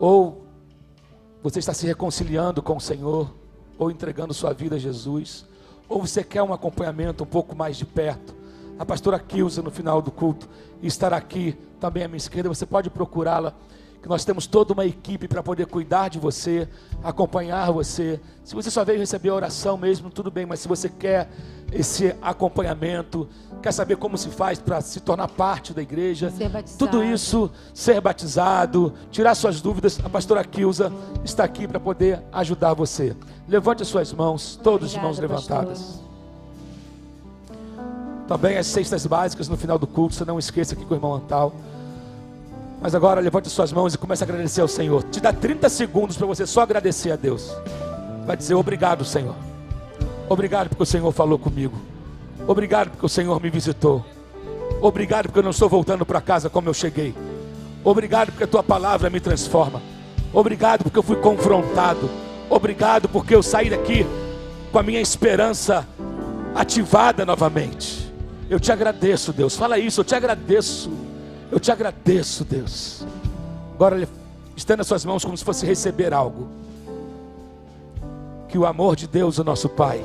Ou 0.00 0.46
você 1.42 1.60
está 1.60 1.72
se 1.72 1.86
reconciliando 1.86 2.60
com 2.60 2.76
o 2.76 2.80
Senhor, 2.80 3.32
ou 3.78 3.88
entregando 3.88 4.34
sua 4.34 4.52
vida 4.52 4.74
a 4.74 4.78
Jesus, 4.78 5.46
ou 5.88 6.00
você 6.00 6.24
quer 6.24 6.42
um 6.42 6.52
acompanhamento 6.52 7.22
um 7.22 7.26
pouco 7.26 7.54
mais 7.54 7.76
de 7.76 7.84
perto, 7.84 8.34
a 8.78 8.84
pastora 8.84 9.18
Kilza 9.18 9.62
no 9.62 9.70
final 9.70 10.02
do 10.02 10.10
culto 10.10 10.48
estará 10.82 11.16
aqui 11.16 11.56
também 11.78 12.02
à 12.02 12.08
minha 12.08 12.16
esquerda, 12.16 12.48
você 12.48 12.66
pode 12.66 12.90
procurá-la, 12.90 13.54
que 14.06 14.08
nós 14.08 14.24
temos 14.24 14.46
toda 14.46 14.72
uma 14.72 14.86
equipe 14.86 15.26
para 15.26 15.42
poder 15.42 15.66
cuidar 15.66 16.08
de 16.08 16.20
você, 16.20 16.68
acompanhar 17.02 17.72
você. 17.72 18.20
Se 18.44 18.54
você 18.54 18.70
só 18.70 18.84
veio 18.84 19.00
receber 19.00 19.30
a 19.30 19.34
oração 19.34 19.76
mesmo, 19.76 20.10
tudo 20.10 20.30
bem, 20.30 20.46
mas 20.46 20.60
se 20.60 20.68
você 20.68 20.88
quer 20.88 21.28
esse 21.72 22.14
acompanhamento, 22.22 23.28
quer 23.60 23.72
saber 23.72 23.96
como 23.96 24.16
se 24.16 24.28
faz 24.28 24.60
para 24.60 24.80
se 24.80 25.00
tornar 25.00 25.26
parte 25.26 25.74
da 25.74 25.82
igreja, 25.82 26.32
tudo 26.78 27.02
isso, 27.02 27.50
ser 27.74 28.00
batizado, 28.00 28.94
tirar 29.10 29.34
suas 29.34 29.60
dúvidas, 29.60 29.98
a 30.04 30.08
pastora 30.08 30.44
Kilza 30.44 30.92
está 31.24 31.42
aqui 31.42 31.66
para 31.66 31.80
poder 31.80 32.22
ajudar 32.30 32.74
você. 32.74 33.16
Levante 33.48 33.82
as 33.82 33.88
suas 33.88 34.12
mãos, 34.12 34.54
todos 34.62 34.92
de 34.92 35.00
mãos 35.00 35.18
levantadas. 35.18 35.80
Pastor. 35.80 36.06
Também 38.28 38.56
as 38.56 38.68
cestas 38.68 39.04
básicas 39.04 39.48
no 39.48 39.56
final 39.56 39.80
do 39.80 39.86
culto, 39.88 40.14
você 40.14 40.24
não 40.24 40.38
esqueça 40.38 40.74
aqui 40.74 40.84
com 40.84 40.94
o 40.94 40.96
irmão 40.96 41.12
Antal. 41.12 41.52
Mas 42.86 42.94
agora 42.94 43.20
levante 43.20 43.50
suas 43.50 43.72
mãos 43.72 43.94
e 43.94 43.98
comece 43.98 44.22
a 44.22 44.24
agradecer 44.26 44.60
ao 44.60 44.68
Senhor. 44.68 45.02
Te 45.02 45.18
dá 45.18 45.32
30 45.32 45.68
segundos 45.68 46.16
para 46.16 46.24
você 46.24 46.46
só 46.46 46.60
agradecer 46.60 47.10
a 47.10 47.16
Deus. 47.16 47.52
Vai 48.24 48.36
dizer 48.36 48.54
obrigado, 48.54 49.04
Senhor. 49.04 49.34
Obrigado 50.28 50.68
porque 50.68 50.84
o 50.84 50.86
Senhor 50.86 51.10
falou 51.10 51.36
comigo. 51.36 51.76
Obrigado 52.46 52.90
porque 52.90 53.04
o 53.04 53.08
Senhor 53.08 53.42
me 53.42 53.50
visitou. 53.50 54.06
Obrigado 54.80 55.24
porque 55.24 55.40
eu 55.40 55.42
não 55.42 55.50
estou 55.50 55.68
voltando 55.68 56.06
para 56.06 56.20
casa 56.20 56.48
como 56.48 56.68
eu 56.68 56.74
cheguei. 56.74 57.12
Obrigado 57.82 58.30
porque 58.30 58.44
a 58.44 58.46
tua 58.46 58.62
palavra 58.62 59.10
me 59.10 59.18
transforma. 59.18 59.82
Obrigado 60.32 60.84
porque 60.84 61.00
eu 61.00 61.02
fui 61.02 61.16
confrontado. 61.16 62.08
Obrigado 62.48 63.08
porque 63.08 63.34
eu 63.34 63.42
saí 63.42 63.68
daqui 63.68 64.06
com 64.70 64.78
a 64.78 64.82
minha 64.84 65.00
esperança 65.00 65.84
ativada 66.54 67.26
novamente. 67.26 68.14
Eu 68.48 68.60
te 68.60 68.70
agradeço, 68.70 69.32
Deus. 69.32 69.56
Fala 69.56 69.76
isso, 69.76 70.02
eu 70.02 70.04
te 70.04 70.14
agradeço. 70.14 71.05
Eu 71.50 71.60
te 71.60 71.70
agradeço, 71.70 72.44
Deus. 72.44 73.04
Agora 73.74 74.08
estenda 74.56 74.82
suas 74.82 75.04
mãos 75.04 75.24
como 75.24 75.36
se 75.36 75.44
fosse 75.44 75.64
receber 75.66 76.12
algo. 76.12 76.48
Que 78.48 78.58
o 78.58 78.66
amor 78.66 78.96
de 78.96 79.06
Deus, 79.06 79.38
o 79.38 79.44
nosso 79.44 79.68
Pai, 79.68 80.02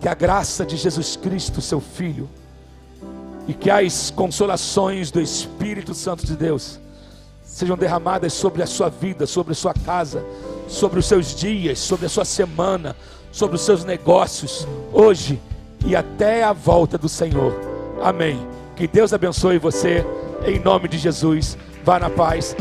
que 0.00 0.08
a 0.08 0.14
graça 0.14 0.64
de 0.64 0.76
Jesus 0.76 1.16
Cristo, 1.16 1.60
seu 1.60 1.80
Filho, 1.80 2.28
e 3.46 3.54
que 3.54 3.70
as 3.70 4.10
consolações 4.10 5.10
do 5.10 5.20
Espírito 5.20 5.94
Santo 5.94 6.26
de 6.26 6.36
Deus 6.36 6.78
sejam 7.42 7.76
derramadas 7.76 8.32
sobre 8.34 8.62
a 8.62 8.66
sua 8.66 8.88
vida, 8.88 9.26
sobre 9.26 9.52
a 9.52 9.56
sua 9.56 9.72
casa, 9.72 10.24
sobre 10.68 10.98
os 10.98 11.06
seus 11.06 11.34
dias, 11.34 11.78
sobre 11.78 12.06
a 12.06 12.08
sua 12.08 12.24
semana, 12.24 12.94
sobre 13.32 13.56
os 13.56 13.62
seus 13.62 13.84
negócios, 13.84 14.66
hoje 14.92 15.40
e 15.86 15.96
até 15.96 16.44
a 16.44 16.52
volta 16.52 16.98
do 16.98 17.08
Senhor. 17.08 17.52
Amém. 18.02 18.38
Que 18.78 18.86
Deus 18.86 19.12
abençoe 19.12 19.58
você, 19.58 20.06
em 20.46 20.60
nome 20.60 20.86
de 20.86 20.98
Jesus. 20.98 21.58
Vá 21.84 21.98
na 21.98 22.08
paz. 22.08 22.54